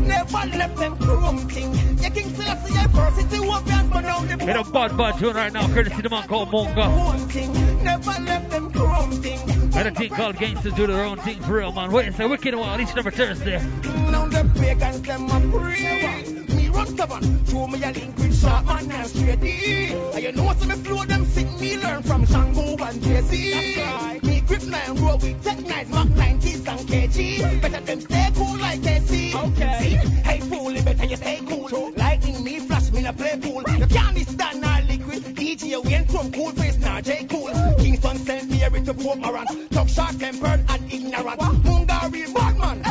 never 0.07 0.57
left 0.57 0.77
them 0.77 0.97
chrome 0.97 1.39
thing. 1.49 1.73
You 1.99 2.11
King 2.11 2.35
Selassie 2.35 2.79
adversity 2.79 3.41
walk 3.41 3.69
and 3.69 3.91
burn 3.91 4.03
down 4.03 4.27
the 4.27 4.35
In 4.43 4.51
a 4.51 4.65
bad, 4.65 4.97
bad 4.97 5.19
tune 5.19 5.35
right 5.37 5.53
now, 5.53 5.67
courtesy 5.69 6.03
the 6.03 6.09
man 6.09 6.27
called 6.27 6.49
Munga. 6.49 6.89
One 6.97 7.85
never 7.85 8.23
left 8.23 8.51
them 8.51 8.73
chrome. 8.73 9.11
And 9.73 9.89
a 9.89 9.91
team 9.93 10.11
called 10.11 10.37
Gangsters 10.37 10.75
do 10.75 10.87
their 10.87 11.05
own 11.05 11.19
thing 11.19 11.41
for 11.41 11.55
real, 11.55 11.73
man. 11.73 11.93
Wait, 11.93 12.09
it's 12.09 12.19
a 12.19 12.29
wicked 12.29 12.55
one, 12.55 12.81
each 12.81 12.95
number 12.95 13.11
Thursday. 13.11 13.59
Now 14.11 14.27
the 14.27 14.51
pagans 14.57 15.01
them 15.03 15.31
a 15.31 15.59
pray. 15.59 16.20
Me 16.55 16.69
run 16.69 16.87
stubborn, 16.87 17.45
show 17.47 17.67
me 17.67 17.83
a 17.83 17.91
link 17.93 18.17
with 18.19 18.41
sharp 18.41 18.67
man 18.67 18.91
and 18.91 19.07
straight 19.09 19.41
D. 19.41 19.93
And 20.15 20.23
you 20.23 20.33
know 20.33 20.53
some 20.55 20.69
me 20.69 20.75
flow 20.77 21.05
them 21.05 21.25
sick 21.25 21.61
me 21.61 21.79
learn 21.79 22.03
from 22.03 22.27
Shango 22.27 22.63
and 22.63 23.01
JC. 23.03 24.23
Me 24.23 24.41
grip 24.43 24.63
nine 24.65 24.97
roll 25.03 25.19
with 25.19 25.43
tech 25.43 25.61
nines, 25.61 25.91
Mark 25.91 26.09
90s 26.09 26.69
and 26.69 26.89
KG. 26.89 27.63
Better 27.63 27.81
them 27.81 28.01
stay 28.01 28.31
cool 28.35 28.59
like 28.59 28.81
KC. 28.81 29.35
Okay. 29.35 29.79
See, 29.81 30.09
hey 30.21 30.41
fool, 30.41 30.77
it 30.77 30.85
better 30.85 31.07
you 31.07 31.17
stay 31.17 31.41
cool. 31.49 31.93
Lightning 31.97 32.45
me 32.45 32.59
flash 32.61 32.91
me 32.91 33.03
na 33.03 33.13
play 33.13 33.39
cool. 33.43 33.63
You 33.79 33.87
can't 33.87 34.19
stand 34.19 34.61
now 34.61 34.81
liquid. 34.83 35.23
DJ 35.37 35.83
Wayne 35.85 36.05
from 36.07 36.33
cool 36.33 36.53
face 36.53 36.79
now 36.79 37.01
J 37.01 37.27
cool. 37.31 37.51
Kingston 37.79 38.17
sent 38.19 38.51
me 38.51 38.63
every 38.63 38.83
to 38.83 38.95
poke 38.95 39.27
around. 39.27 39.49
Talk 39.71 39.89
short 39.89 40.19
tempered 40.19 40.65
and 40.69 40.93
ignorant. 40.93 41.41
Munga 41.65 42.13
real 42.13 42.33
bad 42.35 42.57
man. 42.59 42.90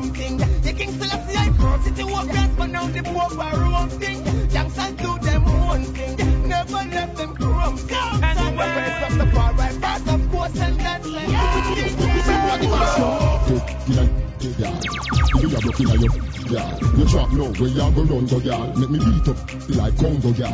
Them 0.00 0.12
chrome 0.12 0.38
thing. 0.38 0.62
The 0.62 0.72
King 0.72 1.02
I 1.02 1.52
first 1.52 1.84
city 1.84 2.04
walk 2.04 2.26
dance, 2.26 2.54
but 2.56 2.70
now 2.70 2.86
the 2.86 3.02
poor 3.02 3.28
wrong 3.36 3.88
thing. 3.88 4.22
Gangsters 4.48 4.92
do 4.92 5.18
them 5.18 5.44
one 5.44 5.84
thing. 5.84 6.48
Never 6.48 6.72
left 6.72 7.16
them 7.16 7.34
chrome 7.34 7.76
thing. 7.76 8.22
And 8.22 8.38
the 8.38 8.56
rest 8.56 9.12
of 9.12 9.18
the 9.18 9.26
far 9.34 9.54
right 9.54 9.80
part 9.80 10.08
of 10.08 10.30
course 10.30 10.60
and 10.60 10.80
that's 10.80 11.06
You. 13.50 13.58
You 16.50 17.04
trap 17.08 17.32
now 17.32 17.50
where 17.58 17.68
you 17.68 17.90
go 17.90 18.02
run 18.04 18.26
go. 18.26 18.38
Make 18.76 18.90
me 18.90 18.98
beat 18.98 19.28
up 19.28 19.38
like 19.70 19.96
Congo. 19.98 20.28
You. 20.28 20.46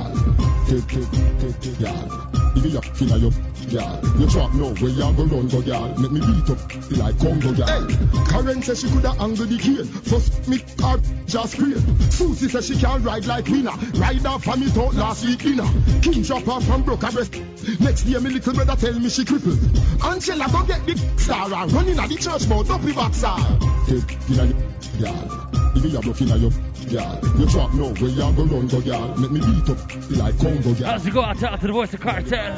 You 4.19 4.27
trap 4.29 4.55
now 4.55 4.73
where 4.81 4.91
you 4.91 5.13
go 5.13 5.25
run 5.25 5.49
go. 5.49 5.95
Make 5.97 6.13
me 6.13 6.21
beat 6.21 6.51
up 6.51 6.59
like 6.97 7.19
Congo. 7.19 7.53
Hey, 7.53 7.85
Karen 8.31 8.63
says 8.63 8.81
she 8.81 8.89
coulda 8.89 9.15
angle 9.21 9.47
the 9.47 9.59
cane. 9.59 9.85
First 9.85 10.49
me 10.49 10.59
her 10.81 10.99
just 11.27 11.59
create. 11.59 11.83
Susie 12.13 12.49
says 12.49 12.67
she 12.67 12.77
can 12.77 13.03
ride 13.03 13.27
like 13.27 13.47
winner. 13.49 13.77
Ride 13.97 14.23
her 14.23 14.39
from 14.39 14.63
out 14.63 14.95
last 14.95 15.25
week 15.27 15.43
dinner. 15.43 15.69
King 16.01 16.23
drop 16.23 16.45
her 16.45 16.61
from 16.61 16.83
broke 16.83 17.03
her 17.03 17.13
breast. 17.13 17.35
Next 17.81 18.05
day 18.05 18.19
me 18.19 18.31
little 18.31 18.55
brother 18.55 18.77
tell 18.77 18.99
me 18.99 19.09
she 19.11 19.25
crippled. 19.25 19.59
Angela 20.05 20.49
go 20.51 20.65
get 20.65 20.87
the 20.87 20.97
star 21.19 21.53
and 21.53 21.73
run 21.73 21.89
inna 21.89 22.09
the 22.09 22.17
church 22.17 22.49
up 22.51 22.86
the 22.87 22.95
backside. 22.95 23.61
Take 23.87 24.17
inna 24.31 24.45
your 24.47 25.13
girl. 25.13 25.51
If 25.77 25.85
you 25.85 25.99
a 25.99 26.03
broke 26.03 26.21
your 26.21 26.39
girl. 26.39 27.21
You 27.39 27.47
trap 27.47 27.75
now 27.75 27.91
where 27.99 28.11
you 28.11 28.17
go 28.17 28.45
run 28.45 28.67
go 28.69 28.81
girl. 28.81 29.17
Make 29.19 29.31
me 29.33 29.41
beat 29.41 29.69
up 29.71 29.79
like 30.17 30.39
Congo 30.39 30.75
girl. 30.75 30.87
As 30.87 31.07
you 31.07 31.13
go 31.13 31.23
out 31.23 31.39
to, 31.39 31.57
to 31.57 31.67
the 31.67 31.73
voice 31.73 31.95
of 31.95 32.01
Kartel. 32.01 32.57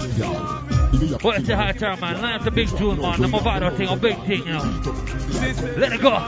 What's 1.23 1.47
the 1.47 1.57
high 1.57 1.73
term, 1.73 2.01
man? 2.01 2.21
Line 2.21 2.35
up 2.35 2.45
the 2.45 2.51
big 2.51 2.69
tune, 2.69 3.01
man. 3.01 3.21
The 3.21 3.29
Mavado 3.29 3.77
thing, 3.77 3.89
a 3.89 3.97
big 3.97 4.17
thing, 4.25 4.47
you 4.47 4.53
know. 4.53 4.81
Let 5.77 5.93
it 5.93 6.01
go. 6.01 6.19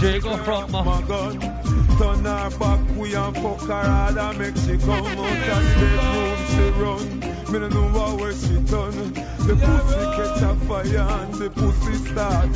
There 0.00 0.14
you 0.14 0.20
go 0.20 0.36
from, 0.38 0.74
uh, 0.74 1.55
Turn 1.98 2.24
her 2.24 2.50
back, 2.58 2.80
we 2.96 3.14
and 3.14 3.36
fuck 3.36 3.60
her 3.60 3.82
hard 3.82 4.18
and 4.18 4.38
make 4.38 4.56
she 4.56 4.76
come 4.78 5.06
out 5.06 5.06
of 5.06 5.16
the 5.16 5.76
bedroom, 5.80 6.36
she 6.52 6.64
run. 6.80 7.20
Me 7.52 7.58
no 7.60 7.88
know 7.88 8.16
where 8.16 8.32
she 8.34 8.54
done. 8.64 9.12
The 9.46 9.54
pussy 9.56 10.04
catch 10.16 10.42
a 10.42 10.54
fire 10.66 10.98
and 10.98 11.34
the 11.34 11.50
pussy 11.50 11.94
start. 11.94 12.48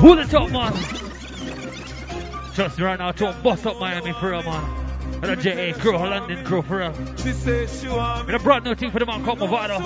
Who 0.00 0.16
the 0.16 0.24
top, 0.24 0.50
man? 0.50 0.72
Trust 2.54 2.78
me 2.78 2.84
right 2.84 2.98
now, 2.98 3.12
to 3.12 3.32
bust 3.42 3.66
up 3.66 3.80
Miami 3.80 4.12
for 4.12 4.30
real, 4.30 4.42
man. 4.42 4.82
And 5.22 5.30
a 5.30 5.36
JA 5.36 5.78
crew, 5.78 5.96
a 5.96 5.98
London 5.98 6.44
crew 6.44 6.62
for 6.62 6.78
real. 6.78 6.92
She 7.16 7.32
says 7.32 7.80
she 7.80 7.88
want 7.88 8.26
And 8.26 8.36
a 8.36 8.40
brand 8.40 8.64
new 8.64 8.74
thing 8.74 8.90
for 8.90 8.98
the 8.98 9.06
man 9.06 9.24
called 9.24 9.38
Mavado. 9.38 9.80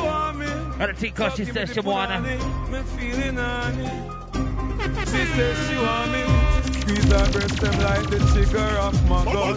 And 0.81 0.91
a 0.91 0.95
thing 0.95 1.13
called 1.13 1.37
she 1.37 1.45
says 1.45 1.73
she 1.73 1.81
wanna. 1.81 2.21
me 2.23 2.83
feeling 2.97 3.39
on 3.39 3.79
it. 3.79 4.16
She 4.87 5.25
says 5.27 5.69
she 5.69 5.77
want 5.77 6.13
me. 6.13 6.23
Squeeze 6.81 7.11
her 7.11 7.33
breast 7.33 7.61
them 7.61 7.79
like 7.81 8.09
the 8.09 8.19
trigger 8.33 8.79
of 8.79 9.09
my 9.09 9.25
gun. 9.25 9.55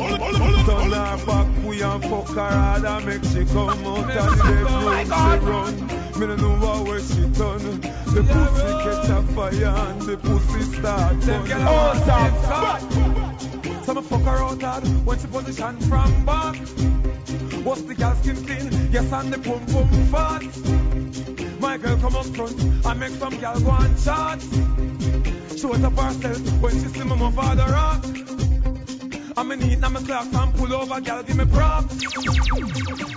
Turn 0.66 0.92
her 0.92 1.26
back, 1.26 1.48
we 1.64 1.82
and 1.84 2.04
fuck 2.04 2.30
her 2.30 2.50
hard 2.50 2.84
and 2.84 3.06
make 3.06 3.24
she 3.26 3.46
come 3.46 3.86
out 3.86 4.10
of 4.10 4.38
the 4.38 4.44
bedroom. 4.44 5.06
She 5.06 5.46
run. 5.46 6.20
Me 6.20 6.26
no 6.26 6.36
know 6.36 6.84
where 6.84 7.00
she 7.00 7.22
done. 7.38 7.80
The 8.10 8.24
pussy 8.24 8.72
catch 8.84 9.10
a 9.10 9.22
fire 9.34 9.68
and 9.68 10.02
the 10.02 10.18
pussy 10.18 10.62
start 10.62 11.20
burn. 11.22 11.46
Get 11.46 11.62
out 11.62 11.96
of 12.10 13.86
So 13.86 13.94
me 13.94 14.02
fuck 14.02 14.22
her 14.22 14.44
out 14.44 14.62
hard 14.62 14.88
when 15.06 15.20
she 15.20 15.28
position 15.28 15.78
from 15.82 16.26
back. 16.26 16.56
What's 17.64 17.84
the 17.84 17.94
girl 17.94 18.16
skin 18.16 18.36
clean? 18.46 18.92
Yes, 18.92 19.12
and 19.14 19.32
the 19.32 19.38
pum 19.38 19.64
pum 19.68 19.90
fat. 20.10 21.60
My 21.60 21.78
girl 21.78 21.98
come 21.98 22.16
up 22.16 22.26
front 22.26 22.60
and 22.60 23.00
make 23.00 23.12
some 23.12 23.38
girl 23.38 23.60
go 23.60 23.72
and 23.72 24.04
chat. 24.04 24.44
Show 25.60 25.74
it 25.74 25.84
up 25.84 26.00
herself 26.00 26.62
when 26.62 26.72
she 26.72 27.04
me 27.04 27.16
my 27.18 27.32
father 27.32 27.66
rock. 27.70 28.06
I'm 29.36 29.52
in 29.52 29.60
heat, 29.60 29.80
now 29.80 29.90
me 29.90 30.02
clock 30.06 30.34
and 30.34 30.56
pull 30.56 30.74
over, 30.74 31.02
girl 31.02 31.22
give 31.24 31.36
me 31.36 31.44
props. 31.44 31.98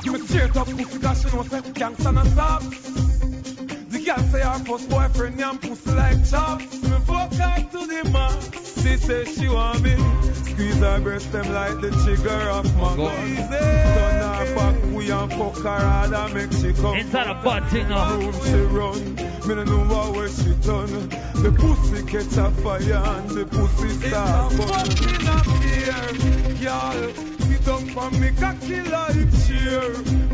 Give 0.03 0.13
me 0.13 0.19
straight 0.27 0.57
up 0.57 0.67
pussy, 0.67 0.99
cause 0.99 1.23
she 1.23 1.37
know 1.37 1.45
say 1.45 1.61
gangsta 1.61 2.13
no 2.13 2.25
stop. 2.25 2.63
The 3.91 4.03
girl 4.05 4.19
say 4.19 4.41
her 4.41 4.59
first 4.65 4.91
boyfriend 4.91 5.39
yam 5.39 5.59
pussy 5.59 5.93
like 5.93 6.29
chops. 6.29 6.83
Me 6.83 6.99
fuck 7.07 7.33
her 7.33 7.63
to 7.71 7.87
the 7.87 8.11
max. 8.11 8.72
She 8.83 8.97
say 8.97 9.25
she 9.25 9.49
want 9.49 9.81
me. 9.83 9.95
Squeeze 10.33 10.79
her 10.79 11.01
breast 11.01 11.31
them 11.31 11.53
like 11.55 11.81
the 11.81 11.91
trigger 12.03 12.51
of 12.51 12.77
my 12.77 12.97
gun. 12.97 13.37
Turn 13.37 13.49
her 13.49 14.55
back, 14.57 14.83
we 14.93 15.09
and 15.11 15.33
fuck 15.33 15.57
her 15.59 15.79
hard 15.79 16.13
and 16.13 16.35
make 16.35 16.53
she 16.53 16.73
come. 16.73 16.97
Inside 16.97 17.29
a 17.29 17.71
thing 17.71 17.89
now. 17.89 18.17
Room 18.17 18.33
she 18.45 18.61
run. 18.77 19.15
Me 19.47 19.55
no 19.55 19.63
know 19.63 19.85
what 19.85 20.17
where 20.17 20.29
she 20.29 20.55
done. 20.67 21.09
The 21.43 21.53
pussy 21.57 22.03
catch 22.07 22.37
a 22.37 22.51
fire 22.63 22.95
and 22.95 23.31
the 23.31 23.47
pussy 23.47 23.89
start 24.09 24.51
burn. 24.57 24.69
It's 24.91 25.01
a 25.01 25.07
fucking 25.07 25.29
affair, 25.29 26.11
girl. 26.61 27.33
Sit 27.39 27.65
down 27.65 27.87
for 27.95 28.11
me 28.19 28.31
cocky 28.33 28.83
like 28.83 29.31
cheer, 29.47 29.93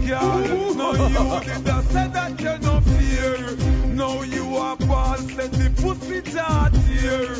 girl. 0.08 0.74
No 0.74 0.92
you 0.94 1.44
did 1.44 1.68
I 1.68 1.82
say 1.82 2.08
that 2.08 2.40
you 2.40 2.58
no 2.64 2.80
fear. 2.80 3.77
Now 3.98 4.22
you 4.22 4.54
are 4.54 4.76
ball 4.76 5.16
set 5.16 5.50
the 5.50 5.70
pussy 5.82 6.22
jart 6.22 6.72
here. 6.86 7.34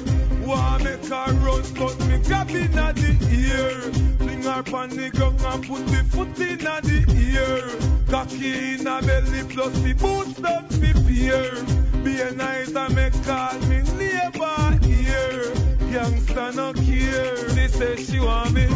Want 0.44 0.82
make 0.82 1.06
her 1.06 1.32
run, 1.34 1.62
but 1.78 1.96
me 2.08 2.18
grab 2.18 2.50
inna 2.50 2.92
the 2.94 3.14
ear. 3.30 3.92
Fling 4.18 4.42
her 4.42 4.64
pon 4.64 4.88
the 4.88 5.08
ground 5.10 5.40
and 5.40 5.64
put 5.64 5.86
the 5.86 6.02
foot 6.10 6.40
inna 6.40 6.80
the 6.82 7.06
ear. 7.30 7.62
Cocky 8.10 8.74
inna 8.74 9.00
belly 9.02 9.44
plus 9.54 9.72
the 9.82 9.92
boots 9.92 10.40
down 10.40 10.66
the 10.66 10.92
pier. 11.06 12.02
Be 12.02 12.20
a 12.22 12.32
nice 12.32 12.74
and 12.74 12.92
make 12.92 13.14
call 13.22 13.56
me 13.68 13.82
neighbor 13.96 14.84
here. 14.84 15.67
Youngster 15.90 16.52
no 16.52 16.72
care. 16.72 17.36
She 17.50 17.68
say 17.68 17.96
she 17.96 18.20
want 18.20 18.52
me. 18.52 18.66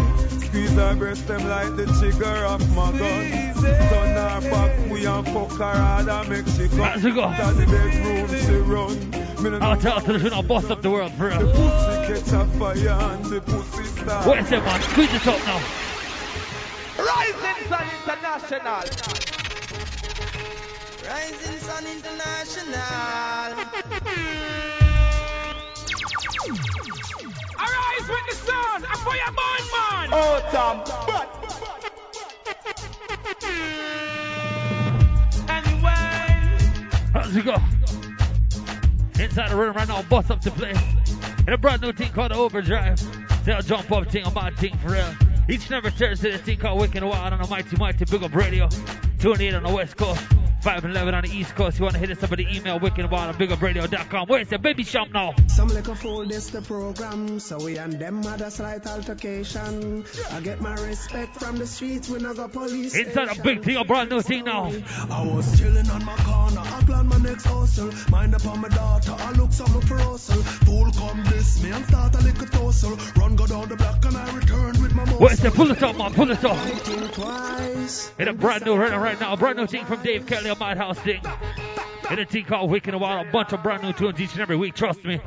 Squeeze 0.46 0.72
her 0.72 0.94
breast 0.96 1.26
them 1.26 1.46
like 1.48 1.76
the 1.76 1.86
trigger 1.98 2.44
of 2.46 2.60
my 2.74 2.90
gun. 2.92 3.30
Turn 3.54 4.16
her 4.16 4.40
back, 4.50 4.90
we 4.90 5.06
and 5.06 5.26
fuck 5.28 5.50
her 5.52 5.64
hard 5.64 6.08
and 6.08 6.28
make 6.28 6.46
she 6.48 6.68
come. 6.68 6.78
How's 6.80 7.04
it 7.04 7.14
go? 7.14 7.22
To 7.22 7.52
the 7.54 7.66
bedroom 7.66 8.28
she 8.40 8.56
run. 8.56 8.98
Me 9.42 9.50
no 9.50 9.58
I'll 9.58 9.76
tell 9.76 10.00
her 10.00 10.18
to 10.18 10.34
I'll 10.34 10.42
bust 10.42 10.70
up 10.70 10.82
the 10.82 10.90
world 10.90 11.12
for 11.14 11.30
the 11.30 11.38
real. 11.44 11.52
pussy 11.52 12.06
catch 12.20 12.32
a 12.32 12.44
fire 12.58 12.98
and 13.12 13.24
the 13.26 13.40
pussy 13.40 13.84
start. 13.84 14.26
Where's 14.26 14.48
that 14.50 14.64
man? 14.64 14.80
Squeeze 14.82 15.14
it 15.14 15.26
up 15.26 15.38
now. 15.46 15.60
Rising 16.98 17.68
Sun 17.68 17.86
International. 18.02 18.84
Rising 21.04 21.58
Sun 21.58 21.86
International. 21.86 24.52
Arise 26.42 28.08
with 28.08 28.26
the 28.28 28.34
sun, 28.34 28.82
a 28.82 28.96
fire 28.96 29.30
burn 29.30 29.64
man. 29.70 30.08
Oh, 30.10 30.40
Tom, 30.50 30.82
but 31.06 31.28
How's 37.12 37.36
it 37.36 37.44
go? 37.44 37.54
Inside 39.22 39.50
the 39.50 39.56
room 39.56 39.74
right 39.74 39.86
now, 39.86 40.02
bust 40.02 40.32
up 40.32 40.40
the 40.42 40.50
place. 40.50 40.76
And 41.38 41.50
a 41.50 41.58
brand 41.58 41.82
new 41.82 41.92
thing 41.92 42.10
called 42.10 42.32
Overdrive. 42.32 43.00
They'll 43.44 43.60
jump 43.60 43.92
up 43.92 44.10
thing, 44.10 44.26
a 44.26 44.30
mad 44.32 44.56
thing 44.56 44.76
for 44.78 44.92
real. 44.92 45.14
Each 45.48 45.66
and 45.66 45.74
every 45.74 45.92
Thursday, 45.92 46.32
this 46.32 46.40
thing 46.40 46.58
called 46.58 46.80
Wicked 46.80 47.04
Wild 47.04 47.32
on 47.32 47.40
the 47.40 47.48
Mighty 47.48 47.76
Mighty 47.76 48.04
Big 48.04 48.22
Up 48.24 48.34
Radio. 48.34 48.68
28 49.20 49.54
on 49.54 49.62
the 49.62 49.72
West 49.72 49.96
Coast, 49.96 50.20
5 50.62 50.84
and 50.84 50.92
11 50.94 51.14
on 51.14 51.24
the 51.24 51.30
East 51.30 51.56
Coast. 51.56 51.78
You 51.78 51.84
want 51.84 51.94
to 51.94 51.98
hit 51.98 52.10
us 52.10 52.22
up 52.22 52.30
at 52.30 52.38
the 52.38 52.46
email, 52.56 52.78
Wicked 52.78 53.10
Wild 53.10 53.34
at 53.34 53.40
bigupradio.com. 53.40 54.28
Where's 54.28 54.48
the 54.48 54.58
baby 54.58 54.84
shop 54.84 55.08
now? 55.12 55.34
Some 55.48 55.68
little 55.68 55.96
fool 55.96 56.24
this 56.24 56.50
the 56.50 56.62
program, 56.62 57.40
so 57.40 57.58
we 57.64 57.78
and 57.78 57.94
them 57.94 58.22
had 58.22 58.40
a 58.40 58.50
slight 58.50 58.86
altercation. 58.86 60.04
I 60.30 60.40
get 60.40 60.60
my 60.60 60.74
respect 60.74 61.36
from 61.36 61.56
the 61.56 61.66
streets, 61.66 62.08
we 62.08 62.20
no 62.20 62.32
go 62.32 62.46
police. 62.46 62.94
Inside 62.94 63.36
a 63.36 63.42
big 63.42 63.64
thing, 63.64 63.76
a 63.76 63.84
brand 63.84 64.10
new 64.10 64.22
thing 64.22 64.44
now. 64.44 64.72
I 65.10 65.26
was 65.26 65.58
chilling 65.58 65.90
on 65.90 66.04
my 66.04 66.16
corner, 66.18 66.60
I 66.60 66.82
plan 66.86 67.06
my 67.08 67.18
next 67.18 67.44
hustle. 67.44 67.90
Mind 68.10 68.34
upon 68.34 68.60
my 68.60 68.68
daughter, 68.68 69.16
I 69.18 69.32
look 69.32 69.52
something 69.52 69.80
for 69.80 69.98
hustle. 69.98 70.42
Fool 70.42 70.92
come 70.92 71.24
this 71.24 71.60
me 71.62 71.70
and 71.72 71.84
start 71.86 72.14
a 72.14 72.20
little 72.20 72.46
tussle. 72.46 72.96
Run 73.16 73.34
go 73.34 73.46
down 73.48 73.68
the 73.68 73.76
block 73.76 74.04
and 74.04 74.16
I 74.16 74.36
return 74.36 74.80
with 74.80 74.94
my 74.94 75.04
muscle. 75.06 75.18
Where's 75.18 75.40
the 75.40 75.50
pull 75.50 75.72
it 75.72 75.82
up, 75.82 75.96
man? 75.96 76.14
Pull 76.14 76.30
it 76.30 76.44
up. 76.44 76.58
In 78.20 78.28
a 78.28 78.32
brand 78.32 78.64
new 78.64 78.76
right, 78.76 78.96
right 78.96 79.18
now, 79.18 79.32
a 79.32 79.36
brand 79.36 79.56
new 79.58 79.66
thing 79.66 79.84
from 79.86 80.02
Dave 80.02 80.26
Kelly, 80.26 80.51
Madhouse 80.58 80.98
thing. 80.98 81.20
In 82.10 82.18
a 82.18 82.24
thing 82.24 82.44
called 82.44 82.70
Wicked 82.70 82.94
Wild, 82.94 83.26
a 83.26 83.30
bunch 83.30 83.52
of 83.52 83.62
brand 83.62 83.82
new 83.82 83.92
tunes 83.92 84.20
each 84.20 84.32
and 84.32 84.40
every 84.40 84.56
week, 84.56 84.74
trust 84.74 85.04
me. 85.04 85.20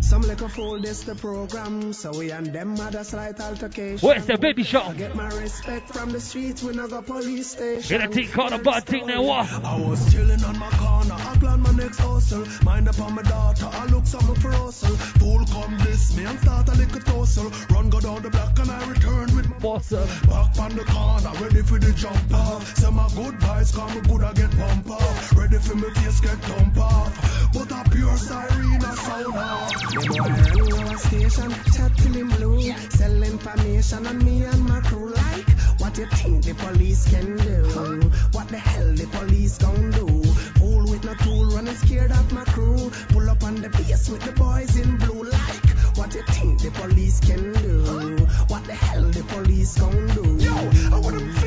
Some 0.00 0.22
little 0.22 0.48
fool 0.48 0.80
this 0.80 1.02
the 1.04 1.14
program, 1.14 1.92
so 1.92 2.10
we 2.18 2.32
and 2.32 2.46
them 2.46 2.76
had 2.76 2.94
a 2.94 3.04
slight 3.04 3.38
altercation. 3.40 4.06
Where's 4.06 4.26
the 4.26 4.38
baby 4.38 4.64
shop? 4.64 4.88
I 4.88 4.94
get 4.94 5.14
my 5.14 5.28
respect 5.28 5.92
from 5.92 6.10
the 6.10 6.20
streets, 6.20 6.62
we 6.62 6.74
no 6.74 6.88
go 6.88 7.00
police 7.02 7.52
station. 7.52 8.00
In 8.00 8.08
a 8.08 8.12
thing 8.12 8.28
called 8.28 8.52
a 8.52 8.58
bad 8.58 8.84
thing, 8.84 9.06
then 9.06 9.22
what? 9.22 9.46
I 9.64 9.78
was 9.78 10.12
chilling 10.12 10.42
on 10.42 10.58
my 10.58 10.70
corner, 10.70 11.14
I 11.14 11.36
plan 11.38 11.60
my 11.60 11.72
next 11.72 11.98
hustle. 11.98 12.44
Mind 12.64 12.88
upon 12.88 13.14
my 13.14 13.22
daughter, 13.22 13.68
I 13.70 13.86
look 13.86 14.06
something 14.06 14.34
for 14.36 14.50
hustle. 14.50 14.96
Fool 14.96 15.44
come 15.46 15.78
this 15.78 16.16
me 16.16 16.24
and 16.24 16.38
start 16.40 16.68
a 16.68 16.72
little 16.72 17.00
tussle. 17.00 17.50
Run 17.70 17.90
go 17.90 18.00
down 18.00 18.22
the 18.22 18.30
block 18.30 18.58
and 18.58 18.70
I 18.70 18.90
return 18.90 19.36
with 19.36 19.48
my 19.48 19.58
muscle. 19.58 20.06
Back 20.26 20.58
on 20.58 20.74
the 20.74 20.84
corner, 20.84 21.44
ready 21.44 21.62
for 21.62 21.78
the 21.78 21.92
jump 21.92 22.34
off. 22.34 22.76
Say 22.76 22.90
my 22.90 23.08
good 23.14 23.34
vibes 23.38 23.74
come 23.74 24.02
good, 24.02 24.22
I 24.24 24.32
get 24.32 24.50
pump 24.58 24.90
off. 24.90 25.36
Ready 25.36 25.58
for 25.58 25.76
me 25.76 25.88
face 25.90 26.20
get 26.20 26.38
thump 26.38 26.78
off. 26.78 27.52
But 27.52 27.70
a 27.70 27.90
pure 27.90 28.16
siren 28.16 28.82
a 28.82 28.96
sound 28.96 29.36
off. 29.36 29.89
What 35.80 35.98
you 35.98 36.06
think 36.06 36.44
the 36.44 36.54
police 36.54 37.10
can 37.10 37.36
do? 37.36 38.10
What 38.30 38.46
the 38.48 38.58
hell 38.58 38.94
the 38.94 39.06
police 39.06 39.58
gon' 39.58 39.90
do? 39.90 40.06
With 40.90 41.04
no 41.04 41.14
tool, 41.14 41.46
running 41.46 41.74
scared 41.74 42.12
of 42.12 42.32
my 42.32 42.44
crew. 42.44 42.90
Pull 43.08 43.28
up 43.28 43.42
on 43.42 43.56
the 43.56 43.68
with 44.08 44.22
the 44.22 44.32
boys 44.32 44.76
in 44.76 44.96
blue 44.98 45.24
like. 45.24 45.96
What 45.96 46.14
you 46.14 46.22
think 46.28 46.60
the 46.62 46.70
police 46.70 47.18
can 47.20 47.52
do? 47.54 48.16
What 48.46 48.64
the 48.64 48.74
hell 48.74 49.02
the 49.02 49.24
police 49.24 49.76
gon' 49.78 50.06
do? 50.08 50.36
Yo, 50.38 50.54
I 50.94 51.00
wouldn't 51.00 51.39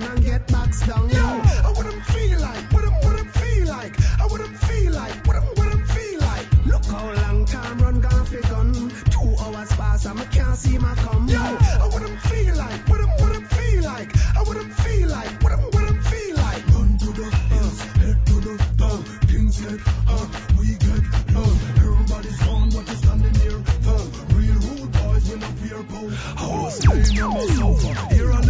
man 0.00 0.10
and 0.10 0.24
get 0.24 0.46
backs 0.48 0.86
down. 0.86 1.08
Yo, 1.08 1.24
I 1.24 1.72
wouldn't 1.76 2.04
feel 2.06 2.40
like, 2.40 2.72
wouldn't, 2.72 3.04
wouldn't 3.04 3.30
feel 3.30 3.66
like, 3.66 4.20
I 4.20 4.26
wouldn't 4.30 4.56
feel 4.56 4.92
like, 4.92 5.26
wouldn't, 5.26 5.58
wouldn't 5.58 5.86
feel 5.88 6.20
like. 6.20 6.66
Look 6.66 6.84
how 6.86 7.12
long 7.12 7.44
time 7.46 7.78
run 7.78 8.00
gone 8.00 8.26
for 8.26 8.40
gun. 8.42 8.72
Two 9.10 9.34
hours 9.42 9.72
pass 9.72 10.04
and 10.06 10.20
I 10.20 10.24
can't 10.26 10.56
see 10.56 10.78
my 10.78 10.94
come. 10.94 11.28
Yo, 11.28 11.40
I 11.40 11.88
wouldn't 11.92 12.20
feel 12.20 12.56
like, 12.56 12.88
wouldn't, 12.88 13.10
wouldn't 13.20 13.48
feel 13.52 13.82
like, 13.84 14.10
I 14.36 14.42
wouldn't 14.46 14.72
feel 14.74 15.08
like, 15.08 15.42
wouldn't, 15.42 15.74
wouldn't 15.74 16.04
feel 16.04 16.36
like. 16.36 16.66
Run 16.74 16.98
to 16.98 17.10
the 17.12 17.30
hills, 17.50 17.80
head 17.80 18.26
to 18.26 18.34
the 18.40 18.56
town. 18.78 19.02
Things 19.30 19.60
get 19.60 19.80
hot, 19.80 20.20
uh, 20.20 20.26
we 20.58 20.66
get 20.76 21.02
low. 21.34 21.52
Everybody's 21.76 22.48
on 22.48 22.70
what 22.70 22.88
is 22.88 22.98
standing 22.98 23.34
here. 23.40 23.60
Phone. 23.86 24.10
Real 24.36 24.58
rude 24.60 24.92
boys 24.92 25.30
will 25.30 25.40
fear 25.60 25.82
pound. 25.84 26.12
I 26.36 26.62
was 26.62 26.86
laying 26.86 27.22
on 27.22 27.32
my 27.32 27.46
sofa, 27.46 28.14
hear 28.14 28.30
a 28.30 28.32
little 28.32 28.44
scuffle. 28.44 28.45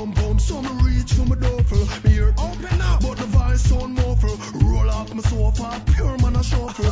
Boom, 0.00 0.12
boom, 0.12 0.24
boom, 0.24 0.38
so 0.38 0.62
me 0.62 0.70
reach 0.82 1.12
for 1.12 1.26
my 1.26 1.36
duffel. 1.36 1.84
Me 2.08 2.16
ear 2.16 2.32
open 2.38 2.80
up, 2.80 3.02
but 3.02 3.18
the 3.18 3.26
voice 3.26 3.60
sound 3.60 3.96
muffle. 3.96 4.34
Roll 4.66 4.88
off 4.88 5.12
my 5.12 5.20
sofa, 5.20 5.82
pure 5.92 6.16
man 6.16 6.36
a 6.36 6.42
shuffle. 6.42 6.86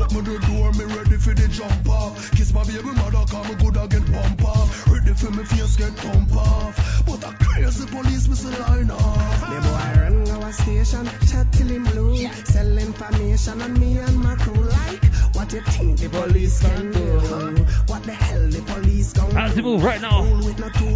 Open 0.00 0.24
the 0.24 0.38
door, 0.48 0.72
me 0.72 0.84
ready 0.96 1.18
for 1.18 1.34
the 1.34 1.46
jump 1.48 1.86
off. 1.90 2.30
Kiss 2.30 2.54
my 2.54 2.64
baby 2.64 2.90
mother, 2.96 3.22
come 3.28 3.48
me 3.48 3.54
good 3.56 3.76
I 3.76 3.86
get 3.86 4.10
pump 4.10 4.44
off. 4.46 4.90
Ready 4.90 5.12
for 5.12 5.30
me 5.32 5.44
face 5.44 5.76
get 5.76 5.92
thump 5.92 6.34
off. 6.34 7.04
But 7.04 7.22
a 7.28 7.36
crazy 7.36 7.84
police 7.84 8.28
me 8.28 8.34
say 8.34 8.58
line 8.58 8.90
off. 8.90 9.40
The 9.40 9.60
boy 9.60 10.00
run 10.00 10.42
our 10.42 10.52
station, 10.52 11.04
chat 11.28 11.52
till 11.52 11.68
him 11.68 11.84
blue. 11.84 12.16
Sell 12.44 12.78
information 12.78 13.60
on 13.60 13.78
me 13.78 13.98
and 13.98 14.16
my 14.20 14.36
crew 14.36 14.64
like 14.64 15.04
what 15.34 15.52
you 15.52 15.60
think 15.60 15.98
the 15.98 16.08
police 16.08 16.62
can 16.62 16.92
do. 16.92 17.64
What 17.92 18.04
the 18.04 18.12
hell 18.12 18.48
the 18.48 18.62
police 18.62 19.12
gon' 19.12 19.36
As 19.36 19.54
we 19.54 19.62
move 19.62 19.84
right 19.84 20.00
now, 20.00 20.22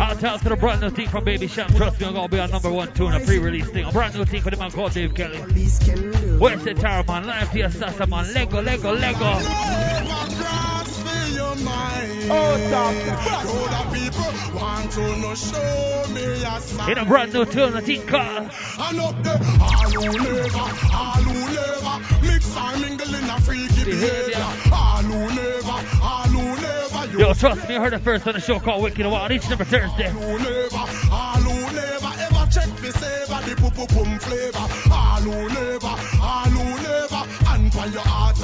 out 0.00 0.22
out 0.24 0.42
to 0.42 0.48
the 0.48 0.56
brand 0.56 0.80
new 0.80 0.90
thing 0.90 1.08
from 1.08 1.24
Baby 1.24 1.48
Cham. 1.48 1.68
Trust 1.74 2.00
me, 2.00 2.06
I'm 2.06 2.14
gonna 2.14 2.28
be 2.28 2.38
on 2.38 2.50
number 2.50 2.70
one 2.70 2.92
tune, 2.92 3.14
a 3.14 3.20
pre-release 3.20 3.68
thing. 3.70 3.84
A 3.84 3.92
brand 3.92 4.14
new 4.14 4.24
thing 4.24 4.42
for 4.42 4.50
the 4.50 4.56
man 4.56 4.70
called 4.70 4.92
Dave 4.92 5.14
Kelly. 5.14 5.38
Where's 6.38 6.64
the 6.64 6.74
tower 6.74 7.04
man? 7.06 7.26
Live 7.26 7.50
to 7.52 7.58
your 7.58 7.70
sasa 7.70 8.06
man. 8.06 8.32
Lego, 8.32 8.62
Lego, 8.62 8.94
Lego. 8.94 9.38
Oh, 12.30 12.56
stop. 12.68 13.94
people 13.94 14.60
want 14.60 14.92
to 14.92 15.16
know, 15.16 15.34
show 15.34 16.04
me 16.12 16.24
a 16.24 16.60
sign. 16.60 16.92
In 16.92 16.98
a 16.98 17.04
brand 17.06 17.32
new 17.32 17.46
tune, 17.46 17.76
a 17.76 17.80
thing 17.80 18.06
called. 18.06 18.50
Uh, 18.50 18.88
and 18.90 19.00
up 19.00 19.22
there, 19.22 19.40
all 19.60 19.90
who 19.90 20.18
never, 20.18 20.58
all 20.92 21.22
who 21.22 21.32
never 21.54 22.26
mix 22.26 22.56
and 22.56 22.80
mingle 22.82 23.14
in 23.14 23.24
a 23.24 23.40
freaky 23.40 23.84
behavior. 23.84 24.36
All 24.72 25.02
who 25.02 25.34
never, 25.34 26.02
all 26.02 26.22
who 26.24 26.60
never. 26.60 26.77
Yo, 27.16 27.32
trust 27.32 27.68
me, 27.68 27.76
I 27.76 27.80
heard 27.80 27.92
it 27.94 28.00
first 28.00 28.26
on 28.26 28.34
the 28.34 28.40
show 28.40 28.60
called 28.60 28.82
Wicked 28.82 29.06
Wild 29.06 29.32
each 29.32 29.44
and 29.44 29.52
every 29.52 29.66
Thursday. 29.66 30.12
Check 32.50 32.68
me 32.80 32.90
the 32.90 33.54
poo 33.58 33.86
poo 33.86 34.04
never, 34.04 34.66
never, 35.48 35.94
and 37.52 37.92
your 37.92 38.02
heart 38.02 38.38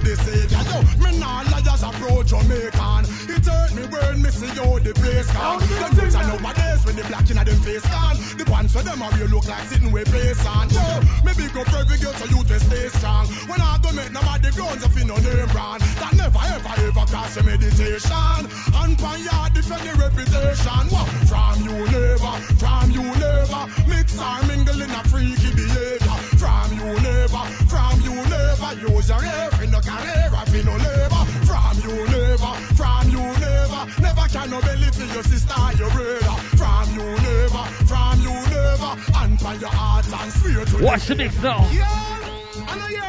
to 0.00 0.06
the 0.10 0.16
Savior. 0.16 0.62
Yo, 0.66 0.76
me 1.02 1.18
nah 1.18 1.42
liars 1.50 1.82
approach 1.82 2.28
Jamaican. 2.28 3.04
It 3.30 3.46
hurt 3.46 3.74
me 3.74 3.82
when 3.86 4.22
me 4.22 4.30
see 4.30 4.50
how 4.58 4.78
the 4.78 4.92
place 4.94 5.30
gone. 5.30 5.60
Them 5.60 6.16
are 6.16 6.26
nowadays 6.26 6.84
when 6.84 6.96
the 6.96 7.04
black 7.04 7.30
in 7.30 7.36
them 7.36 7.60
face 7.62 7.86
gone. 7.86 8.16
The 8.38 8.44
pants 8.44 8.72
for 8.72 8.82
them 8.82 9.02
are 9.02 9.12
real 9.14 9.28
look 9.28 9.46
like 9.46 9.64
sitting 9.70 9.92
with 9.92 10.08
place 10.10 10.44
on. 10.46 10.70
Yo, 10.70 10.82
me 11.22 11.32
big 11.36 11.54
up 11.56 11.70
every 11.74 11.98
girl 11.98 12.14
so 12.14 12.26
you 12.26 12.42
to 12.42 12.58
stay 12.60 12.88
strong. 12.88 13.26
When 13.46 13.60
I 13.60 13.78
go 13.82 13.92
make 13.92 14.10
nobody 14.10 14.50
guns 14.50 14.82
up 14.82 14.96
in 14.96 15.06
no 15.06 15.16
name 15.16 15.48
brand. 15.54 15.82
That 16.02 16.12
never 16.16 16.42
ever 16.42 16.74
ever 16.90 17.04
cross 17.06 17.36
your 17.36 17.44
meditation. 17.44 18.42
And 18.74 18.98
pan 18.98 19.18
yard 19.22 19.54
defend 19.54 19.84
the 19.86 19.94
reputation. 19.94 20.82
What? 20.90 21.06
From 21.30 21.56
you 21.62 21.76
never, 21.86 22.34
from 22.58 22.90
you 22.90 23.04
never. 23.20 23.62
Mix 23.86 24.18
or 24.18 24.42
mingle 24.46 24.80
in 24.80 24.90
a 24.90 25.02
freaky 25.06 25.50
behavior. 25.54 26.18
From 26.40 26.68
you 26.78 26.90
never, 26.98 27.44
from 27.70 27.94
you 28.02 28.14
never. 28.26 28.70
Use 28.74 29.08
your 29.08 29.22
in 29.62 29.70
no 29.70 29.80
career, 29.84 30.60
in 30.60 30.66
no 30.66 30.76
labor. 30.76 31.22
From 31.44 31.76
you 31.84 31.94
never, 32.06 32.52
from 32.74 33.08
you 33.10 33.20
never. 33.20 33.80
Never 34.00 34.28
can 34.28 34.50
no 34.50 34.60
belly 34.60 34.90
for 34.92 35.06
your 35.12 35.22
sister 35.22 35.54
your 35.78 35.90
brother. 35.90 36.36
From 36.56 36.86
you 36.94 37.04
never, 37.04 37.64
from 37.86 38.20
you 38.20 38.34
never. 38.50 38.92
And 39.16 39.38
by 39.40 39.54
your 39.54 39.70
heart 39.70 40.06
and 40.06 40.32
swear 40.32 40.64
to 40.64 40.84
Watch 40.84 41.06
the 41.06 41.16
mix 41.16 41.40
now. 41.42 41.68
Yeah, 41.72 42.33
I 42.68 42.78
know 42.78 42.88
you're. 42.88 43.04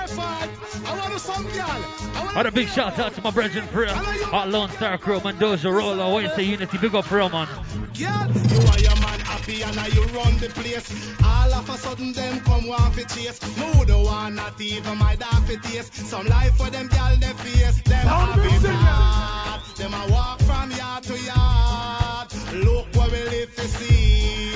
I 0.86 0.98
want 0.98 1.14
to 1.14 1.20
some 1.20 1.44
girl. 1.44 1.66
I 1.66 2.32
want 2.36 2.48
a 2.48 2.52
big 2.52 2.68
shout 2.68 3.00
out 3.00 3.14
to 3.14 3.22
my 3.22 3.32
brethren 3.32 3.66
for 3.68 3.86
Hot 3.88 4.50
Lone 4.50 4.70
Star 4.72 4.98
Crew, 4.98 5.20
Mendoza, 5.20 5.72
Roller, 5.72 6.14
Wednesday 6.14 6.44
Unity, 6.44 6.78
big 6.78 6.94
up 6.94 7.06
for 7.06 7.18
real, 7.18 7.30
man. 7.30 7.48
Girl, 7.48 7.96
you 7.98 8.68
are 8.68 8.80
your 8.80 8.96
man 9.02 9.20
happy 9.22 9.64
and 9.64 9.76
now 9.76 9.88
you 9.88 10.04
run 10.08 10.38
the 10.38 10.50
place. 10.50 11.16
All 11.24 11.54
of 11.54 11.70
a 11.70 11.78
sudden 11.78 12.14
them 12.14 12.40
come 12.42 12.68
want 12.68 12.94
for 12.94 13.08
chase. 13.16 13.40
Mood 13.58 13.88
the 13.88 13.98
one 13.98 14.36
not 14.36 14.60
even 14.60 14.98
my 14.98 15.16
dog 15.16 15.44
for 15.46 15.58
taste. 15.58 15.94
Some 15.96 16.28
life 16.28 16.56
for 16.58 16.70
them 16.70 16.88
girl 16.88 17.16
they 17.20 17.34
face. 17.44 17.82
Them 17.84 18.06
have 18.08 18.38
it 18.38 18.70
hard. 18.70 19.78
Them 19.78 19.94
a 19.94 20.12
walk 20.12 20.40
from 20.42 20.72
yard 20.72 21.04
to 21.04 21.18
yard. 21.18 22.34
Look 22.54 22.88
what 22.96 23.12
we 23.12 23.24
live 23.24 23.56
to 23.56 23.68
see. 23.68 23.95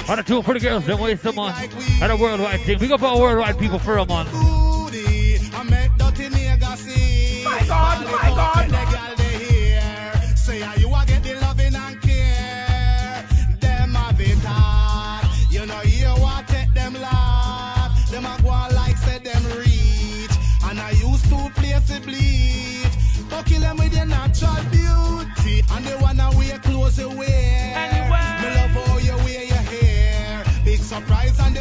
On 0.09 0.17
a 0.17 0.23
tune 0.23 0.41
for 0.41 0.55
the 0.55 0.59
girls, 0.59 0.87
then 0.87 0.97
waste 0.97 1.21
some 1.21 1.37
on. 1.37 1.53
And 2.01 2.11
a 2.11 2.17
worldwide 2.17 2.61
thing. 2.61 2.79
Big 2.79 2.91
up 2.91 3.03
our 3.03 3.19
worldwide 3.19 3.59
people 3.59 3.77
for 3.77 3.93
real, 3.93 4.07
man. 4.07 4.25
Booty, 4.31 5.37
I 5.53 5.61
make 5.69 5.95
dirty 5.97 6.29
nigga 6.29 6.75
see. 6.77 7.43
My 7.45 7.63
God, 7.67 8.05
my 8.05 8.29
God. 8.29 8.65
The 8.69 8.85
girl 8.89 9.15
they 9.17 9.45
hear. 9.45 10.35
Say 10.35 10.61
how 10.61 10.73
you 10.77 10.87
a 10.87 11.05
get 11.05 11.21
the 11.21 11.35
loving 11.41 11.75
and 11.75 12.01
care. 12.01 13.27
Them 13.59 13.93
have 13.93 14.19
it 14.19 14.39
hard. 14.39 15.27
You 15.51 15.67
know 15.67 15.81
you 15.83 16.07
what 16.23 16.47
take 16.47 16.73
them 16.73 16.95
laugh. 16.95 18.09
Them 18.09 18.25
a 18.25 18.41
go 18.41 18.49
on 18.49 18.73
like 18.73 18.97
say 18.97 19.19
them 19.19 19.43
reach. 19.59 20.35
And 20.63 20.79
I 20.79 20.89
used 20.89 21.25
to 21.25 21.51
place 21.53 21.87
the 21.87 22.01
bleach. 22.01 23.29
Go 23.29 23.43
kill 23.43 23.61
them 23.61 23.77
with 23.77 23.95
your 23.95 24.07
natural 24.07 24.55
beauty. 24.71 25.61
And 25.69 25.85
they 25.85 25.95
wanna 26.01 26.31
wear 26.35 26.57
clothes 26.57 26.97
you 26.97 27.09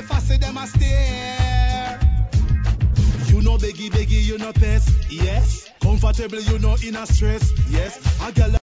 fussy 0.09 0.39
them 0.39 0.57
a 0.57 0.67
stare. 0.67 2.01
You 3.27 3.43
know 3.43 3.57
beggy 3.59 3.91
beggy, 3.91 4.25
you 4.25 4.39
know 4.39 4.53
pest, 4.53 4.91
yes. 5.11 5.71
Comfortable, 5.81 6.41
you 6.41 6.59
know 6.59 6.77
in 6.85 6.97
a 6.97 7.07
stress, 7.07 7.53
yes. 7.71 8.01
A 8.23 8.33
girl 8.33 8.51